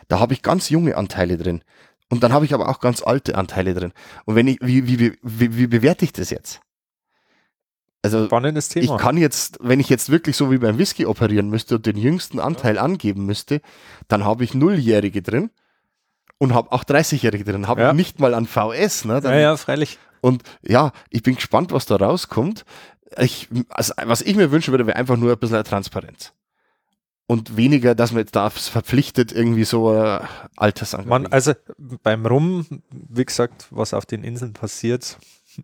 da 0.07 0.19
habe 0.19 0.33
ich 0.33 0.41
ganz 0.41 0.69
junge 0.69 0.97
Anteile 0.97 1.37
drin. 1.37 1.63
Und 2.09 2.23
dann 2.23 2.33
habe 2.33 2.45
ich 2.45 2.53
aber 2.53 2.69
auch 2.69 2.79
ganz 2.79 3.01
alte 3.01 3.35
Anteile 3.35 3.73
drin. 3.73 3.93
Und 4.25 4.35
wenn 4.35 4.47
ich, 4.47 4.57
wie, 4.61 4.87
wie, 4.87 5.13
wie, 5.21 5.57
wie, 5.57 5.67
bewerte 5.67 6.05
ich 6.05 6.13
das 6.13 6.31
jetzt? 6.31 6.59
Also 8.01 8.25
Spannendes 8.25 8.75
ich 8.75 8.85
Thema. 8.85 8.97
kann 8.97 9.17
jetzt, 9.17 9.57
wenn 9.61 9.79
ich 9.79 9.89
jetzt 9.89 10.09
wirklich 10.09 10.35
so 10.35 10.51
wie 10.51 10.57
beim 10.57 10.77
Whisky 10.77 11.05
operieren 11.05 11.49
müsste 11.49 11.75
und 11.75 11.85
den 11.85 11.97
jüngsten 11.97 12.39
Anteil 12.39 12.77
angeben 12.77 13.25
müsste, 13.25 13.61
dann 14.07 14.23
habe 14.23 14.43
ich 14.43 14.53
Nulljährige 14.53 15.21
drin 15.21 15.51
und 16.39 16.53
habe 16.55 16.71
auch 16.71 16.83
30-Jährige 16.83 17.43
drin. 17.43 17.67
Habe 17.67 17.81
Ja. 17.81 17.89
ich 17.91 17.95
nicht 17.95 18.19
mal 18.19 18.33
an 18.33 18.47
VS. 18.47 19.05
Ne? 19.05 19.21
Dann, 19.21 19.33
ja, 19.33 19.39
ja, 19.39 19.57
freilich. 19.57 19.99
Und 20.21 20.41
ja, 20.63 20.91
ich 21.11 21.21
bin 21.21 21.35
gespannt, 21.35 21.71
was 21.71 21.85
da 21.85 21.97
rauskommt. 21.97 22.65
Ich, 23.17 23.47
also, 23.69 23.93
was 24.03 24.21
ich 24.21 24.35
mir 24.35 24.51
wünschen 24.51 24.71
würde, 24.71 24.87
wäre 24.87 24.97
einfach 24.97 25.17
nur 25.17 25.31
ein 25.33 25.37
bisschen 25.37 25.63
Transparenz. 25.63 26.33
Und 27.27 27.55
weniger, 27.57 27.93
dass 27.93 28.11
man 28.11 28.21
jetzt 28.21 28.35
da 28.35 28.49
verpflichtet, 28.49 29.31
irgendwie 29.31 29.63
so 29.63 29.93
äh, 29.93 30.19
Altersangaben. 30.55 31.09
Man, 31.23 31.31
also 31.31 31.53
beim 32.01 32.25
Rum, 32.25 32.65
wie 32.91 33.23
gesagt, 33.25 33.67
was 33.69 33.93
auf 33.93 34.07
den 34.07 34.23
Inseln 34.23 34.53
passiert, 34.53 35.17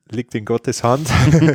liegt 0.09 0.35
in 0.35 0.45
Gottes 0.45 0.83
Hand. 0.83 1.07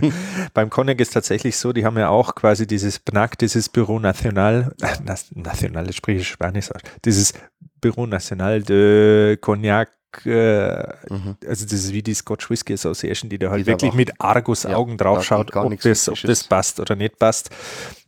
beim 0.55 0.71
Cognac 0.71 1.01
ist 1.01 1.13
tatsächlich 1.13 1.57
so, 1.57 1.73
die 1.73 1.85
haben 1.85 1.99
ja 1.99 2.09
auch 2.09 2.35
quasi 2.35 2.67
dieses 2.67 2.99
BNAC, 2.99 3.39
dieses 3.39 3.69
Büro 3.69 3.99
Nacional, 3.99 4.75
äh, 4.81 4.97
Nacional, 5.35 5.87
das 5.87 5.97
spreche 5.97 6.21
ich 6.21 6.29
Spanisch 6.29 6.71
aus, 6.71 6.81
dieses 7.05 7.33
Büro 7.81 8.07
Nacional 8.07 8.63
de 8.63 9.37
Cognac, 9.39 9.91
äh, 10.25 10.83
Mhm. 11.09 11.37
also 11.47 11.65
das 11.65 11.73
ist 11.73 11.93
wie 11.93 12.03
die 12.03 12.15
Scotch 12.15 12.51
Whisky 12.51 12.75
Association, 12.75 13.31
die 13.31 13.39
da 13.39 13.51
halt 13.51 13.63
Die 13.63 13.67
wirklich 13.67 13.95
mit 13.95 14.21
Argusaugen 14.21 14.97
da 14.97 15.05
drauf 15.05 15.19
geht 15.19 15.27
schaut, 15.27 15.53
gar 15.53 15.65
ob 15.67 15.81
das, 15.81 16.09
ob 16.09 16.21
das 16.21 16.45
passt 16.45 16.81
oder 16.81 16.97
nicht 16.97 17.19
passt. 17.19 17.51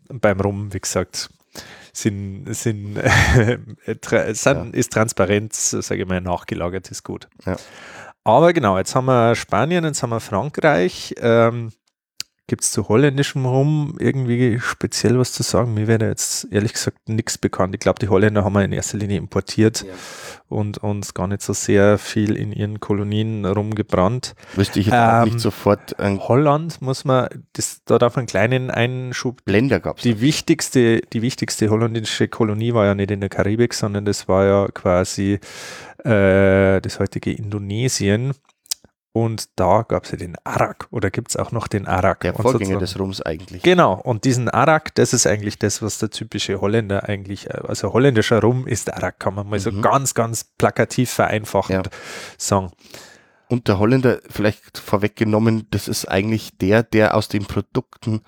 Und 0.09 0.20
beim 0.20 0.41
Rum, 0.41 0.72
wie 0.74 0.80
gesagt, 0.80 1.30
sind, 1.93 2.47
sind, 2.55 2.97
äh, 3.87 3.97
tra 4.01 4.35
sind 4.35 4.74
ist 4.74 4.93
Transparenz, 4.93 5.70
sage 5.70 6.03
ich 6.03 6.09
mal, 6.09 6.20
nachgelagert, 6.20 6.91
ist 6.91 7.05
gut. 7.05 7.28
Ja. 7.47 7.57
Aber 8.24 8.52
genau, 8.52 8.78
jetzt 8.78 8.94
haben 8.94 9.06
wir 9.06 9.34
Spanien, 9.34 9.84
jetzt 9.84 10.02
haben 10.02 10.10
wir 10.10 10.20
Frankreich. 10.20 11.14
Ähm, 11.20 11.70
Gibt 12.48 12.64
es 12.64 12.72
zu 12.72 12.88
holländischem 12.88 13.46
Rum 13.46 13.96
irgendwie 13.98 14.58
speziell 14.60 15.18
was 15.18 15.32
zu 15.32 15.42
sagen? 15.42 15.72
Mir 15.74 15.86
wäre 15.86 16.06
jetzt 16.08 16.48
ehrlich 16.50 16.74
gesagt 16.74 17.08
nichts 17.08 17.38
bekannt. 17.38 17.72
Ich 17.74 17.80
glaube, 17.80 18.00
die 18.00 18.08
Holländer 18.08 18.44
haben 18.44 18.52
wir 18.52 18.64
in 18.64 18.72
erster 18.72 18.98
Linie 18.98 19.16
importiert 19.16 19.82
Ja. 19.86 19.94
und 20.48 20.76
uns 20.78 21.14
gar 21.14 21.28
nicht 21.28 21.40
so 21.40 21.52
sehr 21.54 21.98
viel 21.98 22.36
in 22.36 22.52
ihren 22.52 22.78
Kolonien 22.80 23.46
rumgebrannt. 23.46 24.34
Wüsste 24.54 24.80
ich 24.80 24.86
jetzt 24.86 24.94
auch 24.94 25.22
Ähm, 25.22 25.24
nicht 25.28 25.40
sofort. 25.40 25.98
Ein 25.98 26.18
Holland 26.18 26.82
muss 26.82 27.04
man, 27.04 27.28
das, 27.54 27.82
da 27.86 27.98
darf 27.98 28.16
man 28.16 28.22
einen 28.22 28.26
kleinen 28.28 28.70
Einschub 28.70 29.44
Blender 29.44 29.80
gab 29.80 29.96
es. 29.98 30.02
die 30.02 30.20
wichtigste, 30.20 31.00
die 31.00 31.22
wichtigste 31.22 31.70
holländische 31.70 32.28
Kolonie 32.28 32.74
war 32.74 32.84
ja 32.84 32.94
nicht 32.94 33.12
in 33.12 33.20
der 33.20 33.30
Karibik, 33.30 33.72
sondern 33.72 34.04
das 34.04 34.28
war 34.28 34.44
ja 34.44 34.68
quasi 34.74 35.38
äh, 36.05 36.80
das 36.80 36.98
heutige 36.98 37.32
Indonesien. 37.32 38.34
Und 39.14 39.50
da 39.57 39.82
gab 39.82 40.05
es 40.05 40.12
ja 40.12 40.16
den 40.16 40.36
Arak 40.42 40.86
oder 40.90 41.11
gibt 41.11 41.28
es 41.28 41.36
auch 41.36 41.53
noch 41.53 41.68
den 41.68 41.86
Arak. 41.86 42.20
Der 42.20 42.32
Vorgänger 42.32 42.78
des 42.78 42.98
Rums 42.98 43.20
eigentlich. 43.20 43.62
Genau, 43.62 44.00
und 44.00 44.24
diesen 44.24 44.48
Arak, 44.48 44.94
das 44.94 45.12
ist 45.12 45.26
eigentlich 45.26 45.59
das, 45.59 45.82
was 45.82 45.98
der 45.98 46.09
typische 46.09 46.62
Holländer 46.62 47.07
eigentlich, 47.11 47.50
äh, 47.50 47.61
also 47.68 47.92
holländischer 47.92 48.40
Rum 48.40 48.66
ist 48.66 48.90
Arak, 48.90 49.20
kann 49.20 49.34
man 49.34 49.50
mal 49.50 49.61
so 49.61 49.70
Mhm. 49.70 49.82
ganz, 49.82 50.14
ganz 50.14 50.44
plakativ 50.57 51.11
vereinfachend 51.11 51.90
sagen. 52.38 52.70
Und 53.50 53.68
der 53.68 53.78
Holländer, 53.78 54.20
vielleicht 54.30 54.78
vorweggenommen, 54.78 55.66
das 55.70 55.88
ist 55.88 56.07
eigentlich 56.07 56.57
der, 56.57 56.82
der 56.82 57.14
aus 57.14 57.28
den 57.28 57.44
Produkten 57.44 58.22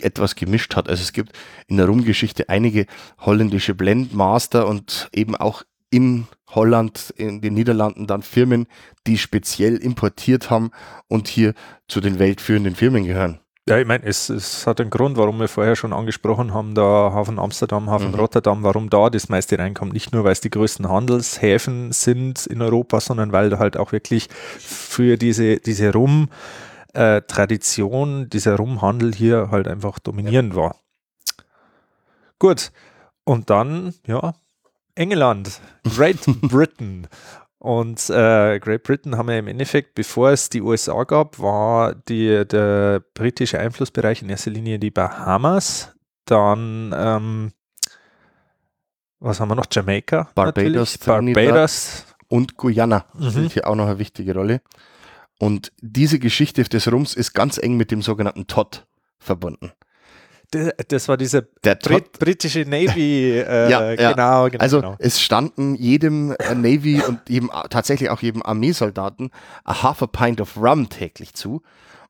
etwas 0.00 0.36
gemischt 0.36 0.76
hat. 0.76 0.88
Also 0.88 1.02
es 1.02 1.12
gibt 1.12 1.32
in 1.66 1.78
der 1.78 1.86
Rumgeschichte 1.86 2.48
einige 2.48 2.86
holländische 3.18 3.74
Blendmaster 3.74 4.68
und 4.68 5.08
eben 5.12 5.34
auch 5.34 5.64
in 5.96 6.28
Holland, 6.48 7.12
in 7.16 7.40
den 7.40 7.54
Niederlanden 7.54 8.06
dann 8.06 8.20
Firmen, 8.20 8.66
die 9.06 9.16
speziell 9.16 9.76
importiert 9.76 10.50
haben 10.50 10.70
und 11.08 11.26
hier 11.26 11.54
zu 11.88 12.02
den 12.02 12.18
weltführenden 12.18 12.74
Firmen 12.74 13.04
gehören. 13.04 13.40
Ja, 13.66 13.78
ich 13.78 13.86
meine, 13.86 14.04
es, 14.04 14.28
es 14.28 14.66
hat 14.66 14.78
einen 14.78 14.90
Grund, 14.90 15.16
warum 15.16 15.40
wir 15.40 15.48
vorher 15.48 15.74
schon 15.74 15.94
angesprochen 15.94 16.52
haben, 16.52 16.74
da 16.74 17.12
Hafen 17.14 17.38
Amsterdam, 17.38 17.88
Hafen 17.88 18.10
mhm. 18.10 18.16
Rotterdam, 18.16 18.62
warum 18.62 18.90
da 18.90 19.08
das 19.08 19.30
meiste 19.30 19.58
reinkommt. 19.58 19.94
Nicht 19.94 20.12
nur, 20.12 20.22
weil 20.22 20.32
es 20.32 20.42
die 20.42 20.50
größten 20.50 20.86
Handelshäfen 20.86 21.92
sind 21.92 22.46
in 22.46 22.60
Europa, 22.60 23.00
sondern 23.00 23.32
weil 23.32 23.48
da 23.48 23.58
halt 23.58 23.78
auch 23.78 23.92
wirklich 23.92 24.28
für 24.58 25.16
diese, 25.16 25.56
diese 25.56 25.94
Rum-Tradition, 25.94 28.24
äh, 28.24 28.28
dieser 28.28 28.56
Rumhandel 28.56 29.14
hier 29.14 29.48
halt 29.50 29.66
einfach 29.66 29.98
dominierend 29.98 30.52
ja. 30.52 30.60
war. 30.60 30.76
Gut. 32.38 32.70
Und 33.24 33.48
dann, 33.50 33.92
ja, 34.06 34.34
England, 34.96 35.60
Great 35.84 36.18
Britain. 36.42 37.06
Und 37.58 38.10
äh, 38.10 38.58
Great 38.58 38.82
Britain 38.82 39.16
haben 39.16 39.28
wir 39.28 39.38
im 39.38 39.48
Endeffekt, 39.48 39.94
bevor 39.94 40.30
es 40.30 40.50
die 40.50 40.60
USA 40.60 41.04
gab, 41.04 41.38
war 41.38 41.94
die, 41.94 42.44
der 42.46 43.02
britische 43.14 43.58
Einflussbereich 43.58 44.22
in 44.22 44.28
erster 44.28 44.50
Linie 44.50 44.78
die 44.78 44.90
Bahamas, 44.90 45.94
dann 46.26 46.94
ähm, 46.96 47.52
was 49.20 49.40
haben 49.40 49.48
wir 49.48 49.54
noch? 49.54 49.66
Jamaika, 49.70 50.28
Barbados, 50.34 50.98
Barbados 50.98 52.04
und 52.28 52.56
Guyana 52.56 53.06
mhm. 53.14 53.30
spielt 53.30 53.52
hier 53.52 53.66
auch 53.66 53.74
noch 53.74 53.86
eine 53.86 53.98
wichtige 53.98 54.34
Rolle. 54.34 54.60
Und 55.38 55.72
diese 55.80 56.18
Geschichte 56.18 56.62
des 56.62 56.90
Rums 56.90 57.14
ist 57.14 57.32
ganz 57.32 57.58
eng 57.58 57.76
mit 57.76 57.90
dem 57.90 58.02
sogenannten 58.02 58.46
Todd 58.46 58.86
verbunden. 59.18 59.72
Das 60.88 61.08
war 61.08 61.16
diese 61.16 61.42
Brit 61.42 62.12
britische 62.18 62.60
Navy, 62.60 63.30
äh, 63.38 63.70
ja, 63.70 63.92
ja. 63.92 64.12
Genau, 64.12 64.48
genau, 64.48 64.62
Also 64.62 64.80
genau. 64.80 64.96
es 64.98 65.20
standen 65.20 65.74
jedem 65.74 66.32
äh, 66.32 66.54
Navy 66.54 67.02
und 67.02 67.20
jedem, 67.28 67.50
tatsächlich 67.70 68.10
auch 68.10 68.22
jedem 68.22 68.42
Armeesoldaten 68.42 69.30
a 69.64 69.82
half 69.82 70.02
a 70.02 70.06
pint 70.06 70.40
of 70.40 70.56
rum 70.56 70.88
täglich 70.88 71.34
zu. 71.34 71.62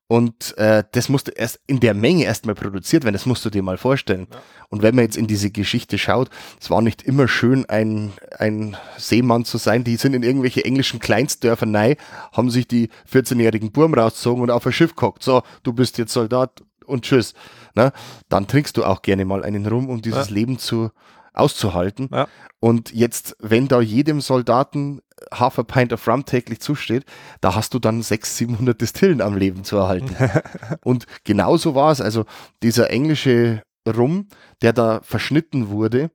Und 0.09 0.57
äh, 0.57 0.85
das 0.93 1.09
musste 1.09 1.33
erst 1.33 1.59
in 1.67 1.81
der 1.81 1.93
Menge 1.93 2.25
erstmal 2.25 2.55
produziert 2.55 3.03
werden, 3.03 3.15
das 3.15 3.27
musst 3.27 3.45
du 3.45 3.51
dir 3.51 3.63
mal 3.63 3.77
vorstellen. 3.77 4.29
Ja. 4.31 4.39
Und 4.69 4.83
wenn 4.83 4.95
man 4.95 5.05
jetzt 5.05 5.17
in 5.17 5.27
diese 5.27 5.51
Geschichte 5.51 5.99
schaut, 5.99 6.31
es 6.61 6.71
war 6.71 6.81
nicht 6.81 7.03
immer 7.03 7.27
schön, 7.27 7.67
ein, 7.69 8.13
ein 8.39 8.77
Seemann 8.99 9.45
zu 9.45 9.59
sein. 9.59 9.83
Die 9.83 9.97
sind 9.97 10.15
in 10.15 10.23
irgendwelche 10.23 10.65
englischen 10.65 11.01
Kleinstdörfer 11.01 11.67
nein, 11.67 11.97
haben 12.33 12.51
sich 12.51 12.69
die 12.69 12.91
14-jährigen 13.13 13.73
Burm 13.73 13.95
rausgezogen 13.95 14.43
und 14.45 14.51
auf 14.51 14.65
ein 14.67 14.73
Schiff 14.73 14.95
gehockt. 14.95 15.25
So, 15.25 15.43
du 15.65 15.73
bist 15.73 15.99
jetzt 15.99 16.13
Soldat 16.13 16.63
und 16.87 17.05
tschüss 17.05 17.35
ne, 17.77 17.93
dann 18.29 18.49
trinkst 18.49 18.77
du 18.77 18.85
auch 18.85 19.03
gerne 19.03 19.25
mal 19.25 19.45
einen 19.45 19.67
Rum, 19.67 19.89
um 19.89 20.03
dieses 20.03 20.29
ja. 20.29 20.35
Leben 20.35 20.59
zu 20.59 20.91
auszuhalten. 21.33 22.09
Ja. 22.13 22.27
Und 22.59 22.93
jetzt, 22.93 23.37
wenn 23.39 23.69
da 23.69 23.81
jedem 23.81 24.21
Soldaten 24.21 25.03
half 25.33 25.59
a 25.59 25.63
pint 25.63 25.93
of 25.93 26.09
rum 26.09 26.25
täglich 26.25 26.61
zusteht, 26.61 27.05
da 27.41 27.55
hast 27.55 27.75
du 27.75 27.79
dann 27.79 28.03
600, 28.03 28.37
700 28.37 28.81
Distillen 28.81 29.21
am 29.21 29.37
Leben 29.37 29.63
zu 29.63 29.77
erhalten. 29.77 30.17
und 30.83 31.07
genauso 31.25 31.75
war 31.75 31.93
es. 31.93 32.01
Also 32.01 32.25
dieser 32.63 32.91
englische 32.91 33.63
Rum, 33.87 34.29
der 34.63 34.73
da 34.73 35.01
verschnitten 35.03 35.69
wurde, 35.69 36.11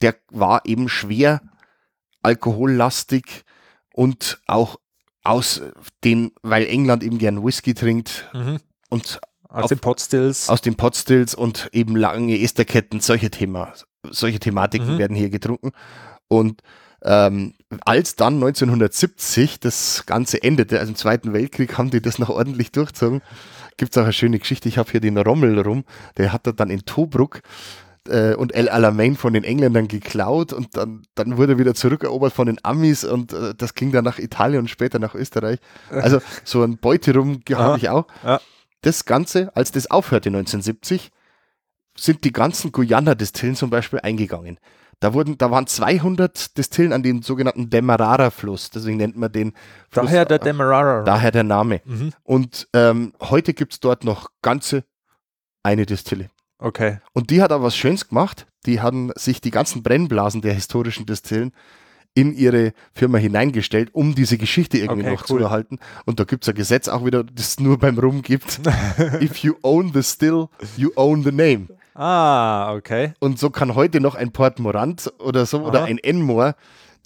der 0.00 0.16
war 0.30 0.62
eben 0.64 0.88
schwer 0.88 1.42
alkohollastig 2.22 3.44
und 3.92 4.40
auch 4.46 4.76
aus 5.22 5.60
den, 6.04 6.32
weil 6.42 6.66
England 6.66 7.02
eben 7.02 7.18
gern 7.18 7.44
Whisky 7.44 7.74
trinkt 7.74 8.30
mhm. 8.32 8.58
und 8.88 9.20
aus 9.50 9.68
den 9.68 9.78
Potstills. 9.78 10.48
Aus 10.48 10.60
den 10.60 10.76
Potstills 10.76 11.34
und 11.34 11.68
eben 11.72 11.96
lange 11.96 12.40
Esterketten, 12.40 13.00
solche 13.00 13.30
Thema, 13.30 13.72
solche 14.08 14.38
Thematiken 14.38 14.94
mhm. 14.94 14.98
werden 14.98 15.16
hier 15.16 15.30
getrunken. 15.30 15.72
Und 16.28 16.62
ähm, 17.02 17.54
als 17.84 18.16
dann 18.16 18.34
1970 18.34 19.60
das 19.60 20.04
Ganze 20.06 20.42
endete, 20.42 20.78
also 20.78 20.90
im 20.90 20.96
Zweiten 20.96 21.32
Weltkrieg, 21.32 21.78
haben 21.78 21.90
die 21.90 22.02
das 22.02 22.18
noch 22.18 22.28
ordentlich 22.28 22.72
durchzogen. 22.72 23.22
Gibt 23.76 23.92
es 23.92 23.98
auch 23.98 24.04
eine 24.04 24.12
schöne 24.12 24.38
Geschichte. 24.38 24.68
Ich 24.68 24.78
habe 24.78 24.90
hier 24.90 25.00
den 25.00 25.16
Rommel 25.16 25.58
rum, 25.58 25.84
der 26.16 26.32
hat 26.32 26.46
er 26.46 26.52
dann 26.52 26.68
in 26.68 26.84
Tobruk 26.84 27.40
äh, 28.08 28.34
und 28.34 28.54
El 28.54 28.68
Alamein 28.68 29.16
von 29.16 29.32
den 29.32 29.44
Engländern 29.44 29.88
geklaut 29.88 30.52
und 30.52 30.76
dann, 30.76 31.02
dann 31.14 31.38
wurde 31.38 31.54
er 31.54 31.58
wieder 31.58 31.74
zurückerobert 31.74 32.32
von 32.32 32.46
den 32.46 32.58
Amis 32.62 33.04
und 33.04 33.32
äh, 33.32 33.54
das 33.56 33.74
ging 33.74 33.92
dann 33.92 34.04
nach 34.04 34.18
Italien 34.18 34.60
und 34.60 34.68
später 34.68 34.98
nach 34.98 35.14
Österreich. 35.14 35.58
Also 35.90 36.20
so 36.44 36.62
ein 36.62 36.76
Beuterum 36.76 37.40
habe 37.50 37.78
ich 37.78 37.88
auch. 37.88 38.06
Ja 38.22 38.40
das 38.82 39.04
Ganze, 39.04 39.54
als 39.56 39.72
das 39.72 39.90
aufhörte 39.90 40.28
1970, 40.28 41.10
sind 41.96 42.24
die 42.24 42.32
ganzen 42.32 42.72
Guyana-Distillen 42.72 43.56
zum 43.56 43.70
Beispiel 43.70 44.00
eingegangen. 44.00 44.58
Da, 45.00 45.14
wurden, 45.14 45.38
da 45.38 45.50
waren 45.50 45.66
200 45.66 46.58
Distillen 46.58 46.92
an 46.92 47.02
dem 47.02 47.22
sogenannten 47.22 47.70
Demerara-Fluss, 47.70 48.70
deswegen 48.70 48.98
nennt 48.98 49.16
man 49.16 49.32
den 49.32 49.54
Fluss, 49.88 50.06
Daher 50.06 50.26
der 50.26 50.38
Demerara. 50.38 51.04
Daher 51.04 51.30
der 51.30 51.42
Name. 51.42 51.80
Mhm. 51.84 52.12
Und 52.22 52.68
ähm, 52.74 53.14
heute 53.20 53.54
gibt 53.54 53.72
es 53.72 53.80
dort 53.80 54.04
noch 54.04 54.30
ganze 54.42 54.84
eine 55.62 55.86
Distille. 55.86 56.30
Okay. 56.58 56.98
Und 57.14 57.30
die 57.30 57.40
hat 57.42 57.52
aber 57.52 57.64
was 57.64 57.76
Schönes 57.76 58.08
gemacht. 58.08 58.46
Die 58.66 58.82
haben 58.82 59.10
sich 59.16 59.40
die 59.40 59.50
ganzen 59.50 59.82
Brennblasen 59.82 60.42
der 60.42 60.52
historischen 60.52 61.06
Distillen 61.06 61.52
in 62.14 62.34
ihre 62.34 62.72
Firma 62.92 63.18
hineingestellt, 63.18 63.90
um 63.92 64.14
diese 64.14 64.36
Geschichte 64.36 64.78
irgendwie 64.78 65.02
okay, 65.02 65.12
noch 65.12 65.22
cool. 65.22 65.38
zu 65.38 65.44
erhalten. 65.44 65.78
Und 66.06 66.20
da 66.20 66.24
gibt 66.24 66.44
es 66.44 66.48
ein 66.48 66.54
Gesetz 66.54 66.88
auch 66.88 67.04
wieder, 67.04 67.24
das 67.24 67.48
es 67.48 67.60
nur 67.60 67.78
beim 67.78 67.98
Rum 67.98 68.22
gibt. 68.22 68.60
If 69.20 69.38
you 69.38 69.54
own 69.62 69.92
the 69.92 70.02
still, 70.02 70.48
you 70.76 70.90
own 70.96 71.22
the 71.22 71.32
name. 71.32 71.68
Ah, 71.94 72.74
okay. 72.74 73.12
Und 73.20 73.38
so 73.38 73.50
kann 73.50 73.74
heute 73.74 74.00
noch 74.00 74.14
ein 74.14 74.32
Port 74.32 74.58
Morant 74.58 75.12
oder 75.18 75.46
so 75.46 75.60
Aha. 75.60 75.68
oder 75.68 75.84
ein 75.84 75.98
Enmore 75.98 76.54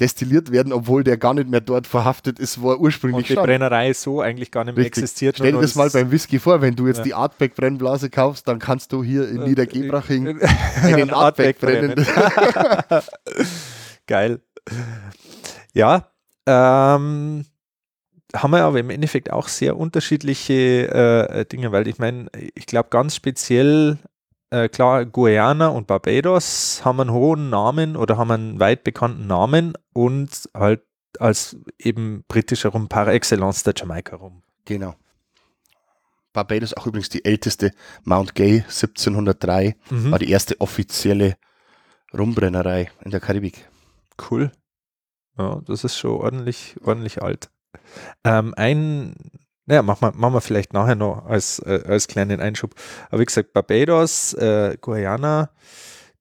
destilliert 0.00 0.50
werden, 0.50 0.72
obwohl 0.72 1.04
der 1.04 1.16
gar 1.16 1.34
nicht 1.34 1.48
mehr 1.48 1.60
dort 1.60 1.86
verhaftet 1.86 2.38
ist, 2.38 2.60
wo 2.60 2.72
er 2.72 2.80
ursprünglich 2.80 3.16
Und 3.16 3.28
die 3.28 3.32
stand. 3.32 3.46
Brennerei 3.46 3.92
so 3.92 4.20
eigentlich 4.20 4.50
gar 4.50 4.64
nicht 4.64 4.76
mehr 4.76 4.84
Richtig. 4.84 5.04
existiert. 5.04 5.36
Stell 5.36 5.52
dir 5.52 5.60
das 5.60 5.74
mal 5.74 5.88
beim 5.90 6.10
Whisky 6.10 6.38
vor, 6.38 6.60
wenn 6.60 6.74
du 6.74 6.86
jetzt 6.86 6.98
ja. 6.98 7.04
die 7.04 7.14
Artback 7.14 7.54
Brennblase 7.54 8.10
kaufst, 8.10 8.48
dann 8.48 8.58
kannst 8.58 8.92
du 8.92 9.04
hier 9.04 9.28
in 9.28 9.42
äh, 9.42 9.48
Niedergebraching 9.48 10.40
einen 10.82 11.10
Artback 11.10 11.60
brennen. 11.60 11.94
Geil. 14.06 14.40
Ja, 15.76 16.12
ähm, 16.46 17.44
haben 18.34 18.50
wir 18.50 18.62
aber 18.62 18.78
im 18.78 18.90
Endeffekt 18.90 19.32
auch 19.32 19.48
sehr 19.48 19.76
unterschiedliche 19.76 20.88
äh, 20.88 21.44
Dinge, 21.46 21.72
weil 21.72 21.88
ich 21.88 21.98
meine, 21.98 22.28
ich 22.54 22.66
glaube 22.66 22.90
ganz 22.90 23.16
speziell, 23.16 23.98
äh, 24.50 24.68
klar, 24.68 25.04
Guyana 25.04 25.68
und 25.68 25.86
Barbados 25.86 26.82
haben 26.84 27.00
einen 27.00 27.12
hohen 27.12 27.50
Namen 27.50 27.96
oder 27.96 28.16
haben 28.18 28.30
einen 28.30 28.60
weit 28.60 28.84
bekannten 28.84 29.26
Namen 29.26 29.74
und 29.92 30.48
halt 30.54 30.82
als 31.18 31.56
eben 31.78 32.24
britischer 32.28 32.70
Rum 32.70 32.88
par 32.88 33.08
excellence 33.08 33.62
der 33.62 33.74
Jamaika 33.76 34.16
Rum. 34.16 34.42
Genau. 34.64 34.94
Barbados 36.32 36.74
auch 36.74 36.86
übrigens 36.86 37.08
die 37.08 37.24
älteste 37.24 37.70
Mount 38.02 38.34
Gay 38.34 38.64
1703 38.66 39.76
mhm. 39.90 40.10
war 40.10 40.18
die 40.18 40.30
erste 40.30 40.60
offizielle 40.60 41.36
Rumbrennerei 42.12 42.90
in 43.04 43.12
der 43.12 43.20
Karibik. 43.20 43.68
Cool. 44.30 44.52
Ja, 45.38 45.60
das 45.66 45.84
ist 45.84 45.98
schon 45.98 46.12
ordentlich, 46.12 46.76
ordentlich 46.84 47.22
alt. 47.22 47.50
Ähm, 48.24 48.54
ein, 48.56 49.14
naja, 49.66 49.82
machen 49.82 50.02
wir, 50.02 50.12
machen 50.12 50.34
wir 50.34 50.40
vielleicht 50.40 50.72
nachher 50.72 50.94
noch 50.94 51.26
als, 51.26 51.58
äh, 51.60 51.82
als 51.86 52.06
kleinen 52.06 52.40
Einschub. 52.40 52.74
Aber 53.10 53.20
wie 53.20 53.24
gesagt, 53.24 53.52
Barbados, 53.52 54.34
äh, 54.34 54.76
Guyana, 54.80 55.50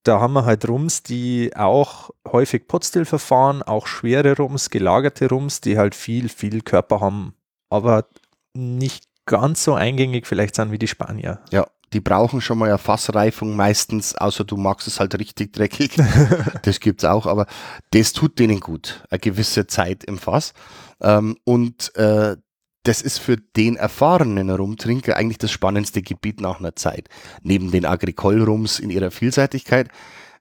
da 0.04 0.20
haben 0.20 0.34
wir 0.34 0.46
halt 0.46 0.68
Rums, 0.68 1.04
die 1.04 1.52
auch 1.56 2.10
häufig 2.28 2.68
Potstill-Verfahren, 2.68 3.64
auch 3.64 3.88
schwere 3.88 4.36
Rums, 4.36 4.70
gelagerte 4.70 5.30
Rums, 5.30 5.62
die 5.62 5.78
halt 5.78 5.96
viel, 5.96 6.28
viel 6.28 6.62
Körper 6.62 7.00
haben, 7.00 7.36
aber 7.70 8.08
nicht 8.54 9.06
ganz 9.26 9.64
so 9.64 9.74
eingängig 9.74 10.28
vielleicht 10.28 10.56
sind 10.56 10.72
wie 10.72 10.78
die 10.78 10.90
Spanier. 10.90 11.40
Ja, 11.52 11.68
die 11.94 12.02
brauchen 12.02 12.42
schon 12.42 12.58
mal 12.58 12.70
eine 12.70 12.78
Fassreifung 12.78 13.56
meistens, 13.56 14.16
außer 14.16 14.44
du 14.44 14.58
magst 14.58 14.88
es 14.88 15.00
halt 15.00 15.18
richtig 15.20 15.54
dreckig. 15.54 15.92
das 16.64 16.80
gibt 16.80 17.04
es 17.04 17.10
auch, 17.10 17.28
aber 17.28 17.46
das 17.92 18.14
tut 18.14 18.40
denen 18.40 18.60
gut, 18.60 19.04
eine 19.10 19.20
gewisse 19.20 19.68
Zeit 19.68 20.04
im 20.04 20.18
Fass. 20.18 20.54
Ähm, 21.02 21.38
und 21.44 21.96
äh, 21.96 22.36
das 22.84 23.02
ist 23.02 23.20
für 23.20 23.38
den 23.38 23.76
erfahrenen 23.78 24.50
Rumtrinker 24.50 25.16
eigentlich 25.16 25.38
das 25.38 25.52
spannendste 25.52 26.02
Gebiet 26.02 26.42
nach 26.42 26.60
einer 26.60 26.76
Zeit. 26.76 27.08
Neben 27.42 27.72
den 27.72 27.86
Agricole-Rums 27.86 28.80
in 28.80 28.90
ihrer 28.90 29.12
Vielseitigkeit. 29.12 29.90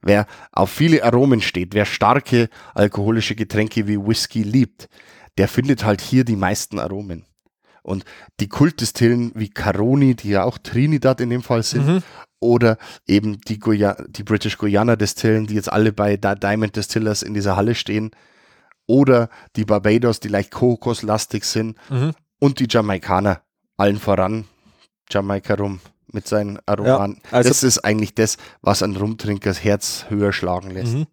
Wer 0.00 0.26
auf 0.50 0.70
viele 0.70 1.04
Aromen 1.04 1.40
steht, 1.40 1.74
wer 1.74 1.84
starke 1.84 2.48
alkoholische 2.74 3.36
Getränke 3.36 3.86
wie 3.86 3.98
Whisky 3.98 4.42
liebt, 4.42 4.88
der 5.38 5.46
findet 5.46 5.84
halt 5.84 6.00
hier 6.00 6.24
die 6.24 6.34
meisten 6.34 6.80
Aromen. 6.80 7.24
Und 7.82 8.04
die 8.40 8.48
Kultdistillen 8.48 9.32
wie 9.34 9.50
Caroni, 9.50 10.14
die 10.14 10.30
ja 10.30 10.44
auch 10.44 10.58
Trinidad 10.58 11.20
in 11.20 11.30
dem 11.30 11.42
Fall 11.42 11.62
sind, 11.62 11.86
mhm. 11.86 12.02
oder 12.40 12.78
eben 13.06 13.40
die, 13.40 13.58
Goya 13.58 13.96
die 14.08 14.22
British 14.22 14.56
Guiana 14.58 14.96
Distillen, 14.96 15.46
die 15.46 15.54
jetzt 15.54 15.72
alle 15.72 15.92
bei 15.92 16.16
Diamond 16.16 16.76
Distillers 16.76 17.22
in 17.22 17.34
dieser 17.34 17.56
Halle 17.56 17.74
stehen, 17.74 18.10
oder 18.86 19.28
die 19.56 19.64
Barbados, 19.64 20.20
die 20.20 20.28
leicht 20.28 20.50
kokoslastig 20.50 21.44
sind, 21.44 21.76
mhm. 21.90 22.12
und 22.38 22.60
die 22.60 22.66
Jamaikaner, 22.68 23.42
allen 23.76 23.98
voran 23.98 24.44
Jamaika 25.10 25.54
Rum 25.54 25.80
mit 26.12 26.28
seinen 26.28 26.58
Aromen. 26.66 27.20
Ja, 27.24 27.32
also 27.32 27.48
das 27.48 27.62
ist 27.62 27.78
eigentlich 27.78 28.14
das, 28.14 28.36
was 28.60 28.82
ein 28.82 28.96
Rumtrinkers 28.96 29.62
Herz 29.64 30.06
höher 30.08 30.32
schlagen 30.32 30.70
lässt. 30.70 30.94
Mhm. 30.94 31.06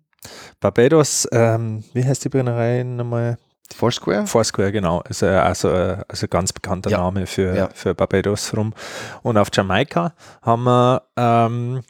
Barbados, 0.60 1.28
ähm, 1.32 1.84
wie 1.94 2.04
heißt 2.04 2.26
die 2.26 2.30
Brennerei 2.30 2.84
nochmal? 2.84 3.38
Foursquare? 3.76 4.26
Foursquare, 4.28 4.72
genau. 4.72 5.02
Ist 5.10 5.22
äh, 5.22 5.28
also, 5.28 5.70
äh, 5.70 5.98
also 6.08 6.28
ganz 6.28 6.52
bekannter 6.54 6.90
Ja. 6.90 6.98
Name 7.00 7.26
für, 7.28 7.56
Ja. 7.56 7.70
für 7.74 7.94
Barbados 7.94 8.56
rum. 8.56 8.74
Und 9.24 9.38
auf 9.38 9.50
Jamaika 9.54 10.14
haben 10.42 10.64
wir, 10.64 11.04
ähm, 11.18 11.82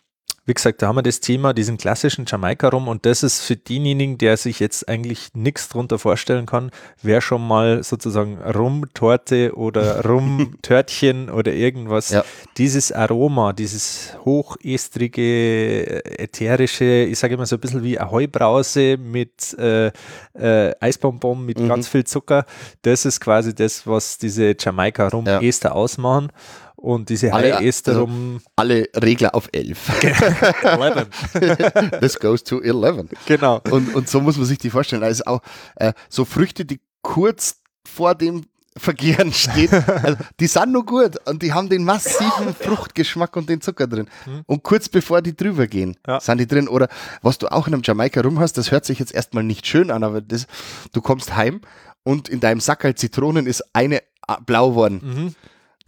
wie 0.50 0.54
gesagt, 0.56 0.82
da 0.82 0.88
haben 0.88 0.96
wir 0.96 1.04
das 1.04 1.20
Thema, 1.20 1.54
diesen 1.54 1.78
klassischen 1.78 2.26
Jamaika 2.28 2.70
rum. 2.70 2.88
Und 2.88 3.06
das 3.06 3.22
ist 3.22 3.42
für 3.42 3.56
denjenigen, 3.56 4.18
der 4.18 4.36
sich 4.36 4.60
jetzt 4.60 4.90
eigentlich 4.90 5.30
nichts 5.36 5.70
drunter 5.70 6.00
vorstellen 6.00 6.48
kann, 6.48 6.72
wer 7.04 7.22
schon 7.22 7.48
mal 7.48 7.84
sozusagen 7.84 8.40
Rum-Torte 8.42 9.56
oder 9.56 10.04
Rum-Törtchen 10.10 11.30
oder 11.30 11.54
irgendwas, 11.54 12.10
Ja. 12.10 12.24
dieses 12.58 12.92
Aroma, 12.92 13.54
dieses 13.54 14.18
hochestrige, 14.26 15.22
äh, 15.22 16.24
ätherische, 16.24 16.84
ich 17.04 17.20
sage 17.20 17.36
immer 17.36 17.46
so 17.46 17.56
ein 17.58 17.60
bisschen 17.60 17.84
wie 17.84 18.00
eine 18.00 18.10
Heubrause 18.10 18.98
mit 18.98 19.54
äh, 19.60 19.92
äh, 20.34 20.74
Eisbonbon 20.80 21.46
mit 21.46 21.60
Mhm. 21.60 21.68
ganz 21.68 21.88
viel 21.88 22.06
Zucker. 22.06 22.46
Das 22.82 23.06
ist 23.06 23.20
quasi 23.20 23.54
das, 23.54 23.86
was 23.86 24.18
diese 24.18 24.56
Jamaika 24.60 25.10
Rum 25.10 25.26
Ja. 25.28 25.40
Ausmachen. 25.72 26.32
Und 26.80 27.10
diese 27.10 27.34
Alle- 27.34 27.58
High 27.58 27.66
Ester 27.66 27.92
also- 27.92 28.10
Alle 28.56 28.88
Regler 28.96 29.36
auf 29.36 29.50
11. 29.52 29.78
This 32.02 32.20
goes 32.20 32.44
to 32.44 32.62
11. 32.62 33.08
genau. 33.26 33.62
Und, 33.70 33.94
und 33.96 34.10
so 34.10 34.22
muss 34.22 34.38
man 34.38 34.46
sich 34.46 34.58
die 34.58 34.70
vorstellen. 34.70 35.04
Also 35.04 35.24
auch 35.26 35.42
äh, 35.76 35.94
so 36.10 36.26
Früchte, 36.26 36.66
die 36.66 36.80
kurz 37.02 37.58
vor 37.86 38.16
dem 38.16 38.46
Vergehren 38.78 39.34
stehen, 39.34 39.70
also 40.04 40.16
die 40.40 40.48
sind 40.48 40.72
nur 40.72 40.86
gut 40.86 41.18
und 41.28 41.42
die 41.42 41.52
haben 41.54 41.68
den 41.70 41.84
massiven 41.84 42.54
Fruchtgeschmack 42.58 43.36
und 43.36 43.50
den 43.50 43.60
Zucker 43.62 43.88
drin. 43.88 44.08
Und 44.46 44.64
kurz 44.64 44.88
bevor 44.88 45.22
die 45.22 45.36
drüber 45.36 45.68
gehen, 45.68 45.98
Ja. 46.08 46.20
sind 46.22 46.38
die 46.38 46.48
drin. 46.48 46.68
Oder 46.70 46.88
was 47.22 47.38
du 47.40 47.48
auch 47.52 47.68
in 47.68 47.74
einem 47.74 47.84
Jamaika 47.84 48.22
rum 48.22 48.40
hast, 48.40 48.54
das 48.58 48.72
hört 48.72 48.86
sich 48.86 49.00
jetzt 49.00 49.14
erstmal 49.14 49.44
nicht 49.44 49.68
schön 49.68 49.92
an, 49.92 50.04
aber 50.04 50.22
das, 50.22 50.48
du 50.94 51.02
kommst 51.02 51.36
heim 51.36 51.62
und 52.04 52.30
in 52.30 52.40
deinem 52.40 52.62
Sackerl 52.62 52.96
Zitronen 52.96 53.48
ist 53.48 53.64
eine 53.74 54.02
ah, 54.28 54.38
blau 54.46 54.76
worden. 54.76 55.02
Mhm. 55.04 55.36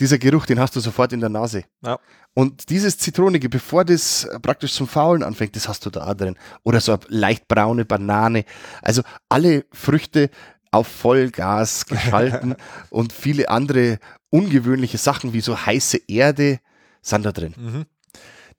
Dieser 0.01 0.17
Geruch, 0.17 0.47
den 0.47 0.59
hast 0.59 0.75
du 0.75 0.79
sofort 0.79 1.13
in 1.13 1.19
der 1.19 1.29
Nase. 1.29 1.63
Ja. 1.85 1.99
Und 2.33 2.71
dieses 2.71 2.97
Zitronige, 2.97 3.49
bevor 3.49 3.85
das 3.85 4.27
praktisch 4.41 4.73
zum 4.73 4.87
Faulen 4.87 5.21
anfängt, 5.21 5.55
das 5.55 5.67
hast 5.67 5.85
du 5.85 5.91
da 5.91 6.07
auch 6.07 6.15
drin. 6.15 6.35
Oder 6.63 6.81
so 6.81 6.93
eine 6.93 7.01
leicht 7.07 7.47
braune 7.47 7.85
Banane. 7.85 8.45
Also 8.81 9.03
alle 9.29 9.63
Früchte 9.71 10.31
auf 10.71 10.87
Vollgas 10.87 11.85
geschalten 11.85 12.55
und 12.89 13.13
viele 13.13 13.49
andere 13.49 13.99
ungewöhnliche 14.31 14.97
Sachen 14.97 15.33
wie 15.33 15.41
so 15.41 15.55
heiße 15.55 15.99
Erde 16.07 16.59
sind 17.03 17.23
da 17.23 17.31
drin. 17.31 17.53
Mhm. 17.55 17.85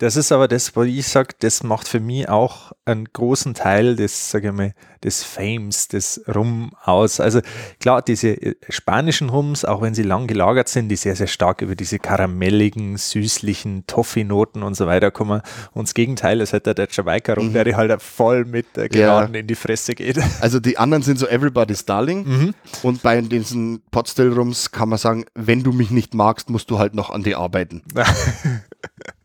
Das 0.03 0.17
ist 0.17 0.33
aber 0.33 0.49
das, 0.49 0.75
wo 0.75 0.83
ich 0.83 1.07
sage, 1.07 1.29
das 1.39 1.63
macht 1.63 1.87
für 1.87 2.01
mich 2.01 2.29
auch 2.29 2.73
einen 2.85 3.05
großen 3.13 3.55
Teil 3.55 3.95
des, 3.95 4.33
sage 4.33 4.49
ich 4.49 4.53
mal, 4.53 4.75
des 5.05 5.23
Fames, 5.23 5.87
des 5.87 6.21
Rum 6.27 6.73
aus. 6.83 7.21
Also 7.21 7.41
klar, 7.79 8.03
diese 8.03 8.31
äh, 8.31 8.57
spanischen 8.69 9.29
Rums, 9.31 9.65
auch 9.65 9.81
wenn 9.81 9.95
sie 9.95 10.03
lang 10.03 10.27
gelagert 10.27 10.69
sind, 10.69 10.89
die 10.89 10.97
sehr, 10.97 11.15
sehr 11.15 11.29
stark 11.29 11.63
über 11.63 11.77
diese 11.77 12.01
karamelligen, 12.01 12.97
süßlichen 12.97 13.87
Toffee-Noten 13.87 14.65
und 14.65 14.75
so 14.75 14.89
weiter 14.89 15.13
kommen. 15.13 15.41
Und 15.71 15.87
das 15.87 15.95
Gegenteil 15.95 16.41
ist 16.41 16.53
halt 16.53 16.67
der, 16.67 16.75
der 16.75 16.89
Jamaika 16.91 17.35
Rum, 17.35 17.51
Mhm. 17.51 17.53
der 17.53 17.65
die 17.65 17.77
halt 17.77 18.03
voll 18.03 18.45
mit 18.45 18.77
der 18.77 18.89
Geraden 18.89 19.37
in 19.37 19.47
die 19.47 19.55
Fresse 19.55 19.95
geht. 19.95 20.19
Also 20.41 20.59
die 20.59 20.79
anderen 20.79 21.05
sind 21.05 21.21
so 21.21 21.29
Everybody's 21.29 21.85
Darling. 21.85 22.25
Mhm. 22.27 22.55
Und 22.83 23.03
bei 23.05 23.21
diesen 23.21 23.83
Potstill-Rums 23.93 24.73
kann 24.73 24.89
man 24.89 24.99
sagen, 24.99 25.27
wenn 25.37 25.63
du 25.63 25.71
mich 25.71 25.93
nicht 25.93 26.13
magst, 26.13 26.51
musst 26.51 26.73
du 26.73 26.81
halt 26.81 26.95
noch 26.95 27.11
an 27.11 27.23
dir 27.23 27.39
arbeiten. 27.39 27.83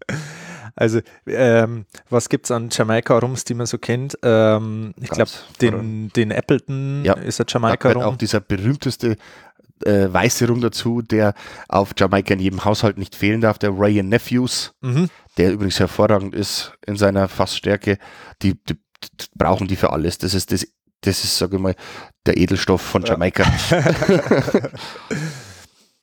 Also, 0.77 1.01
ähm, 1.25 1.85
was 2.09 2.29
gibt 2.29 2.45
es 2.45 2.51
an 2.51 2.69
Jamaika-Rums, 2.71 3.43
die 3.43 3.55
man 3.55 3.65
so 3.65 3.77
kennt? 3.79 4.17
Ähm, 4.23 4.93
ich 5.01 5.09
glaube, 5.09 5.31
den, 5.59 6.09
den 6.15 6.31
Appleton 6.31 7.03
Ja, 7.03 7.13
ist 7.13 7.37
gehört 7.37 7.51
Jamaika-Rum. 7.53 8.03
auch 8.03 8.15
dieser 8.15 8.39
berühmteste 8.39 9.17
äh, 9.83 10.07
weiße 10.11 10.47
Rum 10.47 10.61
dazu, 10.61 11.01
der 11.01 11.33
auf 11.67 11.91
Jamaika 11.97 12.33
in 12.35 12.39
jedem 12.39 12.63
Haushalt 12.63 12.97
nicht 12.97 13.15
fehlen 13.15 13.41
darf, 13.41 13.57
der 13.57 13.71
Ray 13.77 13.99
and 13.99 14.09
Nephews, 14.09 14.73
Mhm. 14.81 15.09
der 15.37 15.51
übrigens 15.51 15.79
hervorragend 15.79 16.33
ist 16.35 16.73
in 16.85 16.95
seiner 16.95 17.27
Fassstärke. 17.27 17.97
Die, 18.41 18.53
die, 18.53 18.73
die 18.75 19.25
brauchen 19.35 19.67
die 19.67 19.75
für 19.75 19.91
alles. 19.91 20.17
Das 20.19 20.33
ist 20.33 20.51
das, 20.51 20.65
das 21.01 21.23
ist, 21.23 21.37
sage 21.37 21.57
ich 21.57 21.61
mal, 21.61 21.75
der 22.25 22.37
Edelstoff 22.37 22.81
von 22.81 23.01
Ja. 23.03 23.09
Jamaika. 23.13 23.45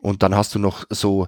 Und 0.02 0.22
dann 0.22 0.34
hast 0.34 0.54
du 0.54 0.58
noch 0.58 0.84
so 0.90 1.26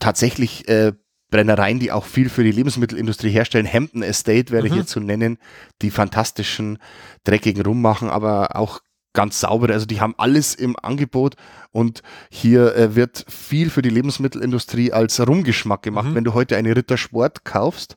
tatsächlich 0.00 0.68
äh, 0.68 0.92
Brennereien, 1.30 1.78
die 1.78 1.92
auch 1.92 2.04
viel 2.04 2.28
für 2.28 2.42
die 2.44 2.52
Lebensmittelindustrie 2.52 3.30
herstellen. 3.30 3.66
Hampton 3.72 4.02
Estate 4.02 4.50
wäre 4.50 4.68
Mhm. 4.68 4.72
hier 4.74 4.86
zu 4.86 5.00
nennen, 5.00 5.38
die 5.82 5.90
fantastischen, 5.90 6.78
dreckigen 7.24 7.64
Rum 7.64 7.80
machen, 7.82 8.10
aber 8.10 8.56
auch 8.56 8.80
ganz 9.12 9.40
saubere. 9.40 9.72
Also 9.72 9.86
die 9.86 10.00
haben 10.00 10.14
alles 10.18 10.54
im 10.54 10.76
Angebot 10.80 11.34
und 11.72 12.02
hier 12.30 12.76
äh, 12.76 12.94
wird 12.94 13.24
viel 13.28 13.68
für 13.70 13.82
die 13.82 13.90
Lebensmittelindustrie 13.90 14.92
als 14.92 15.26
Rumgeschmack 15.26 15.82
gemacht. 15.82 16.08
Mhm. 16.10 16.14
Wenn 16.14 16.24
du 16.24 16.34
heute 16.34 16.56
eine 16.56 16.74
Rittersport 16.76 17.44
kaufst, 17.44 17.96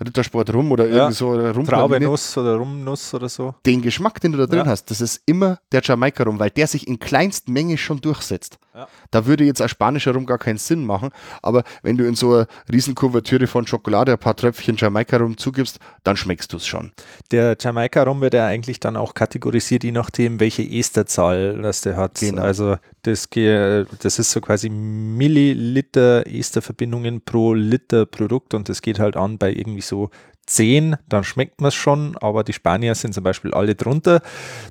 Rittersport 0.00 0.54
Rum 0.54 0.70
oder 0.70 0.86
Ja. 0.86 0.94
irgendwie 0.94 1.14
so 1.14 1.32
eine 1.32 1.52
Rumpraline, 1.54 1.88
Traubenuss 2.06 2.38
oder 2.38 2.54
Rumnuss 2.54 3.12
oder 3.14 3.28
so. 3.28 3.54
den 3.66 3.82
Geschmack, 3.82 4.20
den 4.20 4.32
du 4.32 4.38
da 4.38 4.46
drin 4.46 4.60
Ja. 4.60 4.66
hast, 4.66 4.90
das 4.90 5.00
ist 5.00 5.20
immer 5.26 5.58
der 5.72 5.82
Jamaika 5.82 6.22
Rum, 6.22 6.38
weil 6.38 6.50
der 6.50 6.66
sich 6.68 6.86
in 6.86 6.98
kleinsten 7.00 7.52
Menge 7.52 7.76
schon 7.78 8.00
durchsetzt. 8.00 8.58
Ja. 8.78 8.86
Da 9.10 9.26
würde 9.26 9.42
jetzt 9.42 9.60
ein 9.60 9.68
spanischer 9.68 10.12
Rum 10.12 10.24
gar 10.24 10.38
keinen 10.38 10.58
Sinn 10.58 10.86
machen, 10.86 11.10
aber 11.42 11.64
wenn 11.82 11.96
du 11.96 12.06
in 12.06 12.14
so 12.14 12.32
einer 12.32 12.46
riesen 12.70 12.94
Kuvertüre 12.94 13.48
von 13.48 13.66
Schokolade 13.66 14.12
ein 14.12 14.18
paar 14.18 14.36
Tröpfchen 14.36 14.76
Jamaika 14.76 15.16
Rum 15.16 15.36
zugibst, 15.36 15.80
dann 16.04 16.16
schmeckst 16.16 16.52
du 16.52 16.58
es 16.58 16.66
schon. 16.66 16.92
Der 17.32 17.56
Jamaika 17.58 18.04
Rum 18.04 18.20
wird 18.20 18.34
ja 18.34 18.46
eigentlich 18.46 18.78
dann 18.78 18.96
auch 18.96 19.14
kategorisiert, 19.14 19.82
je 19.82 19.90
nachdem, 19.90 20.38
welche 20.38 20.62
Esterzahl 20.62 21.60
das 21.60 21.80
der 21.80 21.96
hat. 21.96 22.20
Genau. 22.20 22.40
Also 22.40 22.76
das, 23.02 23.28
das 23.32 24.18
ist 24.20 24.30
so 24.30 24.40
quasi 24.40 24.68
Milliliter 24.68 26.24
Esterverbindungen 26.28 27.22
pro 27.22 27.54
Liter 27.54 28.06
Produkt 28.06 28.54
und 28.54 28.68
das 28.68 28.80
geht 28.80 29.00
halt 29.00 29.16
an 29.16 29.38
bei 29.38 29.52
irgendwie 29.52 29.80
so 29.80 30.10
10, 30.48 30.96
dann 31.08 31.24
schmeckt 31.24 31.60
man 31.60 31.68
es 31.68 31.74
schon, 31.74 32.16
aber 32.18 32.44
die 32.44 32.52
Spanier 32.52 32.94
sind 32.94 33.14
zum 33.14 33.24
Beispiel 33.24 33.52
alle 33.54 33.74
drunter. 33.74 34.20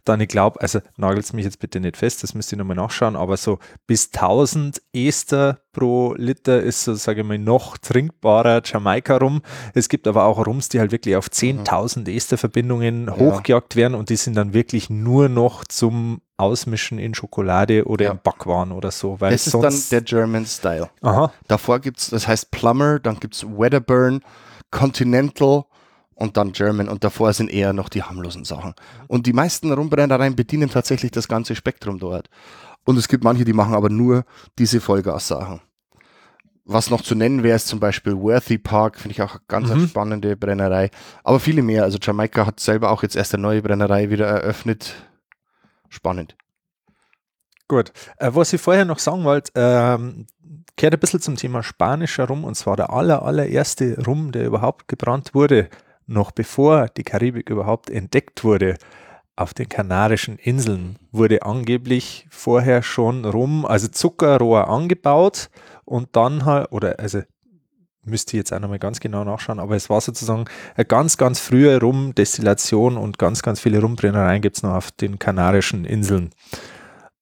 Dann, 0.06 0.20
ich 0.22 0.28
glaube, 0.28 0.62
also 0.62 0.80
nagelt 0.98 1.32
mich 1.34 1.46
jetzt 1.46 1.60
bitte 1.60 1.80
nicht 1.80 1.98
fest, 1.98 2.24
das 2.24 2.34
müsst 2.34 2.52
ihr 2.52 2.58
nochmal 2.58 2.76
nachschauen, 2.76 3.16
aber 3.16 3.38
so 3.38 3.60
bis 3.86 4.12
1000 4.14 4.82
Ester 4.94 5.60
pro 5.74 6.14
Liter 6.18 6.62
ist 6.62 6.84
so, 6.84 6.96
sage 6.96 7.22
ich 7.22 7.28
mal, 7.28 7.38
noch 7.38 7.78
trinkbarer 7.78 8.62
Jamaika 8.66 9.18
rum. 9.18 9.42
Es 9.76 9.90
gibt 9.90 10.08
aber 10.08 10.26
auch 10.26 10.46
Rums, 10.46 10.70
die 10.70 10.80
halt 10.80 10.92
wirklich 10.92 11.16
auf 11.16 11.28
10.000 11.28 12.10
Esterverbindungen 12.10 13.16
hochgejagt 13.16 13.76
werden 13.76 13.94
und 13.96 14.10
die 14.10 14.16
sind 14.16 14.36
dann 14.36 14.54
wirklich 14.54 14.90
nur 14.90 15.30
noch 15.30 15.64
zum 15.66 16.22
Ausmischen 16.38 17.00
in 17.00 17.14
Schokolade 17.16 17.86
oder 17.86 18.06
Ja. 18.06 18.12
in 18.12 18.20
Backwaren 18.24 18.72
oder 18.72 18.92
so. 18.92 19.20
Weil 19.20 19.32
Das 19.32 19.48
ist 19.48 19.54
dann 19.56 19.74
der 19.92 20.02
German 20.02 20.46
Style. 20.46 20.90
Aha, 21.02 21.32
Davor 21.48 21.80
gibt 21.80 22.00
es, 22.00 22.10
das 22.10 22.28
heißt 22.28 22.52
Plummer, 22.52 23.00
dann 23.00 23.20
gibt 23.20 23.36
es 23.36 23.44
Wedderburn, 23.46 24.22
Continental 24.72 25.64
und 26.16 26.36
dann 26.38 26.52
German 26.52 26.90
und 26.90 27.04
davor 27.04 27.32
sind 27.34 27.50
eher 27.52 27.74
noch 27.74 27.90
die 27.90 28.04
harmlosen 28.04 28.44
Sachen. 28.44 28.74
Und 29.08 29.28
die 29.28 29.34
meisten 29.34 29.72
Rumbrennereien 29.72 30.36
bedienen 30.36 30.70
tatsächlich 30.70 31.12
das 31.12 31.28
ganze 31.28 31.56
Spektrum 31.56 32.00
dort. 32.00 32.30
Und 32.86 32.98
es 32.98 33.08
gibt 33.08 33.24
manche, 33.24 33.46
die 33.46 33.54
machen 33.54 33.76
aber 33.76 33.90
nur 33.90 34.24
diese 34.58 34.82
Vollgas-Sachen. 34.82 35.62
Was 36.70 36.90
noch 36.90 37.02
zu 37.02 37.16
nennen 37.16 37.44
wäre, 37.44 37.56
ist 37.56 37.68
zum 37.68 37.80
Beispiel 37.80 38.18
Worthy 38.18 38.58
Park, 38.58 38.98
finde 39.00 39.14
ich 39.14 39.22
auch 39.22 39.36
eine 39.36 39.42
ganz 39.48 39.70
Mhm. 39.70 39.88
spannende 39.88 40.36
Brennerei. 40.36 40.90
Aber 41.24 41.40
viele 41.40 41.62
mehr. 41.62 41.84
Also 41.84 41.98
Jamaika 42.02 42.46
hat 42.46 42.60
selber 42.60 42.92
auch 42.92 43.04
jetzt 43.04 43.16
erst 43.16 43.34
eine 43.34 43.44
neue 43.44 43.62
Brennerei 43.62 44.10
wieder 44.10 44.26
eröffnet. 44.28 44.96
Spannend. 45.88 46.36
Gut. 47.70 47.92
Äh, 48.18 48.32
was 48.34 48.52
ich 48.54 48.62
vorher 48.62 48.86
noch 48.86 49.00
sagen 49.00 49.24
wollte, 49.24 49.52
ähm, 49.56 50.26
kehrt 50.78 50.94
ein 50.94 51.00
bisschen 51.00 51.20
zum 51.20 51.36
Thema 51.36 51.64
spanischer 51.64 52.28
Rum 52.28 52.44
und 52.46 52.56
zwar 52.56 52.78
der 52.78 52.94
aller, 52.94 53.24
allererste 53.24 54.02
Rum, 54.06 54.32
der 54.32 54.46
überhaupt 54.46 54.88
gebrannt 54.88 55.34
wurde, 55.34 55.70
noch 56.06 56.32
bevor 56.32 56.88
die 56.88 57.04
Karibik 57.04 57.50
überhaupt 57.50 57.90
entdeckt 57.90 58.44
wurde. 58.44 58.78
Auf 59.36 59.54
den 59.54 59.70
Kanarischen 59.70 60.38
Inseln 60.38 60.98
wurde 61.12 61.44
angeblich 61.44 62.28
vorher 62.30 62.82
schon 62.82 63.26
Rum, 63.26 63.66
also 63.66 63.88
Zuckerrohr 63.88 64.68
angebaut 64.70 65.50
und 65.86 66.16
dann 66.16 66.46
halt, 66.46 66.72
oder 66.72 67.00
also 67.00 67.22
müsste 68.04 68.36
ich 68.36 68.40
jetzt 68.40 68.54
auch 68.54 68.60
nochmal 68.60 68.80
ganz 68.80 69.00
genau 69.00 69.24
nachschauen, 69.24 69.60
aber 69.60 69.76
es 69.76 69.90
war 69.90 70.02
sozusagen 70.02 70.46
eine 70.76 70.86
ganz, 70.86 71.18
ganz 71.18 71.40
frühe 71.40 71.80
Rumdestillation 71.80 72.98
und 72.98 73.20
ganz, 73.20 73.44
ganz 73.44 73.60
viele 73.60 73.82
Rumbrennereien 73.82 74.42
gibt 74.42 74.58
es 74.58 74.64
noch 74.64 74.74
auf 74.74 74.92
den 74.92 75.20
Kanarischen 75.20 75.86
Inseln. 75.86 76.32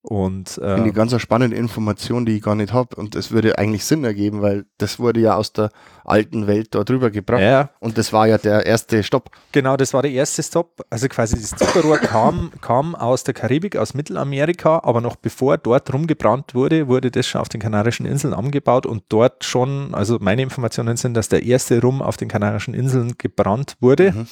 Und, 0.08 0.58
äh, 0.58 0.86
ich 0.86 0.94
ganz 0.94 1.12
eine 1.12 1.18
spannende 1.18 1.56
Information, 1.56 2.26
die 2.26 2.36
ich 2.36 2.42
gar 2.42 2.54
nicht 2.54 2.72
habe. 2.72 2.94
Und 2.94 3.16
das 3.16 3.32
würde 3.32 3.58
eigentlich 3.58 3.84
Sinn 3.84 4.04
ergeben, 4.04 4.40
weil 4.40 4.64
das 4.78 5.00
wurde 5.00 5.18
ja 5.18 5.34
aus 5.34 5.52
der 5.52 5.70
alten 6.04 6.46
Welt 6.46 6.76
da 6.76 6.84
drüber 6.84 7.10
gebracht. 7.10 7.40
Ja. 7.40 7.70
Und 7.80 7.98
das 7.98 8.12
war 8.12 8.28
ja 8.28 8.38
der 8.38 8.64
erste 8.66 9.02
Stopp. 9.02 9.30
Genau, 9.50 9.76
das 9.76 9.92
war 9.94 10.02
der 10.02 10.12
erste 10.12 10.44
Stopp. 10.44 10.84
Also 10.90 11.08
quasi 11.08 11.34
das 11.40 11.50
Zuckerrohr 11.50 11.98
kam, 11.98 12.52
kam 12.60 12.94
aus 12.94 13.24
der 13.24 13.34
Karibik, 13.34 13.76
aus 13.76 13.94
Mittelamerika, 13.94 14.80
aber 14.84 15.00
noch 15.00 15.16
bevor 15.16 15.58
dort 15.58 15.92
rumgebrannt 15.92 16.54
wurde, 16.54 16.86
wurde 16.86 17.10
das 17.10 17.26
schon 17.26 17.40
auf 17.40 17.48
den 17.48 17.60
Kanarischen 17.60 18.06
Inseln 18.06 18.32
angebaut 18.32 18.86
und 18.86 19.02
dort 19.08 19.42
schon, 19.42 19.92
also 19.92 20.18
meine 20.20 20.42
Informationen 20.42 20.96
sind, 20.96 21.14
dass 21.14 21.28
der 21.28 21.42
erste 21.42 21.80
Rum 21.80 22.00
auf 22.00 22.16
den 22.16 22.28
Kanarischen 22.28 22.74
Inseln 22.74 23.14
gebrannt 23.18 23.74
wurde. 23.80 24.12
Mhm. 24.12 24.26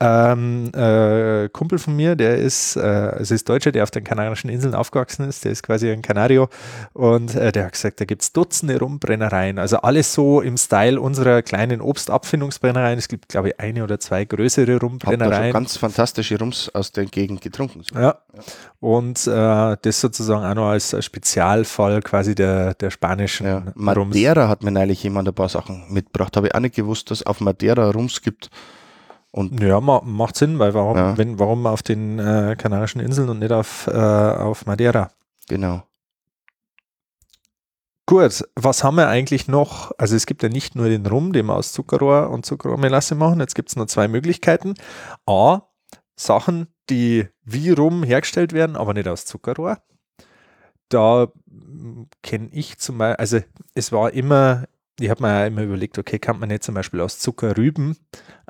Ähm, 0.00 0.70
äh, 0.74 1.48
Kumpel 1.48 1.78
von 1.78 1.96
mir, 1.96 2.14
der 2.14 2.38
ist, 2.38 2.76
äh, 2.76 2.80
also 2.80 3.34
ist 3.34 3.48
Deutscher, 3.48 3.72
der 3.72 3.82
auf 3.82 3.90
den 3.90 4.04
Kanarischen 4.04 4.48
Inseln 4.48 4.74
aufgewachsen 4.74 5.17
ist, 5.26 5.44
der 5.44 5.52
ist 5.52 5.62
quasi 5.62 5.90
ein 5.90 6.02
Kanario 6.02 6.48
und 6.92 7.34
äh, 7.34 7.52
der 7.52 7.66
hat 7.66 7.72
gesagt, 7.72 8.00
da 8.00 8.04
gibt 8.04 8.22
es 8.22 8.32
Dutzende 8.32 8.78
Rumbrennereien, 8.78 9.58
also 9.58 9.78
alles 9.78 10.12
so 10.12 10.40
im 10.40 10.56
Style 10.56 11.00
unserer 11.00 11.42
kleinen 11.42 11.80
Obstabfindungsbrennereien. 11.80 12.98
Es 12.98 13.08
gibt, 13.08 13.28
glaube 13.28 13.50
ich, 13.50 13.60
eine 13.60 13.84
oder 13.84 13.98
zwei 14.00 14.24
größere 14.24 14.78
Rumbrennereien. 14.78 15.32
Hab 15.32 15.42
da 15.42 15.52
ganz 15.52 15.76
fantastische 15.76 16.38
Rums 16.38 16.68
aus 16.74 16.92
der 16.92 17.06
Gegend 17.06 17.40
getrunken. 17.40 17.82
Ja. 17.94 18.00
ja. 18.00 18.18
Und 18.80 19.26
äh, 19.26 19.76
das 19.82 20.00
sozusagen 20.00 20.44
auch 20.44 20.54
noch 20.54 20.68
als 20.70 20.94
Spezialfall 21.04 22.02
quasi 22.02 22.34
der, 22.34 22.74
der 22.74 22.90
spanischen 22.90 23.46
ja. 23.46 23.62
Madeira 23.74 24.42
Rums. 24.42 24.50
hat 24.50 24.62
mir 24.62 24.70
neulich 24.70 25.02
jemand 25.02 25.28
ein 25.28 25.34
paar 25.34 25.48
Sachen 25.48 25.84
mitgebracht. 25.88 26.36
Habe 26.36 26.48
ich 26.48 26.54
auch 26.54 26.60
nicht 26.60 26.76
gewusst, 26.76 27.10
dass 27.10 27.20
es 27.20 27.26
auf 27.26 27.40
Madeira 27.40 27.90
Rums 27.90 28.22
gibt 28.22 28.50
und 29.30 29.60
ja, 29.60 29.80
ma 29.80 30.00
macht 30.04 30.36
Sinn, 30.36 30.58
weil 30.58 30.74
warum, 30.74 30.96
ja. 30.96 31.18
wenn, 31.18 31.38
warum 31.38 31.66
auf 31.66 31.82
den 31.82 32.18
äh, 32.18 32.56
Kanarischen 32.58 33.00
Inseln 33.00 33.28
und 33.28 33.40
nicht 33.40 33.52
auf, 33.52 33.86
äh, 33.86 33.92
auf 33.92 34.66
Madeira? 34.66 35.10
Genau. 35.48 35.82
Gut, 38.06 38.42
was 38.56 38.84
haben 38.84 38.96
wir 38.96 39.08
eigentlich 39.08 39.48
noch? 39.48 39.92
Also 39.98 40.16
es 40.16 40.24
gibt 40.24 40.42
ja 40.42 40.48
nicht 40.48 40.74
nur 40.74 40.88
den 40.88 41.04
Rum, 41.04 41.34
den 41.34 41.44
wir 41.46 41.54
aus 41.54 41.74
Zuckerrohr 41.74 42.30
und 42.30 42.46
Zuckerrohrmelasse 42.46 43.14
machen. 43.14 43.40
Jetzt 43.40 43.54
gibt 43.54 43.68
es 43.68 43.76
nur 43.76 43.86
zwei 43.86 44.08
Möglichkeiten. 44.08 44.74
A, 45.26 45.60
Sachen, 46.16 46.68
die 46.88 47.28
wie 47.44 47.70
Rum 47.70 48.02
hergestellt 48.02 48.54
werden, 48.54 48.76
aber 48.76 48.94
nicht 48.94 49.08
aus 49.08 49.26
Zuckerrohr. 49.26 49.82
Da 50.88 51.28
hm, 51.50 52.08
kenne 52.22 52.48
ich 52.50 52.78
zum 52.78 52.96
Beispiel, 52.96 53.16
also 53.16 53.40
es 53.74 53.92
war 53.92 54.14
immer 54.14 54.64
ich 54.98 55.10
habe 55.10 55.22
mir 55.22 55.28
ja 55.28 55.46
immer 55.46 55.62
überlegt, 55.62 55.98
okay, 55.98 56.18
kann 56.18 56.38
man 56.38 56.48
nicht 56.48 56.62
zum 56.62 56.74
Beispiel 56.74 57.00
aus 57.00 57.18
Zuckerrüben 57.18 57.96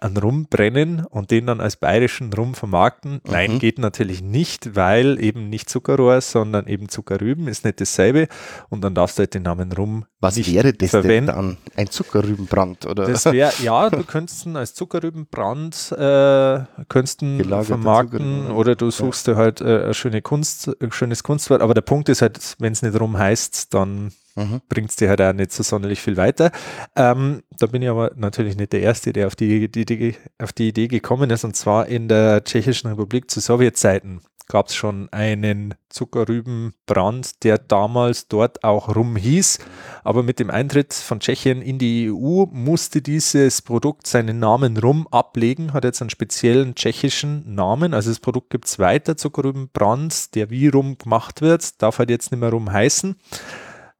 einen 0.00 0.16
Rum 0.16 0.46
brennen 0.48 1.04
und 1.04 1.30
den 1.30 1.46
dann 1.46 1.60
als 1.60 1.76
bayerischen 1.76 2.32
Rum 2.32 2.54
vermarkten? 2.54 3.14
Mhm. 3.14 3.20
Nein, 3.24 3.58
geht 3.58 3.78
natürlich 3.78 4.22
nicht, 4.22 4.76
weil 4.76 5.22
eben 5.22 5.48
nicht 5.48 5.68
Zuckerrohr, 5.68 6.20
sondern 6.20 6.66
eben 6.66 6.88
Zuckerrüben 6.88 7.48
ist 7.48 7.64
nicht 7.64 7.80
dasselbe 7.80 8.28
und 8.68 8.82
dann 8.82 8.94
darfst 8.94 9.18
du 9.18 9.20
halt 9.20 9.34
den 9.34 9.42
Namen 9.42 9.72
Rum 9.72 10.06
Was 10.20 10.36
nicht 10.36 10.52
wäre 10.52 10.72
das 10.72 10.90
verwenden. 10.90 11.26
denn 11.26 11.36
dann? 11.36 11.56
Ein 11.76 11.90
Zuckerrübenbrand, 11.90 12.86
oder? 12.86 13.06
Das 13.06 13.26
wäre, 13.26 13.52
ja, 13.62 13.90
du 13.90 14.04
könntest 14.04 14.46
ihn 14.46 14.56
als 14.56 14.74
Zuckerrübenbrand 14.74 15.92
äh, 15.92 16.60
könntest 16.88 17.20
vermarkten 17.20 18.50
oder 18.50 18.76
du 18.76 18.90
suchst 18.90 19.26
ja. 19.26 19.34
dir 19.34 19.38
halt 19.38 19.60
äh, 19.60 19.84
eine 19.84 19.94
schöne 19.94 20.22
Kunst, 20.22 20.70
ein 20.80 20.92
schönes 20.92 21.22
Kunstwort, 21.22 21.60
aber 21.60 21.74
der 21.74 21.82
Punkt 21.82 22.08
ist 22.08 22.22
halt, 22.22 22.56
wenn 22.58 22.72
es 22.72 22.82
nicht 22.82 22.98
Rum 22.98 23.18
heißt, 23.18 23.74
dann 23.74 24.12
mhm. 24.38 24.60
bringt 24.68 24.90
es 24.90 24.96
dir 24.96 25.08
halt 25.08 25.20
auch 25.20 25.32
nicht 25.32 25.52
so 25.52 25.62
sonderlich 25.62 26.00
viel 26.00 26.16
weiter. 26.16 26.50
Ähm, 26.96 27.42
da 27.58 27.66
bin 27.66 27.82
ich 27.82 27.88
aber 27.88 28.12
natürlich 28.16 28.56
nicht 28.56 28.72
der 28.72 28.80
Erste, 28.80 29.12
der 29.12 29.26
auf 29.26 29.36
die, 29.36 29.70
die, 29.70 29.84
die, 29.84 30.14
auf 30.38 30.52
die 30.52 30.68
Idee 30.68 30.88
gekommen 30.88 31.30
ist. 31.30 31.44
Und 31.44 31.56
zwar 31.56 31.86
in 31.86 32.08
der 32.08 32.44
Tschechischen 32.44 32.90
Republik 32.90 33.30
zu 33.30 33.40
Sowjetzeiten 33.40 34.20
gab 34.48 34.68
es 34.68 34.74
schon 34.74 35.08
einen 35.12 35.74
Zuckerrübenbrand, 35.90 37.44
der 37.44 37.58
damals 37.58 38.28
dort 38.28 38.64
auch 38.64 38.94
rum 38.96 39.16
hieß. 39.16 39.58
Aber 40.04 40.22
mit 40.22 40.40
dem 40.40 40.50
Eintritt 40.50 40.94
von 40.94 41.20
Tschechien 41.20 41.62
in 41.62 41.78
die 41.78 42.10
EU 42.10 42.46
musste 42.50 43.02
dieses 43.02 43.62
Produkt 43.62 44.06
seinen 44.06 44.38
Namen 44.38 44.76
rum 44.78 45.06
ablegen, 45.10 45.74
hat 45.74 45.84
jetzt 45.84 46.00
einen 46.00 46.10
speziellen 46.10 46.74
tschechischen 46.74 47.54
Namen. 47.54 47.94
Also 47.94 48.10
das 48.10 48.20
Produkt 48.20 48.50
gibt 48.50 48.66
es 48.66 48.78
weiter, 48.78 49.16
Zuckerrübenbrand, 49.16 50.34
der 50.34 50.50
wie 50.50 50.68
rum 50.68 50.96
gemacht 50.98 51.42
wird, 51.42 51.80
darf 51.82 51.98
halt 51.98 52.10
jetzt 52.10 52.32
nicht 52.32 52.40
mehr 52.40 52.50
rum 52.50 52.72
heißen. 52.72 53.16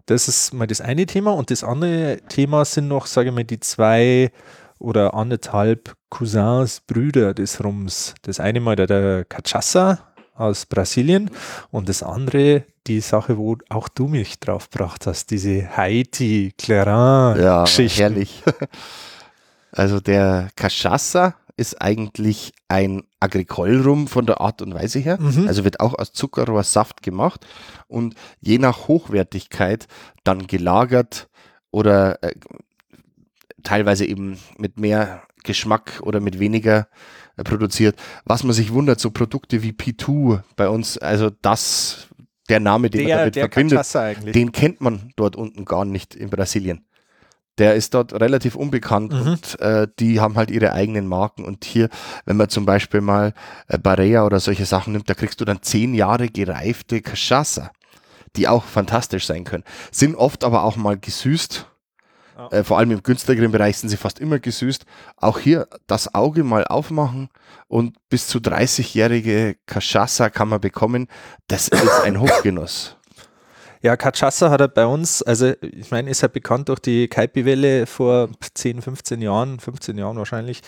Das 0.08 0.26
ist 0.26 0.54
mal 0.54 0.66
das 0.66 0.80
eine 0.80 1.04
Thema. 1.04 1.32
Und 1.32 1.50
das 1.50 1.62
andere 1.62 2.18
Thema 2.30 2.64
sind 2.64 2.88
noch, 2.88 3.04
sage 3.04 3.28
ich 3.28 3.34
mal, 3.34 3.44
die 3.44 3.60
zwei 3.60 4.32
oder 4.78 5.12
anderthalb 5.12 5.94
Cousins, 6.08 6.80
Brüder 6.80 7.34
des 7.34 7.62
Rums. 7.62 8.14
Das 8.22 8.40
eine 8.40 8.60
mal 8.60 8.74
der, 8.74 8.86
der 8.86 9.28
Cachaça 9.28 9.98
aus 10.34 10.64
Brasilien 10.64 11.30
und 11.70 11.90
das 11.90 12.02
andere 12.02 12.64
die 12.86 13.00
Sache, 13.00 13.36
wo 13.36 13.58
auch 13.68 13.88
du 13.88 14.08
mich 14.08 14.40
drauf 14.40 14.70
gebracht 14.70 15.06
hast, 15.06 15.30
diese 15.30 15.76
Haiti 15.76 16.54
Clarin 16.56 17.42
ja, 17.42 17.66
herrlich. 17.66 18.42
Also 19.70 20.00
der 20.00 20.48
Cachaça 20.56 21.34
ist 21.58 21.82
eigentlich 21.82 22.52
ein 22.68 23.02
Agricole-Rum 23.18 24.06
von 24.06 24.26
der 24.26 24.40
Art 24.40 24.62
und 24.62 24.74
Weise 24.74 25.00
her. 25.00 25.18
Mhm. 25.20 25.48
Also 25.48 25.64
wird 25.64 25.80
auch 25.80 25.98
aus 25.98 26.12
Zuckerrohrsaft 26.12 27.02
gemacht 27.02 27.46
und 27.88 28.14
je 28.40 28.58
nach 28.58 28.86
Hochwertigkeit 28.86 29.88
dann 30.22 30.46
gelagert 30.46 31.28
oder 31.72 32.22
äh, 32.22 32.34
teilweise 33.64 34.06
eben 34.06 34.38
mit 34.56 34.78
mehr 34.78 35.24
Geschmack 35.42 36.00
oder 36.02 36.20
mit 36.20 36.38
weniger 36.38 36.86
äh, 37.36 37.42
produziert. 37.42 37.98
Was 38.24 38.44
man 38.44 38.52
sich 38.52 38.72
wundert, 38.72 39.00
so 39.00 39.10
Produkte 39.10 39.62
wie 39.64 39.72
P2 39.72 40.42
bei 40.54 40.68
uns, 40.68 40.96
also 40.96 41.28
das, 41.42 42.06
der 42.48 42.60
Name, 42.60 42.88
den 42.88 43.06
der, 43.06 43.16
man 43.16 43.32
damit 43.32 43.52
verbindet, 43.52 44.34
den 44.34 44.52
kennt 44.52 44.80
man 44.80 45.12
dort 45.16 45.34
unten 45.34 45.64
gar 45.64 45.84
nicht 45.84 46.14
in 46.14 46.30
Brasilien 46.30 46.84
der 47.58 47.74
ist 47.74 47.94
dort 47.94 48.12
relativ 48.12 48.54
unbekannt 48.54 49.12
mhm. 49.12 49.32
und 49.32 49.60
äh, 49.60 49.88
die 49.98 50.20
haben 50.20 50.36
halt 50.36 50.50
ihre 50.50 50.72
eigenen 50.72 51.06
Marken. 51.06 51.44
Und 51.44 51.64
hier, 51.64 51.88
wenn 52.24 52.36
man 52.36 52.48
zum 52.48 52.64
Beispiel 52.64 53.00
mal 53.00 53.34
äh, 53.66 53.78
Barea 53.78 54.24
oder 54.24 54.40
solche 54.40 54.64
Sachen 54.64 54.92
nimmt, 54.92 55.10
da 55.10 55.14
kriegst 55.14 55.40
du 55.40 55.44
dann 55.44 55.62
zehn 55.62 55.94
Jahre 55.94 56.28
gereifte 56.28 56.98
Cachaça, 56.98 57.70
die 58.36 58.48
auch 58.48 58.64
fantastisch 58.64 59.26
sein 59.26 59.44
können. 59.44 59.64
Sind 59.90 60.14
oft 60.14 60.44
aber 60.44 60.62
auch 60.62 60.76
mal 60.76 60.96
gesüßt. 60.96 61.66
Ja. 62.36 62.48
Äh, 62.50 62.64
vor 62.64 62.78
allem 62.78 62.92
im 62.92 63.02
günstigeren 63.02 63.50
Bereich 63.50 63.78
sind 63.78 63.88
sie 63.88 63.96
fast 63.96 64.20
immer 64.20 64.38
gesüßt. 64.38 64.84
Auch 65.16 65.40
hier 65.40 65.66
das 65.88 66.14
Auge 66.14 66.44
mal 66.44 66.64
aufmachen 66.64 67.28
und 67.66 67.96
bis 68.08 68.28
zu 68.28 68.38
30-jährige 68.38 69.56
Cachaça 69.66 70.30
kann 70.30 70.48
man 70.48 70.60
bekommen. 70.60 71.08
Das 71.48 71.66
ist 71.66 72.02
ein 72.04 72.20
Hochgenuss. 72.20 72.97
Ja, 73.82 73.94
Cachaça 73.94 74.50
hat 74.50 74.60
er 74.60 74.68
bei 74.68 74.86
uns, 74.86 75.22
also 75.22 75.52
ich 75.60 75.90
meine, 75.90 76.10
ist 76.10 76.22
er 76.22 76.28
bekannt 76.28 76.68
durch 76.68 76.80
die 76.80 77.08
Kaipi-Welle 77.08 77.86
vor 77.86 78.28
10, 78.54 78.82
15 78.82 79.22
Jahren, 79.22 79.60
15 79.60 79.96
Jahren 79.98 80.16
wahrscheinlich. 80.16 80.62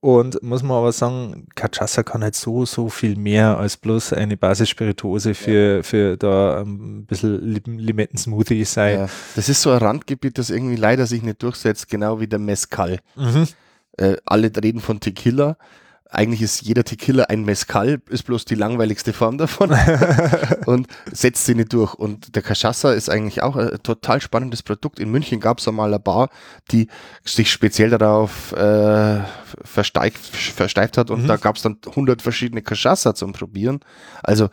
Und 0.00 0.42
muss 0.42 0.62
man 0.62 0.78
aber 0.78 0.92
sagen, 0.92 1.46
Cachaça 1.54 2.02
kann 2.02 2.22
halt 2.22 2.34
so, 2.34 2.64
so 2.64 2.88
viel 2.88 3.16
mehr 3.16 3.58
als 3.58 3.76
bloß 3.76 4.12
eine 4.14 4.36
Basisspirituose 4.36 5.34
für, 5.34 5.76
ja. 5.76 5.82
für 5.82 6.16
da 6.16 6.62
ein 6.62 7.06
bisschen 7.06 7.62
Limetten-Smoothie 7.64 8.64
sein. 8.64 8.98
Ja. 8.98 9.08
Das 9.36 9.48
ist 9.48 9.62
so 9.62 9.70
ein 9.70 9.78
Randgebiet, 9.78 10.38
das 10.38 10.50
irgendwie 10.50 10.76
leider 10.76 11.06
sich 11.06 11.22
nicht 11.22 11.42
durchsetzt, 11.42 11.88
genau 11.88 12.20
wie 12.20 12.26
der 12.26 12.40
Mezcal. 12.40 12.98
Mhm. 13.16 13.46
Äh, 13.96 14.16
alle 14.24 14.50
reden 14.62 14.80
von 14.80 14.98
Tequila 15.00 15.56
eigentlich 16.12 16.42
ist 16.42 16.62
jeder 16.62 16.84
Tequila 16.84 17.24
ein 17.24 17.44
Mezcal, 17.44 18.00
ist 18.10 18.24
bloß 18.24 18.44
die 18.44 18.54
langweiligste 18.54 19.12
Form 19.12 19.38
davon 19.38 19.74
und 20.66 20.86
setzt 21.10 21.46
sie 21.46 21.54
nicht 21.54 21.72
durch. 21.72 21.94
Und 21.94 22.36
der 22.36 22.44
Cachaça 22.44 22.92
ist 22.92 23.08
eigentlich 23.08 23.42
auch 23.42 23.56
ein 23.56 23.82
total 23.82 24.20
spannendes 24.20 24.62
Produkt. 24.62 25.00
In 25.00 25.10
München 25.10 25.40
gab 25.40 25.58
es 25.58 25.66
einmal 25.66 25.88
eine 25.88 25.98
Bar, 25.98 26.28
die 26.70 26.88
sich 27.24 27.50
speziell 27.50 27.90
darauf 27.90 28.52
äh, 28.52 29.20
versteift, 29.64 30.36
versteift 30.36 30.98
hat 30.98 31.10
und 31.10 31.22
mhm. 31.22 31.28
da 31.28 31.36
gab 31.36 31.56
es 31.56 31.62
dann 31.62 31.78
100 31.84 32.20
verschiedene 32.20 32.60
Cachaça 32.60 33.14
zum 33.14 33.32
Probieren. 33.32 33.80
Also 34.22 34.50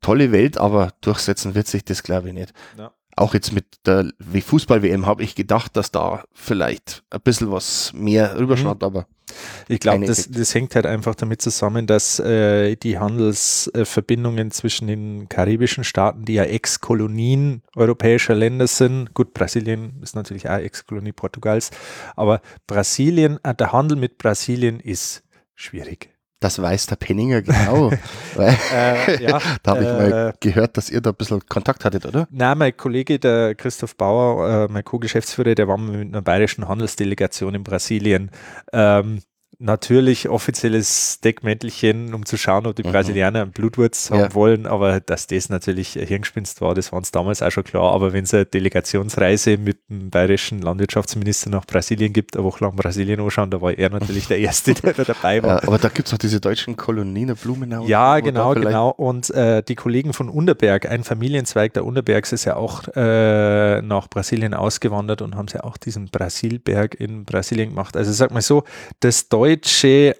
tolle 0.00 0.32
Welt, 0.32 0.56
aber 0.56 0.92
durchsetzen 1.02 1.54
wird 1.54 1.66
sich 1.66 1.84
das 1.84 2.02
glaube 2.02 2.28
ich 2.28 2.34
nicht. 2.34 2.54
Ja 2.78 2.92
auch 3.16 3.34
jetzt 3.34 3.52
mit 3.52 3.64
der 3.86 4.10
Fußball-WM 4.20 5.06
habe 5.06 5.22
ich 5.22 5.34
gedacht, 5.34 5.76
dass 5.76 5.90
da 5.90 6.24
vielleicht 6.32 7.04
ein 7.10 7.20
bisschen 7.20 7.50
was 7.50 7.92
mehr 7.94 8.38
rüberschnappt, 8.38 8.82
mhm. 8.82 8.86
aber 8.86 9.06
ich 9.68 9.80
glaube, 9.80 10.06
das, 10.06 10.30
das, 10.30 10.54
hängt 10.54 10.74
halt 10.74 10.86
einfach 10.86 11.14
damit 11.14 11.40
zusammen, 11.40 11.86
dass 11.86 12.18
äh, 12.20 12.76
die 12.76 12.98
Handelsverbindungen 12.98 14.50
zwischen 14.50 14.86
den 14.86 15.28
karibischen 15.28 15.82
Staaten, 15.84 16.24
die 16.24 16.34
ja 16.34 16.44
Ex-Kolonien 16.44 17.62
europäischer 17.74 18.34
Länder 18.34 18.66
sind, 18.66 19.14
gut, 19.14 19.32
Brasilien 19.32 20.00
ist 20.02 20.14
natürlich 20.14 20.48
auch 20.48 20.58
Ex-Kolonie 20.58 21.12
Portugals, 21.12 21.70
aber 22.16 22.42
Brasilien, 22.66 23.38
äh, 23.42 23.54
der 23.54 23.72
Handel 23.72 23.96
mit 23.96 24.18
Brasilien 24.18 24.78
ist 24.80 25.22
schwierig. 25.54 26.13
Das 26.44 26.60
weiß 26.60 26.88
der 26.88 26.96
Penninger 26.96 27.40
genau. 27.40 27.90
Äh, 28.36 29.22
ja, 29.22 29.38
da 29.62 29.70
habe 29.70 29.82
ich 29.82 29.88
äh, 29.88 29.92
mal 29.92 30.34
gehört, 30.40 30.76
dass 30.76 30.90
ihr 30.90 31.00
da 31.00 31.10
ein 31.10 31.16
bisschen 31.16 31.40
Kontakt 31.48 31.84
hattet, 31.84 32.04
oder? 32.04 32.26
Nein, 32.30 32.58
mein 32.58 32.76
Kollege, 32.76 33.20
der 33.20 33.54
Christoph 33.54 33.96
Bauer, 33.96 34.64
äh, 34.64 34.72
mein 34.72 34.84
Co-Geschäftsführer, 34.84 35.54
der 35.54 35.68
war 35.68 35.78
mit 35.78 36.08
einer 36.08 36.20
bayerischen 36.20 36.66
Handelsdelegation 36.66 37.54
in 37.54 37.62
Brasilien. 37.62 38.30
Ähm, 38.72 39.20
natürlich 39.64 40.28
offizielles 40.28 41.20
Deckmäntelchen, 41.20 42.12
um 42.14 42.26
zu 42.26 42.36
schauen, 42.36 42.66
ob 42.66 42.76
die 42.76 42.84
Mhm. 42.84 42.92
Brasilianer 42.92 43.42
einen 43.42 43.50
Blutwurz 43.52 44.10
haben 44.10 44.20
Ja. 44.20 44.34
wollen, 44.34 44.66
aber 44.66 45.00
dass 45.00 45.26
das 45.26 45.48
natürlich 45.48 45.94
Hirngespinst 45.94 46.60
war, 46.60 46.74
das 46.74 46.92
war 46.92 46.98
uns 46.98 47.10
damals 47.10 47.42
auch 47.42 47.50
schon 47.50 47.64
klar. 47.64 47.92
Aber 47.94 48.12
wenn 48.12 48.24
es 48.24 48.34
eine 48.34 48.44
Delegationsreise 48.44 49.56
mit 49.56 49.78
dem 49.88 50.10
bayerischen 50.10 50.60
Landwirtschaftsminister 50.60 51.48
nach 51.50 51.64
Brasilien 51.64 52.12
gibt, 52.12 52.36
eine 52.36 52.44
Woche 52.44 52.62
lang 52.64 52.76
Brasilien 52.76 53.20
anschauen, 53.20 53.50
da 53.50 53.60
war 53.62 53.72
er 53.72 53.88
natürlich 53.90 54.26
der 54.28 54.38
Erste, 54.38 54.74
der 54.74 54.92
da 54.92 55.04
dabei 55.04 55.42
war. 55.42 55.54
Ja, 55.62 55.68
aber 55.68 55.78
da 55.78 55.88
gibt 55.88 56.08
es 56.08 56.14
auch 56.14 56.18
diese 56.18 56.40
deutschen 56.40 56.76
Kolonien, 56.76 57.28
der 57.28 57.34
Blumenau. 57.36 57.86
Ja, 57.86 58.20
genau, 58.20 58.52
genau. 58.54 58.90
Und 58.90 59.30
äh, 59.30 59.62
die 59.62 59.76
Kollegen 59.76 60.12
von 60.12 60.28
Unterberg, 60.28 60.86
ein 60.90 61.04
Familienzweig 61.04 61.72
der 61.74 61.84
Unterbergs, 61.84 62.32
ist 62.32 62.44
ja 62.44 62.56
auch 62.56 62.82
äh, 62.96 63.80
nach 63.82 64.08
Brasilien 64.08 64.52
ausgewandert 64.52 65.22
und 65.22 65.36
haben 65.36 65.46
ja 65.54 65.64
auch 65.64 65.76
diesen 65.76 66.10
Brasilberg 66.10 66.94
in 67.00 67.24
Brasilien 67.24 67.70
gemacht. 67.70 67.96
Also 67.96 68.12
sag 68.12 68.30
mal 68.32 68.42
so, 68.42 68.64
das 69.00 69.28
Deutsche 69.28 69.53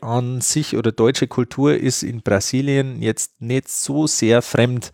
an 0.00 0.40
sich 0.40 0.76
oder 0.76 0.92
deutsche 0.92 1.26
Kultur 1.26 1.76
ist 1.76 2.02
in 2.02 2.22
Brasilien 2.22 3.02
jetzt 3.02 3.40
nicht 3.40 3.68
so 3.68 4.06
sehr 4.06 4.42
fremd. 4.42 4.92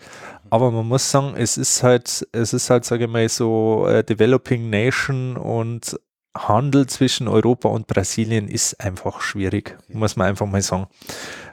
Aber 0.50 0.70
man 0.70 0.86
muss 0.86 1.10
sagen, 1.10 1.34
es 1.36 1.56
ist 1.56 1.82
halt, 1.82 2.26
es 2.32 2.52
ist 2.52 2.70
halt, 2.70 2.84
sage 2.84 3.04
ich 3.04 3.10
mal, 3.10 3.28
so 3.28 3.86
äh, 3.88 4.02
Developing 4.02 4.68
Nation 4.68 5.36
und 5.36 5.98
Handel 6.36 6.86
zwischen 6.86 7.26
Europa 7.26 7.68
und 7.68 7.88
Brasilien 7.88 8.46
ist 8.46 8.80
einfach 8.80 9.20
schwierig, 9.20 9.76
muss 9.88 10.14
man 10.16 10.28
einfach 10.28 10.46
mal 10.46 10.62
sagen. 10.62 10.86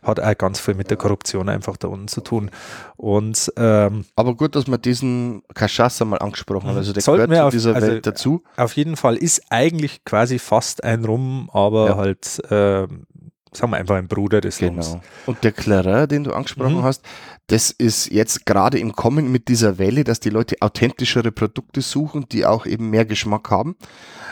Hat 0.03 0.19
auch 0.19 0.37
ganz 0.37 0.59
viel 0.59 0.75
mit 0.75 0.89
der 0.91 0.97
Korruption 0.97 1.49
einfach 1.49 1.77
da 1.77 1.87
unten 1.87 2.07
zu 2.07 2.21
tun. 2.21 2.51
Und 2.95 3.51
ähm, 3.57 4.05
Aber 4.15 4.35
gut, 4.35 4.55
dass 4.55 4.67
wir 4.67 4.77
diesen 4.77 5.41
Cachaça 5.55 6.05
mal 6.05 6.19
angesprochen 6.19 6.69
haben. 6.69 6.77
Also 6.77 6.93
der 6.93 7.01
gehört 7.01 7.29
wir 7.29 7.37
zu 7.37 7.43
auf- 7.45 7.51
dieser 7.51 7.75
also- 7.75 7.87
Welt 7.87 8.05
dazu. 8.05 8.43
auf 8.55 8.73
jeden 8.73 8.97
Fall 8.97 9.15
ist 9.17 9.41
eigentlich 9.49 10.03
quasi 10.05 10.37
fast 10.37 10.83
ein 10.83 11.03
Rum, 11.05 11.49
aber 11.51 11.87
Ja. 11.87 11.95
halt, 11.97 12.39
ähm, 12.51 13.07
sagen 13.51 13.71
wir 13.71 13.77
einfach 13.77 13.95
ein 13.95 14.07
Bruder 14.07 14.41
des 14.41 14.61
Rums. 14.61 14.91
Genau. 14.91 15.01
Und 15.25 15.43
der 15.43 15.53
Clarin, 15.53 16.07
den 16.07 16.23
du 16.23 16.33
angesprochen 16.33 16.77
Mhm. 16.77 16.83
hast, 16.83 17.01
das 17.47 17.71
ist 17.71 18.11
jetzt 18.11 18.45
gerade 18.45 18.77
im 18.77 18.93
Kommen 18.93 19.31
mit 19.31 19.47
dieser 19.47 19.77
Welle, 19.77 20.03
dass 20.03 20.19
die 20.19 20.29
Leute 20.29 20.57
authentischere 20.59 21.31
Produkte 21.31 21.81
suchen, 21.81 22.27
die 22.29 22.45
auch 22.45 22.65
eben 22.65 22.89
mehr 22.89 23.05
Geschmack 23.05 23.49
haben. 23.49 23.77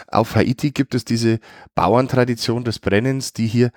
Auf 0.07 0.35
Haiti 0.35 0.71
gibt 0.71 0.93
es 0.95 1.05
diese 1.05 1.39
Bauerntradition 1.75 2.65
des 2.65 2.79
Brennens, 2.79 3.31
die 3.31 3.47
hier 3.47 3.71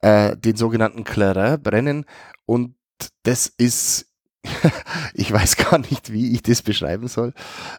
äh, 0.00 0.36
den 0.36 0.56
sogenannten 0.56 1.04
Clarin 1.04 1.62
brennen. 1.62 2.04
Und 2.44 2.74
das 3.22 3.46
ist, 3.46 4.11
ich 5.14 5.32
weiß 5.32 5.56
gar 5.56 5.78
nicht, 5.78 6.12
wie 6.12 6.32
ich 6.32 6.42
das 6.42 6.62
beschreiben 6.62 7.08
soll. 7.08 7.32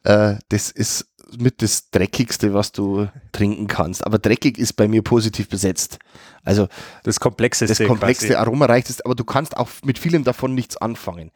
Äh, 0.03 0.35
das 0.49 0.71
ist 0.71 1.07
mit 1.37 1.61
das 1.61 1.89
Dreckigste, 1.89 2.53
was 2.53 2.71
du 2.71 3.07
trinken 3.31 3.67
kannst. 3.67 4.05
Aber 4.05 4.19
dreckig 4.19 4.57
ist 4.57 4.73
bei 4.73 4.87
mir 4.87 5.01
positiv 5.01 5.49
besetzt. 5.49 5.99
Also 6.43 6.67
Das 7.03 7.19
Komplexeste. 7.19 7.75
das 7.75 7.87
komplexste 7.87 8.27
quasi. 8.27 8.37
aromareichste, 8.37 9.05
aber 9.05 9.15
du 9.15 9.23
kannst 9.23 9.57
auch 9.57 9.69
mit 9.83 9.99
vielem 9.99 10.23
davon 10.23 10.53
nichts 10.53 10.77
anfangen. 10.77 11.31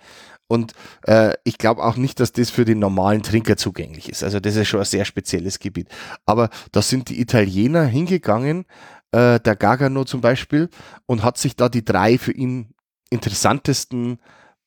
Und 0.48 0.74
äh, 1.06 1.34
ich 1.44 1.58
glaube 1.58 1.84
auch 1.84 1.98
nicht, 1.98 2.20
dass 2.20 2.32
das 2.32 2.50
für 2.50 2.64
den 2.64 2.80
normalen 2.80 3.22
Trinker 3.22 3.58
zugänglich 3.58 4.08
ist. 4.10 4.24
Also 4.24 4.40
das 4.40 4.56
ist 4.56 4.68
schon 4.68 4.80
ein 4.80 4.86
sehr 4.86 5.04
spezielles 5.04 5.60
Gebiet. 5.60 5.90
Aber 6.26 6.50
da 6.72 6.82
sind 6.82 7.10
die 7.10 7.20
Italiener 7.20 7.86
hingegangen, 7.86 8.66
äh, 9.12 9.40
der 9.40 9.56
Gargano 9.58 10.06
zum 10.06 10.22
Beispiel, 10.22 10.70
und 11.06 11.24
hat 11.24 11.38
sich 11.38 11.58
da 11.58 11.68
die 11.68 11.84
drei 11.84 12.18
für 12.18 12.32
ihn 12.32 12.74
interessantesten 13.10 14.20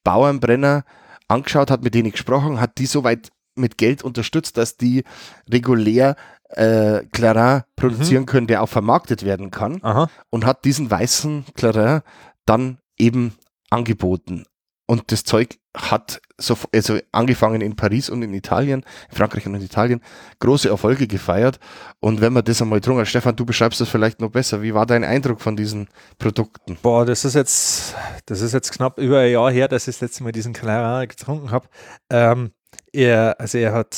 Bauernbrenner 0.04 0.84
angeschaut, 1.28 1.70
hat 1.70 1.82
mit 1.82 1.94
denen 1.94 2.12
gesprochen, 2.12 2.60
hat 2.60 2.78
die 2.78 2.86
soweit 2.86 3.30
mit 3.54 3.78
Geld 3.78 4.02
unterstützt, 4.02 4.56
dass 4.56 4.76
die 4.76 5.04
regulär 5.48 6.16
äh, 6.50 7.04
Clarin 7.12 7.62
produzieren 7.76 8.26
können, 8.26 8.46
der 8.46 8.62
auch 8.62 8.68
vermarktet 8.68 9.24
werden 9.24 9.50
kann 9.50 9.78
Aha. 9.82 10.08
und 10.30 10.44
hat 10.46 10.64
diesen 10.64 10.90
weißen 10.90 11.44
Clarin 11.54 12.02
dann 12.46 12.78
eben 12.98 13.34
angeboten. 13.70 14.44
Und 14.86 15.12
das 15.12 15.24
Zeug 15.24 15.59
hat 15.76 16.20
so, 16.36 16.56
also 16.74 16.98
angefangen 17.12 17.60
in 17.60 17.76
Paris 17.76 18.10
und 18.10 18.22
in 18.22 18.34
Italien, 18.34 18.84
in 19.10 19.16
Frankreich 19.16 19.46
und 19.46 19.54
in 19.54 19.62
Italien, 19.62 20.00
große 20.40 20.68
Erfolge 20.68 21.06
gefeiert. 21.06 21.60
Und 22.00 22.20
wenn 22.20 22.32
man 22.32 22.44
das 22.44 22.60
einmal 22.60 22.80
hat, 22.80 23.08
Stefan, 23.08 23.36
du 23.36 23.44
beschreibst 23.44 23.80
das 23.80 23.88
vielleicht 23.88 24.20
noch 24.20 24.30
besser. 24.30 24.62
Wie 24.62 24.74
war 24.74 24.86
dein 24.86 25.04
Eindruck 25.04 25.40
von 25.40 25.56
diesen 25.56 25.88
Produkten? 26.18 26.76
Boah, 26.82 27.06
das 27.06 27.24
ist 27.24 27.34
jetzt, 27.34 27.94
das 28.26 28.40
ist 28.40 28.52
jetzt 28.52 28.72
knapp 28.72 28.98
über 28.98 29.20
ein 29.20 29.32
Jahr 29.32 29.50
her, 29.50 29.68
dass 29.68 29.86
ich 29.86 29.94
das 29.96 30.00
letzte 30.00 30.24
Mal 30.24 30.32
diesen 30.32 30.52
Clarin 30.52 31.08
getrunken 31.08 31.50
habe. 31.50 31.68
Ähm, 32.10 32.50
er, 32.92 33.38
also 33.38 33.58
er 33.58 33.72
hat 33.72 33.96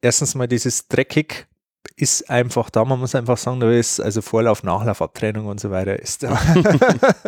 erstens 0.00 0.34
mal 0.34 0.48
dieses 0.48 0.88
dreckig 0.88 1.46
ist 1.98 2.28
einfach 2.28 2.68
da, 2.68 2.84
man 2.84 2.98
muss 3.00 3.14
einfach 3.14 3.38
sagen, 3.38 3.58
da 3.60 3.70
ist 3.70 4.00
also 4.00 4.20
Vorlauf, 4.20 4.62
Nachlauf, 4.62 5.00
Abtrennung 5.00 5.46
und 5.46 5.60
so 5.60 5.70
weiter 5.70 5.98
ist 5.98 6.22
da. 6.22 6.38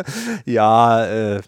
ja, 0.45 1.05
äh, 1.07 1.41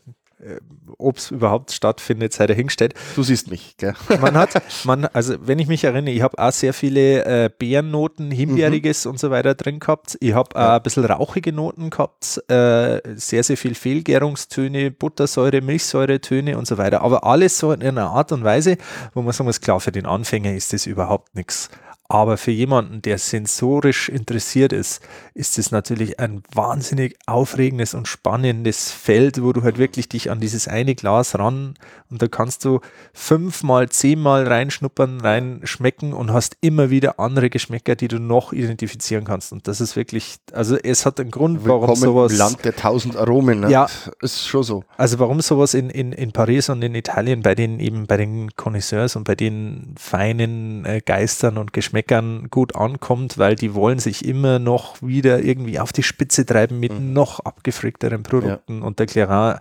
ob 0.98 1.18
es 1.18 1.32
überhaupt 1.32 1.72
stattfindet, 1.72 2.34
sei 2.34 2.48
dahingestellt. 2.48 2.94
Du 3.16 3.24
siehst 3.24 3.50
mich, 3.50 3.76
gell? 3.78 3.94
Man 4.20 4.36
hat, 4.36 4.62
man, 4.86 5.06
also 5.06 5.36
wenn 5.42 5.60
ich 5.60 5.68
mich 5.68 5.84
erinnere, 5.84 6.14
ich 6.14 6.22
habe 6.22 6.38
auch 6.40 6.52
sehr 6.52 6.74
viele 6.74 7.26
äh, 7.26 7.50
Beerennoten, 7.50 8.32
Himbeeriges 8.32 9.06
und 9.06 9.20
so 9.20 9.32
weiter 9.32 9.56
drin 9.56 9.80
gehabt. 9.80 10.18
Ich 10.20 10.34
habe 10.34 10.56
auch 10.56 10.76
ein 10.76 10.84
bisschen 10.84 11.06
rauchige 11.06 11.54
Noten 11.54 11.90
gehabt, 11.90 12.42
äh, 12.50 13.02
sehr, 13.16 13.44
sehr 13.44 13.58
viel 13.58 13.76
Fehlgärungstöne, 13.76 14.92
Buttersäure, 14.92 15.62
Milchsäuretöne 15.62 16.58
und 16.58 16.68
so 16.68 16.78
weiter. 16.78 17.02
Aber 17.02 17.26
alles 17.26 17.58
so 17.58 17.72
in 17.72 17.84
einer 17.84 18.10
Art 18.10 18.32
und 18.32 18.44
Weise, 18.44 18.78
wo 19.14 19.22
man 19.22 19.34
sagen 19.34 19.48
muss, 19.48 19.62
klar, 19.62 19.80
für 19.80 19.92
den 19.92 20.06
Anfänger 20.06 20.54
ist 20.54 20.74
das 20.74 20.86
überhaupt 20.86 21.36
nichts. 21.36 21.70
Aber 22.12 22.36
für 22.36 22.52
jemanden, 22.52 23.02
der 23.02 23.18
sensorisch 23.18 24.10
interessiert 24.10 24.74
ist, 24.74 25.02
ist 25.34 25.58
es 25.58 25.72
natürlich 25.72 26.20
ein 26.20 26.44
wahnsinnig 26.54 27.18
aufregendes 27.26 27.94
und 27.94 28.06
spannendes 28.06 28.92
Feld, 28.92 29.42
wo 29.42 29.54
du 29.54 29.64
halt 29.64 29.78
wirklich 29.78 30.10
dich 30.10 30.30
an 30.30 30.42
dieses 30.42 30.68
eine 30.68 30.94
Glas 30.94 31.40
ran 31.40 31.76
und 32.10 32.22
da 32.22 32.28
kannst 32.28 32.66
du 32.66 32.82
fünfmal, 33.14 33.88
zehnmal 33.88 34.46
reinschnuppern, 34.46 35.22
reinschmecken 35.22 36.12
und 36.12 36.34
hast 36.34 36.58
immer 36.60 36.90
wieder 36.90 37.18
andere 37.18 37.50
Geschmäcker, 37.50 37.96
die 37.96 38.10
du 38.10 38.20
noch 38.20 38.52
identifizieren 38.52 39.24
kannst. 39.24 39.54
Und 39.54 39.70
das 39.70 39.80
ist 39.80 39.96
wirklich, 39.96 40.36
also 40.52 40.76
es 40.76 41.06
hat 41.06 41.18
einen 41.22 41.32
Grund, 41.32 41.66
warum 41.66 41.84
Willkommen 41.84 42.02
sowas. 42.02 42.34
im 42.34 42.38
Land 42.40 42.66
der 42.66 42.76
tausend 42.76 43.16
Aromen. 43.16 43.62
Ne? 43.62 43.72
Ja. 43.72 43.88
Ist 44.22 44.46
schon 44.46 44.64
so. 44.64 44.84
Also 44.98 45.18
warum 45.20 45.40
sowas 45.40 45.74
in, 45.74 45.90
in, 45.90 46.12
in 46.12 46.34
Paris 46.34 46.68
und 46.68 46.82
in 46.82 46.94
Italien 46.94 47.42
bei 47.42 47.56
den 47.56 47.80
eben 47.80 48.06
bei 48.06 48.18
den 48.18 48.54
Connoisseurs 48.58 49.16
und 49.16 49.24
bei 49.24 49.36
den 49.36 49.96
feinen 49.98 50.84
äh, 50.84 51.00
Geistern 51.00 51.58
und 51.58 51.72
Geschmäckern 51.72 52.01
gut 52.50 52.76
ankommt, 52.76 53.38
weil 53.38 53.56
die 53.56 53.74
wollen 53.74 54.00
sich 54.00 54.26
immer 54.26 54.60
noch 54.60 55.02
wieder 55.02 55.40
irgendwie 55.42 55.80
auf 55.80 55.92
die 55.94 56.04
Spitze 56.04 56.46
treiben 56.46 56.80
mit 56.80 56.92
Mhm. 56.94 57.14
noch 57.14 57.40
abgefrickteren 57.42 58.24
Produkten 58.24 58.82
und 58.82 59.00
der 59.00 59.06
Clarin 59.08 59.60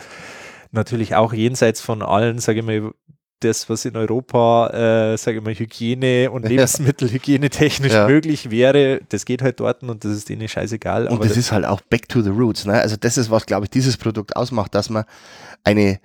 natürlich 0.72 1.14
auch 1.14 1.32
jenseits 1.32 1.80
von 1.80 2.02
allen, 2.02 2.38
sage 2.38 2.60
ich 2.60 2.64
mal, 2.66 2.92
das, 3.42 3.70
was 3.70 3.86
in 3.86 3.96
Europa, 3.96 4.68
äh, 5.14 5.16
sage 5.16 5.38
ich 5.38 5.44
mal, 5.44 5.54
Hygiene 5.54 6.30
und 6.30 6.42
Ja. 6.44 6.48
Lebensmittelhygiene 6.50 7.48
technisch 7.48 7.92
Ja. 7.94 8.06
möglich 8.06 8.50
wäre, 8.50 9.00
das 9.08 9.24
geht 9.24 9.40
halt 9.40 9.58
dort 9.60 9.82
und 9.82 10.04
das 10.04 10.12
ist 10.12 10.28
denen 10.28 10.46
scheißegal. 10.46 11.06
Und 11.06 11.14
aber 11.14 11.26
das 11.26 11.38
ist 11.38 11.50
halt 11.50 11.64
auch 11.64 11.80
back 11.80 12.06
to 12.08 12.20
the 12.20 12.28
roots. 12.28 12.66
Ne? 12.66 12.74
Also 12.74 12.96
das 13.00 13.16
ist, 13.16 13.30
was, 13.30 13.46
glaube 13.46 13.64
ich, 13.64 13.70
dieses 13.70 13.96
Produkt 13.96 14.36
ausmacht, 14.36 14.74
dass 14.74 14.90
man 14.90 15.04
eine 15.64 16.00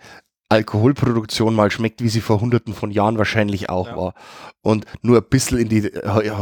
Alkoholproduktion 0.49 1.55
mal 1.55 1.71
schmeckt, 1.71 2.01
wie 2.01 2.09
sie 2.09 2.21
vor 2.21 2.39
hunderten 2.39 2.73
von 2.73 2.91
Jahren 2.91 3.17
wahrscheinlich 3.17 3.69
auch 3.69 3.87
Ja. 3.87 3.97
war. 3.97 4.13
Und 4.61 4.85
nur 5.01 5.17
ein 5.17 5.29
bisschen 5.29 5.57
in 5.57 5.69
die, 5.69 5.87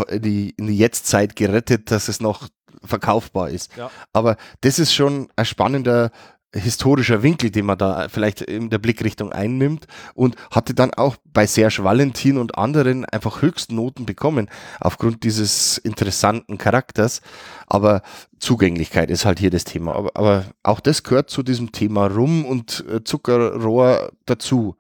in 0.09 0.21
die, 0.21 0.77
Jetztzeit 0.77 1.35
gerettet, 1.35 1.91
dass 1.91 2.07
es 2.07 2.19
noch 2.19 2.49
verkaufbar 2.83 3.49
ist. 3.49 3.75
Ja. 3.77 3.89
Aber 4.11 4.37
das 4.61 4.79
ist 4.79 4.93
schon 4.93 5.29
ein 5.35 5.45
spannender 5.45 6.11
historischer 6.53 7.23
Winkel, 7.23 7.51
den 7.51 7.65
man 7.65 7.77
da 7.77 8.07
vielleicht 8.09 8.41
in 8.41 8.69
der 8.69 8.77
Blickrichtung 8.77 9.31
einnimmt 9.31 9.87
und 10.13 10.35
hatte 10.51 10.73
dann 10.73 10.93
auch 10.93 11.15
bei 11.33 11.47
Serge 11.47 11.83
Valentin 11.83 12.37
und 12.37 12.57
anderen 12.57 13.05
einfach 13.05 13.41
Höchstnoten 13.41 14.05
bekommen 14.05 14.49
aufgrund 14.79 15.23
dieses 15.23 15.77
interessanten 15.77 16.57
Charakters. 16.57 17.21
Aber 17.67 18.01
Zugänglichkeit 18.39 19.09
ist 19.09 19.25
halt 19.25 19.39
hier 19.39 19.49
das 19.49 19.63
Thema. 19.63 19.95
Aber, 19.95 20.11
aber 20.15 20.45
auch 20.61 20.79
das 20.79 21.03
gehört 21.03 21.29
zu 21.29 21.43
diesem 21.43 21.71
Thema 21.71 22.07
Rum 22.07 22.45
und 22.45 22.85
äh, 22.89 23.03
Zuckerrohr 23.03 24.11
dazu. 24.25 24.75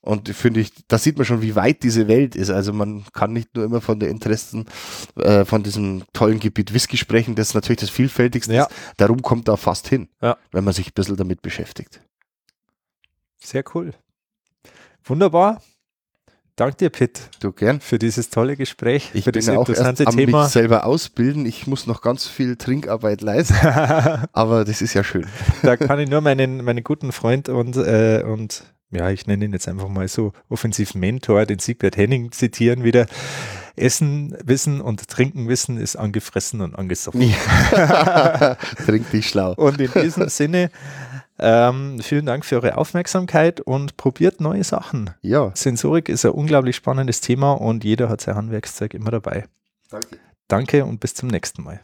Und 0.00 0.28
finde 0.28 0.60
ich, 0.60 0.72
da 0.86 0.96
sieht 0.96 1.16
man 1.18 1.24
schon, 1.26 1.42
wie 1.42 1.56
weit 1.56 1.82
diese 1.82 2.06
Welt 2.08 2.36
ist. 2.36 2.50
Also 2.50 2.72
man 2.72 3.04
kann 3.12 3.32
nicht 3.32 3.54
nur 3.56 3.64
immer 3.64 3.80
von 3.80 3.98
der 3.98 4.08
Interessen, 4.10 4.66
äh, 5.16 5.44
von 5.44 5.62
diesem 5.64 6.04
tollen 6.12 6.38
Gebiet 6.40 6.72
Whisky 6.72 6.96
sprechen, 6.96 7.34
das 7.34 7.52
natürlich 7.52 7.80
das 7.80 7.90
vielfältigste 7.90 8.54
Ja. 8.54 8.64
ist. 8.64 8.70
Darum 8.96 9.20
kommt 9.22 9.48
da 9.48 9.56
fast 9.56 9.88
hin, 9.88 10.08
Ja. 10.22 10.36
wenn 10.52 10.64
man 10.64 10.72
sich 10.72 10.88
ein 10.88 10.92
bisschen 10.94 11.16
damit 11.16 11.42
beschäftigt. 11.42 12.00
Sehr 13.42 13.64
cool. 13.74 13.92
Wunderbar. 15.04 15.62
Danke 16.56 16.76
dir, 16.76 16.90
Pitt, 16.90 17.20
Du 17.40 17.52
gern. 17.52 17.80
für 17.80 18.00
dieses 18.00 18.30
tolle 18.30 18.56
Gespräch, 18.56 19.10
Ich 19.14 19.22
für 19.24 19.30
bin 19.30 19.40
dieses 19.40 19.54
auch 19.56 19.60
erst 19.68 19.80
interessante 19.80 20.06
am 20.08 20.14
mich 20.16 20.24
Thema. 20.26 20.48
selber 20.48 20.86
ausbilden. 20.86 21.46
Ich 21.46 21.68
muss 21.68 21.86
noch 21.86 22.02
ganz 22.02 22.26
viel 22.26 22.56
Trinkarbeit 22.56 23.20
leisten, 23.20 23.54
aber 24.32 24.64
das 24.64 24.82
ist 24.82 24.94
ja 24.94 25.04
schön. 25.04 25.26
da 25.62 25.76
kann 25.76 26.00
ich 26.00 26.10
nur 26.10 26.20
meinen, 26.20 26.64
meinen 26.64 26.82
guten 26.82 27.12
Freund 27.12 27.48
und, 27.48 27.76
äh, 27.76 28.24
und 28.26 28.64
ja, 28.90 29.10
ich 29.10 29.26
nenne 29.26 29.44
ihn 29.44 29.52
jetzt 29.52 29.68
einfach 29.68 29.88
mal 29.88 30.08
so 30.08 30.32
offensiven 30.48 31.00
Mentor, 31.00 31.44
den 31.46 31.58
Siegbert 31.58 31.96
Henning 31.96 32.32
zitieren 32.32 32.84
wieder. 32.84 33.06
Essen, 33.76 34.36
Wissen 34.42 34.80
und 34.80 35.08
Trinken 35.08 35.48
Wissen 35.48 35.78
ist 35.78 35.96
angefressen 35.96 36.60
und 36.60 36.74
angesoffen. 36.74 37.22
Ja. 37.22 38.56
Trink 38.86 39.10
dich 39.10 39.28
schlau. 39.28 39.52
Und 39.54 39.80
in 39.80 39.92
diesem 39.92 40.28
Sinne, 40.28 40.70
ähm, 41.38 42.00
vielen 42.02 42.26
Dank 42.26 42.44
für 42.44 42.56
eure 42.56 42.76
Aufmerksamkeit 42.76 43.60
und 43.60 43.96
probiert 43.96 44.40
neue 44.40 44.64
Sachen. 44.64 45.10
Ja. 45.22 45.52
Sensorik 45.54 46.08
ist 46.08 46.24
ein 46.24 46.32
unglaublich 46.32 46.76
spannendes 46.76 47.20
Thema 47.20 47.52
und 47.52 47.84
jeder 47.84 48.08
hat 48.08 48.20
sein 48.20 48.34
Handwerkszeug 48.34 48.94
immer 48.94 49.12
dabei. 49.12 49.44
Danke. 49.90 50.18
Danke 50.48 50.84
und 50.84 50.98
bis 50.98 51.14
zum 51.14 51.28
nächsten 51.28 51.62
Mal. 51.62 51.80